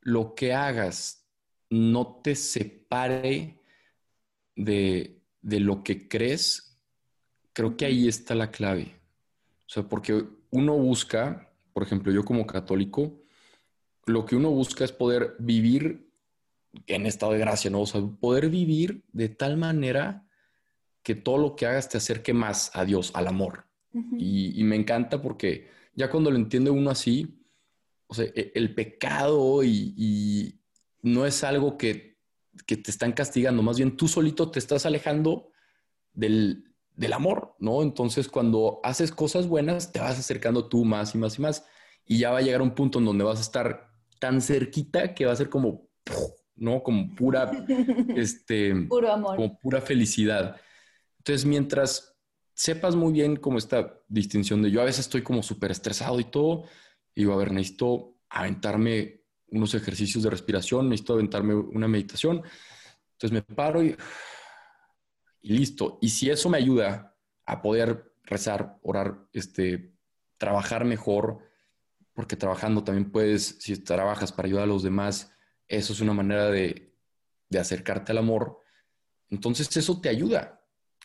lo 0.00 0.34
que 0.34 0.54
hagas 0.54 1.28
no 1.68 2.22
te 2.22 2.34
separe 2.34 3.60
de, 4.54 5.15
de 5.46 5.60
lo 5.60 5.84
que 5.84 6.08
crees, 6.08 6.76
creo 7.52 7.76
que 7.76 7.86
ahí 7.86 8.08
está 8.08 8.34
la 8.34 8.50
clave. 8.50 8.96
O 9.66 9.68
sea, 9.68 9.84
porque 9.84 10.26
uno 10.50 10.76
busca, 10.76 11.52
por 11.72 11.84
ejemplo, 11.84 12.12
yo 12.12 12.24
como 12.24 12.48
católico, 12.48 13.22
lo 14.06 14.26
que 14.26 14.34
uno 14.34 14.50
busca 14.50 14.84
es 14.84 14.90
poder 14.90 15.36
vivir 15.38 16.10
en 16.88 17.06
estado 17.06 17.32
de 17.32 17.38
gracia, 17.38 17.70
¿no? 17.70 17.82
O 17.82 17.86
sea, 17.86 18.02
poder 18.20 18.50
vivir 18.50 19.04
de 19.12 19.28
tal 19.28 19.56
manera 19.56 20.26
que 21.04 21.14
todo 21.14 21.38
lo 21.38 21.54
que 21.54 21.66
hagas 21.66 21.88
te 21.88 21.98
acerque 21.98 22.34
más 22.34 22.72
a 22.74 22.84
Dios, 22.84 23.12
al 23.14 23.28
amor. 23.28 23.66
y, 24.18 24.62
me 24.64 24.76
encanta 24.76 25.22
porque 25.22 25.68
ya 25.94 26.10
cuando 26.10 26.30
lo 26.30 26.36
entiende 26.36 26.70
uno 26.70 26.90
así, 26.90 27.40
o 28.08 28.14
sea, 28.14 28.26
e, 28.34 28.50
el 28.54 28.74
pecado 28.74 29.62
y, 29.62 30.60
no 31.02 31.24
es 31.24 31.44
algo 31.44 31.78
que, 31.78 32.15
que, 32.66 32.76
te 32.76 32.90
están 32.90 33.12
castigando, 33.12 33.62
más 33.62 33.76
bien 33.76 33.96
tú 33.96 34.08
solito 34.08 34.50
te 34.50 34.58
estás 34.58 34.86
alejando 34.86 35.50
del, 36.12 36.72
del 36.94 37.12
amor, 37.12 37.54
¿no? 37.58 37.82
Entonces, 37.82 38.28
cuando 38.28 38.80
haces 38.82 39.12
cosas 39.12 39.46
buenas, 39.46 39.92
te 39.92 40.00
vas 40.00 40.18
acercando 40.18 40.68
tú 40.68 40.84
más 40.84 41.14
y 41.14 41.18
más 41.18 41.38
y 41.38 41.42
más. 41.42 41.66
Y 42.04 42.18
ya 42.18 42.30
va 42.30 42.38
a 42.38 42.42
llegar 42.42 42.62
un 42.62 42.74
punto 42.74 42.98
en 42.98 43.04
donde 43.04 43.24
vas 43.24 43.38
a 43.38 43.42
estar 43.42 43.90
tan 44.18 44.40
cerquita 44.40 45.14
que 45.14 45.26
va 45.26 45.32
a 45.32 45.36
ser 45.36 45.48
como, 45.48 45.88
¿no? 46.54 46.82
Como 46.82 47.14
pura, 47.14 47.50
este, 48.16 48.74
puro 48.88 49.12
amor. 49.12 49.36
Como 49.36 49.58
pura 49.58 49.80
felicidad. 49.80 50.60
Entonces, 51.18 51.44
mientras 51.44 52.16
sepas 52.54 52.96
muy 52.96 53.12
bien 53.12 53.36
cómo 53.36 53.58
esta 53.58 54.00
distinción 54.08 54.62
de 54.62 54.70
yo 54.70 54.80
a 54.80 54.84
veces 54.84 55.00
estoy 55.00 55.22
como 55.22 55.42
súper 55.42 55.70
estresado 55.70 56.18
y 56.20 56.24
todo, 56.24 56.64
y 57.14 57.20
digo, 57.20 57.34
a 57.34 57.36
ver, 57.36 57.52
necesito 57.52 58.16
aventarme 58.30 59.15
unos 59.48 59.74
ejercicios 59.74 60.24
de 60.24 60.30
respiración, 60.30 60.88
necesito 60.88 61.14
aventarme 61.14 61.54
una 61.54 61.88
meditación. 61.88 62.42
Entonces 63.12 63.32
me 63.32 63.42
paro 63.42 63.82
y 63.82 63.96
y 65.46 65.50
listo. 65.50 65.98
Y 66.00 66.08
si 66.08 66.28
eso 66.28 66.50
me 66.50 66.58
ayuda 66.58 67.16
a 67.44 67.62
poder 67.62 68.12
rezar, 68.24 68.80
orar, 68.82 69.28
este, 69.32 69.94
trabajar 70.38 70.84
mejor, 70.84 71.38
porque 72.14 72.34
trabajando 72.34 72.82
también 72.82 73.12
puedes, 73.12 73.56
si 73.60 73.76
trabajas 73.76 74.32
para 74.32 74.46
ayudar 74.46 74.64
a 74.64 74.66
los 74.66 74.82
demás, 74.82 75.32
eso 75.68 75.92
es 75.92 76.00
una 76.00 76.14
manera 76.14 76.50
de, 76.50 76.92
acercarte 77.56 78.10
al 78.10 78.18
amor. 78.18 78.60
Entonces 79.30 79.74
eso 79.76 80.00
te 80.00 80.08
ayuda. 80.08 80.60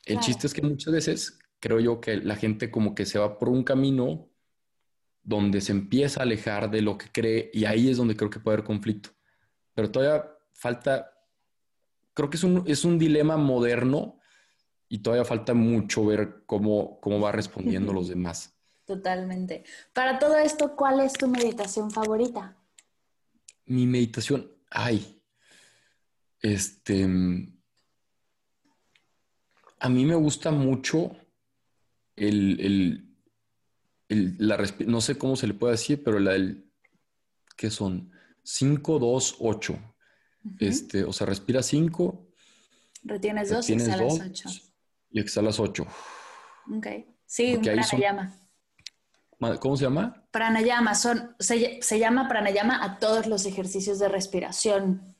El 0.05 0.19
chiste 0.19 0.47
es 0.47 0.55
que 0.55 0.63
muchas 0.63 0.91
veces 0.91 1.39
creo 1.59 1.79
yo 1.79 2.01
que 2.01 2.17
la 2.17 2.35
gente 2.35 2.71
como 2.71 2.95
que 2.95 3.05
se 3.05 3.19
va 3.19 3.37
por 3.37 3.47
un 3.47 3.63
camino 3.63 4.30
donde 5.23 5.61
se 5.61 5.71
empieza 5.71 6.19
a 6.19 6.23
alejar 6.23 6.69
de 6.71 6.81
lo 6.81 6.97
que 6.97 7.11
cree 7.11 7.51
y 7.53 7.65
ahí 7.65 7.89
es 7.89 7.97
donde 7.97 8.15
creo 8.15 8.29
que 8.29 8.39
puede 8.39 8.55
haber 8.55 8.65
conflicto. 8.65 9.11
Pero 9.73 9.91
todavía 9.91 10.25
falta, 10.53 11.11
creo 12.13 12.29
que 12.29 12.37
es 12.37 12.43
un, 12.43 12.63
es 12.65 12.83
un 12.85 12.97
dilema 12.97 13.37
moderno 13.37 14.19
y 14.89 14.99
todavía 14.99 15.25
falta 15.25 15.53
mucho 15.53 16.05
ver 16.05 16.43
cómo, 16.45 16.99
cómo 16.99 17.19
va 17.19 17.31
respondiendo 17.31 17.93
los 17.93 18.09
demás. 18.09 18.53
Totalmente. 18.85 19.63
Para 19.93 20.19
todo 20.19 20.37
esto, 20.37 20.75
¿cuál 20.75 20.99
es 20.99 21.13
tu 21.13 21.27
meditación 21.27 21.91
favorita? 21.91 22.57
Mi 23.65 23.87
meditación, 23.87 24.51
ay, 24.69 25.21
este, 26.41 27.07
a 29.79 29.89
mí 29.89 30.05
me 30.05 30.15
gusta 30.15 30.51
mucho 30.51 31.15
el, 32.15 33.10
la 34.15 34.57
no 34.85 35.01
sé 35.01 35.17
cómo 35.17 35.35
se 35.35 35.47
le 35.47 35.53
puede 35.53 35.73
decir, 35.73 36.03
pero 36.03 36.19
la 36.19 36.31
del, 36.33 36.69
¿qué 37.55 37.69
son? 37.69 38.11
5, 38.43 38.99
2, 38.99 39.35
8. 39.39 39.79
este, 40.59 41.03
o 41.03 41.13
sea, 41.13 41.27
respira 41.27 41.61
5. 41.63 42.27
Retienes 43.03 43.49
2 43.49 43.69
y 43.69 43.73
exhalas 43.73 44.19
8. 44.21 44.49
Y 45.11 45.19
exhalas 45.19 45.59
8. 45.59 45.85
Ok. 46.77 46.87
Sí, 47.25 47.55
un 47.55 47.61
pranayama. 47.61 48.37
¿Cómo 49.59 49.75
se 49.75 49.85
llama? 49.85 50.27
Pranayama. 50.31 50.93
Son, 50.95 51.35
se, 51.39 51.81
se, 51.81 51.99
llama 51.99 52.27
pranayama 52.27 52.83
a 52.83 52.99
todos 52.99 53.25
los 53.25 53.45
ejercicios 53.45 53.97
de 53.99 54.09
respiración 54.09 55.15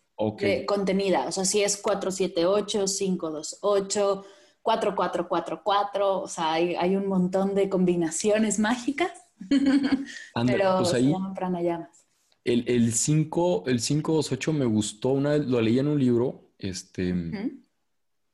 contenida. 0.68 1.26
O 1.26 1.32
sea, 1.32 1.46
si 1.46 1.64
es 1.64 1.78
4, 1.78 2.12
7, 2.12 2.46
8, 2.46 2.88
5, 2.88 3.32
2, 3.32 3.58
8, 3.62 4.26
4, 4.62 4.96
4, 4.96 5.28
4, 5.28 5.62
4. 5.64 6.22
O 6.22 6.28
sea, 6.28 6.54
hay, 6.54 6.76
hay 6.76 6.96
un 6.96 7.08
montón 7.08 7.56
de 7.56 7.70
combinaciones 7.70 8.60
mágicas. 8.60 9.12
pero 10.48 10.78
pues 10.78 10.90
se 10.90 11.02
llaman 11.02 11.34
pranayamas. 11.34 12.06
El, 12.44 12.64
el 12.68 12.94
5, 12.94 13.64
el 13.68 13.80
5, 13.80 14.14
2, 14.14 14.32
8 14.32 14.54
me 14.54 14.66
gustó. 14.66 15.10
Una 15.10 15.32
vez 15.32 15.46
lo 15.46 15.62
leí 15.62 15.80
en 15.80 15.88
un 15.88 16.00
libro. 16.00 16.52
Este. 16.58 17.14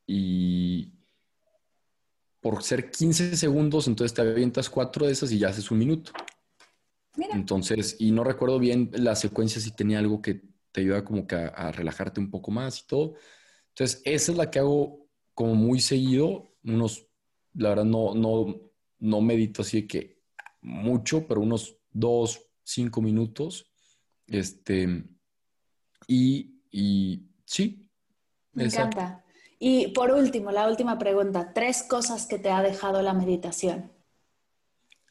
Y 0.06 0.94
por 2.40 2.64
ser 2.64 2.92
15 2.92 3.36
segundos, 3.36 3.88
entonces 3.88 4.14
te 4.14 4.22
avientas 4.22 4.70
cuatro 4.70 5.06
de 5.06 5.12
esas 5.12 5.32
y 5.32 5.40
ya 5.40 5.50
haces 5.50 5.70
un 5.72 5.80
minuto. 5.80 6.12
Mira. 7.16 7.36
Entonces, 7.36 7.96
y 8.00 8.12
no 8.12 8.24
recuerdo 8.24 8.60
bien 8.60 8.92
la 8.94 9.16
secuencia 9.16 9.60
si 9.60 9.72
tenía 9.72 10.00
algo 10.00 10.22
que 10.22 10.42
te 10.72 10.82
ayuda 10.82 11.04
como 11.04 11.26
que 11.26 11.36
a, 11.36 11.72
relajarte 11.72 12.20
un 12.20 12.30
poco 12.30 12.52
más 12.52 12.80
y 12.80 12.88
todo. 12.88 13.16
Entonces, 13.70 14.02
esa 14.06 14.32
es 14.32 14.38
la 14.38 14.52
que 14.52 14.60
hago 14.60 15.07
como 15.38 15.54
muy 15.54 15.80
seguido, 15.82 16.56
unos, 16.64 17.06
la 17.54 17.70
verdad 17.70 17.86
no, 17.86 18.16
no, 18.16 18.60
no 18.98 19.22
medito 19.22 19.62
así 19.62 19.86
que 19.86 20.24
mucho, 20.62 21.28
pero 21.28 21.42
unos 21.42 21.78
dos, 21.92 22.50
cinco 22.64 23.04
minutos. 23.04 23.72
Este, 24.26 25.06
y, 26.08 26.64
y 26.72 27.30
sí. 27.46 27.88
Me 28.54 28.64
encanta. 28.64 29.24
Y 29.60 29.90
por 29.90 30.10
último, 30.10 30.52
la 30.52 30.68
última 30.68 30.98
pregunta, 30.98 31.54
tres 31.54 31.84
cosas 31.84 32.26
que 32.26 32.40
te 32.40 32.50
ha 32.50 32.64
dejado 32.64 33.04
la 33.04 33.14
meditación. 33.14 33.92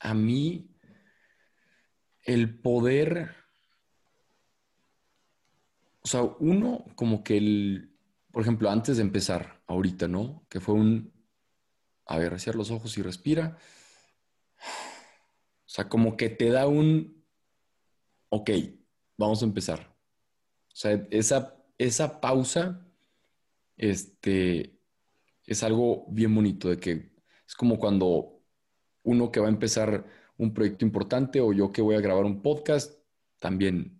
A 0.00 0.12
mí, 0.12 0.68
el 2.24 2.58
poder, 2.58 3.30
o 6.00 6.08
sea, 6.08 6.22
uno, 6.40 6.84
como 6.96 7.22
que 7.22 7.36
el, 7.36 7.95
por 8.36 8.42
ejemplo, 8.42 8.68
antes 8.68 8.98
de 8.98 9.02
empezar, 9.02 9.62
ahorita, 9.66 10.08
¿no? 10.08 10.44
Que 10.50 10.60
fue 10.60 10.74
un, 10.74 11.10
a 12.04 12.18
ver, 12.18 12.38
cierra 12.38 12.58
los 12.58 12.70
ojos 12.70 12.98
y 12.98 13.00
respira. 13.02 13.56
O 14.58 15.64
sea, 15.64 15.88
como 15.88 16.18
que 16.18 16.28
te 16.28 16.50
da 16.50 16.66
un, 16.66 17.24
ok, 18.28 18.50
vamos 19.16 19.40
a 19.40 19.46
empezar. 19.46 19.96
O 20.68 20.76
sea, 20.76 21.06
esa, 21.10 21.56
esa 21.78 22.20
pausa 22.20 22.86
este, 23.78 24.78
es 25.46 25.62
algo 25.62 26.04
bien 26.10 26.34
bonito, 26.34 26.68
de 26.68 26.78
que 26.78 27.12
es 27.48 27.54
como 27.54 27.78
cuando 27.78 28.42
uno 29.02 29.32
que 29.32 29.40
va 29.40 29.46
a 29.46 29.50
empezar 29.50 30.04
un 30.36 30.52
proyecto 30.52 30.84
importante 30.84 31.40
o 31.40 31.54
yo 31.54 31.72
que 31.72 31.80
voy 31.80 31.96
a 31.96 32.02
grabar 32.02 32.26
un 32.26 32.42
podcast, 32.42 33.02
también 33.38 33.98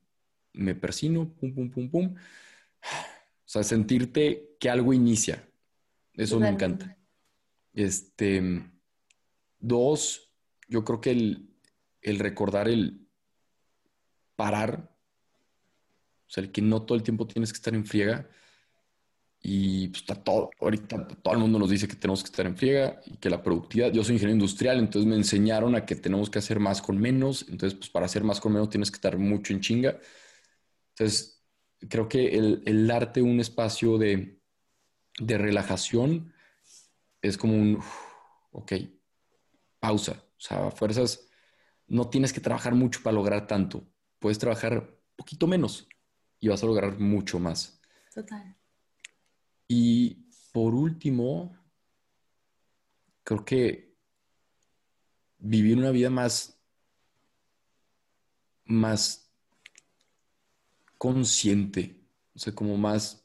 me 0.53 0.75
persino, 0.75 1.27
pum, 1.27 1.55
pum, 1.55 1.71
pum, 1.71 1.91
pum. 1.91 2.15
O 3.47 3.49
sea, 3.49 3.63
sentirte 3.63 4.57
que 4.59 4.69
algo 4.69 4.93
inicia. 4.93 5.49
Eso 6.15 6.41
me 6.41 6.49
encanta. 6.49 6.99
Este, 7.73 8.43
dos, 9.61 10.33
yo 10.69 10.85
creo 10.85 11.01
que 11.01 11.11
el, 11.13 11.51
el 12.03 12.19
recordar 12.19 12.69
el 12.69 13.07
parar, 14.35 14.91
o 16.27 16.31
sea, 16.31 16.43
el 16.43 16.51
que 16.51 16.61
no 16.61 16.83
todo 16.83 16.97
el 16.97 17.05
tiempo 17.05 17.27
tienes 17.27 17.53
que 17.53 17.57
estar 17.57 17.75
en 17.75 17.87
friega, 17.87 18.29
y 19.49 19.89
pues 19.89 20.01
está 20.01 20.17
todo, 20.17 20.51
ahorita 20.61 21.07
todo 21.07 21.35
el 21.35 21.41
mundo 21.41 21.61
nos 21.61 21.71
dice 21.71 21.87
que 21.87 21.95
tenemos 21.95 22.23
que 22.23 22.31
estar 22.31 22.47
en 22.47 22.57
friega 22.57 23.01
y 23.07 23.17
que 23.17 23.31
la 23.31 23.43
productividad, 23.43 23.93
yo 23.93 24.03
soy 24.03 24.15
ingeniero 24.15 24.35
industrial, 24.35 24.79
entonces 24.81 25.09
me 25.09 25.15
enseñaron 25.15 25.77
a 25.77 25.87
que 25.87 25.95
tenemos 25.95 26.31
que 26.31 26.41
hacer 26.41 26.59
más 26.59 26.83
con 26.83 26.99
menos, 26.99 27.47
entonces 27.49 27.79
pues 27.79 27.89
para 27.89 28.07
hacer 28.07 28.25
más 28.25 28.41
con 28.41 28.53
menos 28.53 28.71
tienes 28.71 28.91
que 28.91 28.97
estar 28.97 29.17
mucho 29.19 29.53
en 29.53 29.61
chinga. 29.61 30.01
Entonces, 30.91 31.36
creo 31.89 32.09
que 32.09 32.37
el, 32.37 32.63
el 32.67 32.87
darte 32.87 33.23
un 33.23 33.41
espacio 33.41 33.99
de, 33.99 34.41
de 35.19 35.39
relajación 35.39 36.33
es 37.23 37.37
como 37.37 37.55
un, 37.55 37.83
ok, 38.53 38.73
pausa, 39.81 40.13
o 40.13 40.41
sea, 40.41 40.71
fuerzas, 40.71 41.29
no 41.89 42.09
tienes 42.09 42.33
que 42.33 42.41
trabajar 42.41 42.75
mucho 42.75 43.01
para 43.03 43.15
lograr 43.15 43.47
tanto, 43.47 43.87
puedes 44.19 44.39
trabajar 44.39 44.97
poquito 45.17 45.47
menos 45.47 45.89
y 46.41 46.49
vas 46.49 46.63
a 46.63 46.67
lograr 46.67 46.99
mucho 46.99 47.39
más. 47.39 47.81
Total. 48.15 48.57
Y 49.69 50.29
por 50.53 50.75
último, 50.75 51.57
creo 53.25 53.45
que 53.45 53.97
vivir 55.39 55.77
una 55.77 55.91
vida 55.91 56.11
más, 56.11 56.61
más 58.65 59.26
consciente, 61.07 62.03
o 62.35 62.39
sea, 62.41 62.53
como 62.53 62.77
más, 62.77 63.25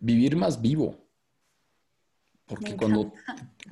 vivir 0.00 0.34
más 0.34 0.60
vivo. 0.60 1.08
Porque 2.46 2.74
cuando, 2.74 3.12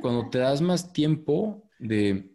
cuando 0.00 0.30
te 0.30 0.38
das 0.38 0.60
más 0.60 0.92
tiempo 0.92 1.68
de 1.80 2.30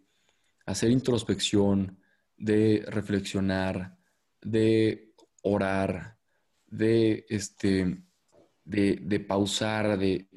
hacer 0.66 0.90
introspección, 0.90 1.98
de 2.36 2.84
reflexionar, 2.86 3.96
de 4.42 5.14
orar, 5.42 6.18
de 6.66 7.24
este, 7.30 8.02
de, 8.62 9.24
pausar, 9.26 9.96
de 9.96 10.28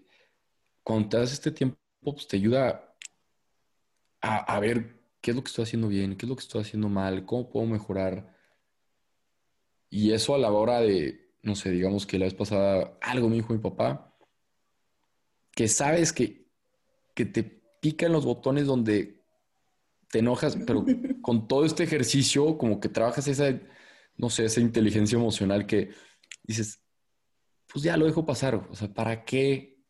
cuando 0.81 1.09
te 1.09 1.17
das 1.17 1.33
este 1.33 1.51
tiempo, 1.51 1.77
pues 2.03 2.25
te 2.25 2.37
ayuda 2.37 2.95
a, 4.21 4.59
ver 4.61 4.97
qué 5.19 5.31
es 5.31 5.35
lo 5.35 5.43
que 5.43 5.49
estoy 5.49 5.63
haciendo 5.63 5.89
bien, 5.89 6.15
qué 6.15 6.25
es 6.25 6.29
lo 6.29 6.37
que 6.37 6.43
estoy 6.43 6.61
haciendo 6.61 6.87
mal, 6.87 7.25
cómo 7.25 7.49
puedo 7.49 7.65
mejorar. 7.65 8.34
Y 9.89 10.11
eso 10.11 10.35
a 10.35 10.37
la 10.37 10.51
hora 10.51 10.81
de, 10.81 11.33
no 11.41 11.55
sé, 11.55 11.71
digamos 11.71 12.05
que 12.05 12.19
la 12.19 12.25
vez 12.25 12.33
pasada 12.33 12.97
algo 13.01 13.29
me 13.29 13.35
dijo 13.35 13.53
mi 13.53 13.59
papá, 13.59 14.15
que 15.51 15.67
sabes 15.67 16.11
que, 16.11 16.49
que 17.13 17.25
te 17.25 17.43
pican 17.43 18.11
los 18.11 18.25
botones 18.25 18.65
donde 18.65 19.23
te 20.09 20.19
enojas, 20.19 20.57
pero 20.65 20.85
con 21.21 21.47
todo 21.47 21.65
este 21.65 21.83
ejercicio 21.83 22.57
como 22.57 22.79
que 22.79 22.89
trabajas 22.89 23.27
esa, 23.27 23.59
no 24.17 24.29
sé, 24.29 24.45
esa 24.45 24.59
inteligencia 24.59 25.17
emocional 25.17 25.65
que 25.65 25.91
dices, 26.43 26.81
pues 27.71 27.83
ya 27.83 27.97
lo 27.97 28.05
dejo 28.05 28.25
pasar. 28.25 28.55
O 28.69 28.75
sea, 28.75 28.93
¿para 28.93 29.25
qué 29.25 29.83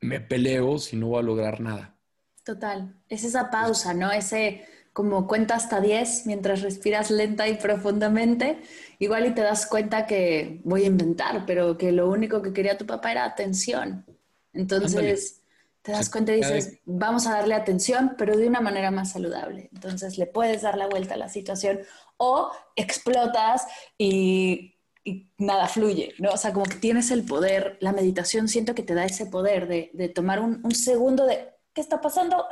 me 0.00 0.20
peleo 0.20 0.78
si 0.78 0.96
no 0.96 1.08
voy 1.08 1.20
a 1.20 1.22
lograr 1.22 1.60
nada? 1.60 1.98
Total. 2.44 3.02
Es 3.08 3.24
esa 3.24 3.50
pausa, 3.50 3.92
¿no? 3.92 4.12
Ese 4.12 4.64
como 4.96 5.26
cuenta 5.26 5.56
hasta 5.56 5.82
10 5.82 6.24
mientras 6.24 6.62
respiras 6.62 7.10
lenta 7.10 7.46
y 7.48 7.58
profundamente, 7.58 8.62
igual 8.98 9.26
y 9.26 9.34
te 9.34 9.42
das 9.42 9.66
cuenta 9.66 10.06
que 10.06 10.62
voy 10.64 10.84
a 10.84 10.86
inventar, 10.86 11.44
pero 11.44 11.76
que 11.76 11.92
lo 11.92 12.08
único 12.08 12.40
que 12.40 12.54
quería 12.54 12.78
tu 12.78 12.86
papá 12.86 13.12
era 13.12 13.26
atención. 13.26 14.06
Entonces, 14.54 15.42
te 15.82 15.92
das 15.92 16.08
cuenta 16.08 16.32
y 16.32 16.36
dices, 16.36 16.78
vamos 16.86 17.26
a 17.26 17.32
darle 17.32 17.54
atención, 17.54 18.14
pero 18.16 18.38
de 18.38 18.48
una 18.48 18.62
manera 18.62 18.90
más 18.90 19.12
saludable. 19.12 19.68
Entonces, 19.74 20.16
le 20.16 20.24
puedes 20.24 20.62
dar 20.62 20.78
la 20.78 20.86
vuelta 20.86 21.12
a 21.12 21.18
la 21.18 21.28
situación 21.28 21.80
o 22.16 22.50
explotas 22.74 23.66
y 23.98 24.72
y 25.04 25.30
nada 25.38 25.68
fluye, 25.68 26.14
¿no? 26.18 26.30
O 26.30 26.36
sea, 26.36 26.52
como 26.52 26.64
que 26.66 26.78
tienes 26.78 27.12
el 27.12 27.24
poder, 27.24 27.78
la 27.80 27.92
meditación 27.92 28.48
siento 28.48 28.74
que 28.74 28.82
te 28.82 28.92
da 28.92 29.04
ese 29.04 29.26
poder 29.26 29.68
de, 29.68 30.08
tomar 30.08 30.40
un, 30.40 30.74
segundo 30.74 31.26
de, 31.26 31.54
¿qué 31.72 31.80
está 31.80 32.00
pasando? 32.00 32.44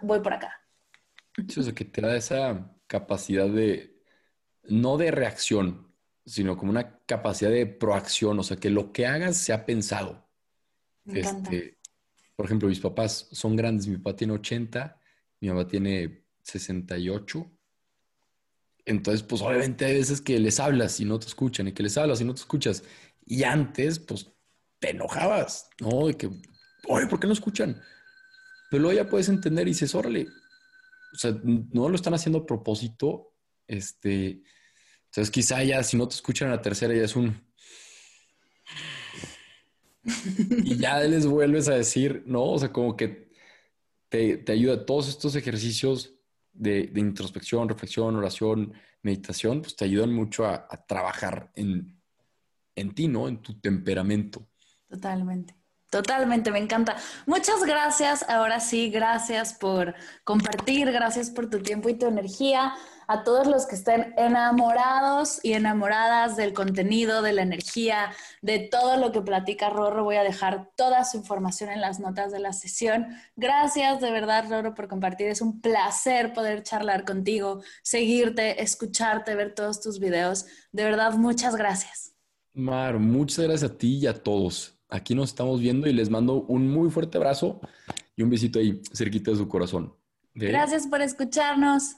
Voy 0.00 0.18
por 0.18 0.32
acá. 0.32 0.63
Sí, 1.48 1.60
o 1.60 1.62
sea, 1.62 1.74
que 1.74 1.84
te 1.84 2.00
da 2.00 2.16
esa 2.16 2.74
capacidad 2.86 3.48
de, 3.48 4.00
no 4.64 4.96
de 4.96 5.10
reacción, 5.10 5.92
sino 6.24 6.56
como 6.56 6.70
una 6.70 7.00
capacidad 7.06 7.50
de 7.50 7.66
proacción, 7.66 8.38
o 8.38 8.42
sea, 8.42 8.56
que 8.56 8.70
lo 8.70 8.92
que 8.92 9.06
hagas 9.06 9.36
se 9.36 9.52
ha 9.52 9.66
pensado. 9.66 10.28
Me 11.04 11.20
este, 11.20 11.78
por 12.36 12.46
ejemplo, 12.46 12.68
mis 12.68 12.80
papás 12.80 13.28
son 13.32 13.56
grandes, 13.56 13.86
mi 13.86 13.96
papá 13.98 14.16
tiene 14.16 14.34
80, 14.34 14.98
mi 15.40 15.48
mamá 15.48 15.66
tiene 15.66 16.24
68 16.42 17.50
entonces, 18.86 19.22
pues 19.22 19.40
obviamente 19.40 19.84
hay 19.86 19.94
veces 19.94 20.20
que 20.20 20.38
les 20.38 20.60
hablas 20.60 21.00
y 21.00 21.04
no 21.04 21.18
te 21.18 21.26
escuchan 21.26 21.68
y 21.68 21.72
que 21.72 21.82
les 21.82 21.96
hablas 21.96 22.20
y 22.20 22.24
no 22.24 22.34
te 22.34 22.40
escuchas. 22.40 22.84
Y 23.24 23.42
antes, 23.44 23.98
pues 23.98 24.30
te 24.78 24.90
enojabas, 24.90 25.70
¿no? 25.80 26.06
De 26.06 26.14
que, 26.14 26.30
oye, 26.88 27.06
¿por 27.06 27.18
qué 27.18 27.26
no 27.26 27.32
escuchan? 27.32 27.80
Pero 28.70 28.82
luego 28.82 29.02
ya 29.02 29.08
puedes 29.08 29.28
entender 29.28 29.66
y 29.66 29.70
dices, 29.70 29.94
órale, 29.94 30.26
o 31.14 31.16
sea, 31.16 31.34
no 31.44 31.88
lo 31.88 31.94
están 31.94 32.14
haciendo 32.14 32.40
a 32.40 32.46
propósito. 32.46 33.32
Este, 33.66 34.42
entonces 35.06 35.30
quizá 35.30 35.62
ya 35.62 35.82
si 35.82 35.96
no 35.96 36.08
te 36.08 36.16
escuchan 36.16 36.50
la 36.50 36.60
tercera 36.60 36.94
ya 36.94 37.04
es 37.04 37.14
un... 37.16 37.40
y 40.64 40.76
ya 40.76 41.00
les 41.00 41.26
vuelves 41.26 41.68
a 41.68 41.74
decir, 41.74 42.24
¿no? 42.26 42.44
O 42.44 42.58
sea, 42.58 42.72
como 42.72 42.96
que 42.96 43.30
te, 44.08 44.38
te 44.38 44.52
ayuda 44.52 44.84
todos 44.84 45.08
estos 45.08 45.36
ejercicios 45.36 46.14
de, 46.52 46.90
introspección, 46.96 47.68
reflexión, 47.68 48.16
oración, 48.16 48.74
meditación, 49.02 49.62
pues 49.62 49.76
te 49.76 49.84
ayudan 49.84 50.12
mucho 50.12 50.44
a, 50.44 50.66
a 50.68 50.84
trabajar 50.86 51.52
en, 51.54 52.00
en 52.74 52.94
ti, 52.94 53.08
¿no? 53.08 53.28
En 53.28 53.40
tu 53.40 53.60
temperamento. 53.60 54.48
Totalmente. 54.88 55.54
Totalmente, 55.94 56.50
me 56.50 56.58
encanta. 56.58 56.96
Muchas 57.24 57.62
gracias. 57.62 58.28
Ahora 58.28 58.58
sí, 58.58 58.90
gracias 58.90 59.52
por 59.52 59.94
compartir, 60.24 60.90
gracias 60.90 61.30
por 61.30 61.48
tu 61.48 61.62
tiempo 61.62 61.88
y 61.88 61.94
tu 61.94 62.06
energía. 62.06 62.74
A 63.06 63.22
todos 63.22 63.46
los 63.46 63.66
que 63.66 63.76
estén 63.76 64.12
enamorados 64.16 65.38
y 65.44 65.52
enamoradas 65.52 66.34
del 66.34 66.52
contenido, 66.52 67.22
de 67.22 67.32
la 67.32 67.42
energía, 67.42 68.10
de 68.42 68.58
todo 68.58 68.96
lo 68.96 69.12
que 69.12 69.20
platica 69.20 69.70
Rorro, 69.70 70.02
voy 70.02 70.16
a 70.16 70.24
dejar 70.24 70.68
toda 70.74 71.04
su 71.04 71.18
información 71.18 71.70
en 71.70 71.80
las 71.80 72.00
notas 72.00 72.32
de 72.32 72.40
la 72.40 72.52
sesión. 72.52 73.06
Gracias 73.36 74.00
de 74.00 74.10
verdad, 74.10 74.46
Rorro, 74.50 74.74
por 74.74 74.88
compartir. 74.88 75.28
Es 75.28 75.42
un 75.42 75.60
placer 75.60 76.32
poder 76.32 76.64
charlar 76.64 77.04
contigo, 77.04 77.62
seguirte, 77.84 78.60
escucharte, 78.60 79.36
ver 79.36 79.54
todos 79.54 79.80
tus 79.80 80.00
videos. 80.00 80.46
De 80.72 80.82
verdad, 80.82 81.12
muchas 81.12 81.54
gracias. 81.54 82.16
Mar, 82.52 82.98
muchas 82.98 83.44
gracias 83.44 83.70
a 83.70 83.78
ti 83.78 83.98
y 83.98 84.06
a 84.08 84.14
todos 84.14 84.73
aquí 84.88 85.14
nos 85.14 85.30
estamos 85.30 85.60
viendo 85.60 85.88
y 85.88 85.92
les 85.92 86.10
mando 86.10 86.42
un 86.42 86.70
muy 86.70 86.90
fuerte 86.90 87.18
abrazo 87.18 87.60
y 88.16 88.22
un 88.22 88.30
besito 88.30 88.58
ahí 88.58 88.80
cerquita 88.92 89.30
de 89.30 89.36
su 89.36 89.48
corazón. 89.48 89.94
Gracias 90.34 90.86
por 90.86 91.00
escucharnos. 91.00 91.96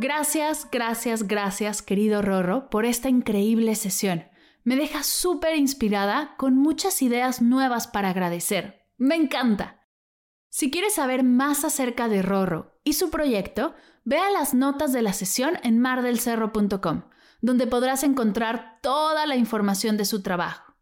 Gracias, 0.00 0.68
gracias, 0.70 1.26
gracias, 1.26 1.82
querido 1.82 2.22
Rorro, 2.22 2.70
por 2.70 2.84
esta 2.84 3.08
increíble 3.08 3.74
sesión. 3.74 4.28
Me 4.62 4.76
deja 4.76 5.02
súper 5.02 5.56
inspirada 5.56 6.36
con 6.36 6.56
muchas 6.56 7.02
ideas 7.02 7.42
nuevas 7.42 7.88
para 7.88 8.10
agradecer. 8.10 8.86
Me 8.96 9.16
encanta. 9.16 9.88
Si 10.50 10.70
quieres 10.70 10.94
saber 10.94 11.24
más 11.24 11.64
acerca 11.64 12.08
de 12.08 12.22
Rorro 12.22 12.78
y 12.84 12.92
su 12.92 13.10
proyecto, 13.10 13.74
Vea 14.10 14.30
las 14.30 14.54
notas 14.54 14.94
de 14.94 15.02
la 15.02 15.12
sesión 15.12 15.58
en 15.64 15.80
mardelcerro.com, 15.80 17.02
donde 17.42 17.66
podrás 17.66 18.04
encontrar 18.04 18.78
toda 18.80 19.26
la 19.26 19.36
información 19.36 19.98
de 19.98 20.06
su 20.06 20.22
trabajo. 20.22 20.76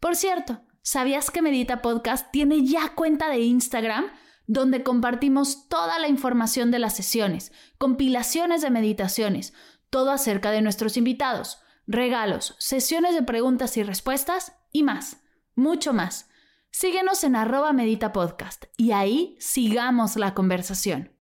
Por 0.00 0.16
cierto, 0.16 0.62
¿sabías 0.82 1.30
que 1.30 1.42
Medita 1.42 1.80
Podcast 1.80 2.32
tiene 2.32 2.66
ya 2.66 2.96
cuenta 2.96 3.28
de 3.30 3.38
Instagram? 3.38 4.06
donde 4.48 4.82
compartimos 4.82 5.68
toda 5.68 5.98
la 6.00 6.06
información 6.08 6.72
de 6.72 6.80
las 6.80 6.94
sesiones, 6.94 7.52
compilaciones 7.78 8.62
de 8.62 8.70
meditaciones, 8.70 9.52
todo 9.90 10.12
acerca 10.12 10.52
de 10.52 10.62
nuestros 10.62 10.96
invitados, 10.96 11.58
regalos, 11.86 12.54
sesiones 12.58 13.14
de 13.14 13.22
preguntas 13.22 13.76
y 13.76 13.82
respuestas 13.82 14.56
y 14.72 14.84
más, 14.84 15.18
mucho 15.56 15.92
más. 15.92 16.28
Síguenos 16.70 17.24
en 17.24 17.34
arroba 17.34 17.72
Medita 17.72 18.12
Podcast 18.12 18.66
y 18.76 18.92
ahí 18.92 19.36
sigamos 19.40 20.14
la 20.14 20.32
conversación. 20.34 21.15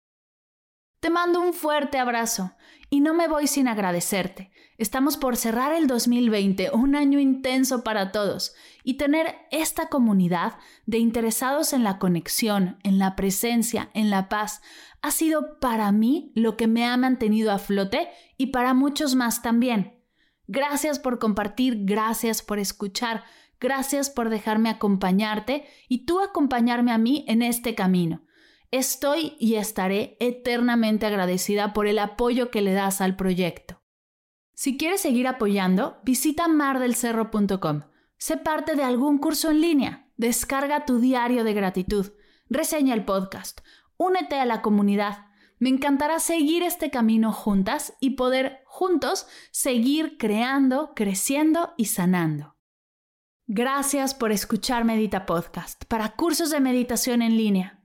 Te 1.06 1.12
mando 1.12 1.40
un 1.40 1.54
fuerte 1.54 2.00
abrazo 2.00 2.54
y 2.90 3.00
no 3.00 3.14
me 3.14 3.28
voy 3.28 3.46
sin 3.46 3.68
agradecerte. 3.68 4.50
Estamos 4.80 5.18
por 5.18 5.38
cerrar 5.38 5.72
el 5.72 5.86
2020, 5.86 6.72
un 6.74 6.96
año 6.96 7.20
intenso 7.20 7.84
para 7.84 8.12
todos, 8.12 8.56
y 8.84 8.96
tener 8.96 9.36
esta 9.52 9.90
comunidad 9.90 10.56
de 10.88 10.98
interesados 10.98 11.74
en 11.74 11.84
la 11.84 12.00
conexión, 12.00 12.80
en 12.82 12.98
la 12.98 13.16
presencia, 13.16 13.92
en 13.94 14.10
la 14.10 14.30
paz, 14.30 14.64
ha 15.04 15.12
sido 15.12 15.60
para 15.60 15.92
mí 15.92 16.32
lo 16.34 16.58
que 16.58 16.66
me 16.66 16.88
ha 16.88 16.98
mantenido 16.98 17.52
a 17.52 17.60
flote 17.60 18.10
y 18.36 18.48
para 18.48 18.74
muchos 18.74 19.14
más 19.14 19.44
también. 19.44 20.02
Gracias 20.48 20.98
por 20.98 21.20
compartir, 21.20 21.86
gracias 21.86 22.42
por 22.42 22.58
escuchar, 22.58 23.26
gracias 23.60 24.10
por 24.10 24.30
dejarme 24.30 24.70
acompañarte 24.70 25.68
y 25.88 26.08
tú 26.08 26.20
acompañarme 26.20 26.92
a 26.92 26.98
mí 26.98 27.26
en 27.28 27.44
este 27.44 27.76
camino. 27.76 28.26
Estoy 28.72 29.36
y 29.40 29.56
estaré 29.56 30.18
eternamente 30.20 31.06
agradecida 31.06 31.74
por 31.74 31.88
el 31.88 32.00
apoyo 32.00 32.52
que 32.52 32.62
le 32.62 32.74
das 32.74 33.02
al 33.02 33.16
proyecto. 33.16 33.82
Si 34.54 34.78
quieres 34.78 35.02
seguir 35.02 35.28
apoyando, 35.28 35.98
visita 36.04 36.48
mardelcerro.com. 36.48 37.82
Sé 38.18 38.38
parte 38.38 38.76
de 38.76 38.84
algún 38.84 39.18
curso 39.18 39.52
en 39.52 39.62
línea, 39.62 40.10
descarga 40.16 40.86
tu 40.86 41.00
diario 41.00 41.44
de 41.44 41.54
gratitud, 41.54 42.14
reseña 42.50 42.94
el 42.94 43.04
podcast, 43.04 43.62
únete 43.98 44.36
a 44.36 44.46
la 44.46 44.62
comunidad. 44.62 45.28
Me 45.60 45.70
encantará 45.70 46.20
seguir 46.20 46.64
este 46.64 46.90
camino 46.90 47.32
juntas 47.32 47.94
y 48.00 48.12
poder 48.12 48.62
juntos 48.66 49.28
seguir 49.52 50.18
creando, 50.18 50.94
creciendo 50.96 51.74
y 51.78 51.86
sanando. 51.86 52.56
Gracias 53.48 54.16
por 54.16 54.32
escuchar 54.32 54.86
Medita 54.86 55.26
Podcast 55.26 55.86
para 55.86 56.16
cursos 56.16 56.50
de 56.50 56.60
meditación 56.60 57.22
en 57.22 57.38
línea 57.38 57.85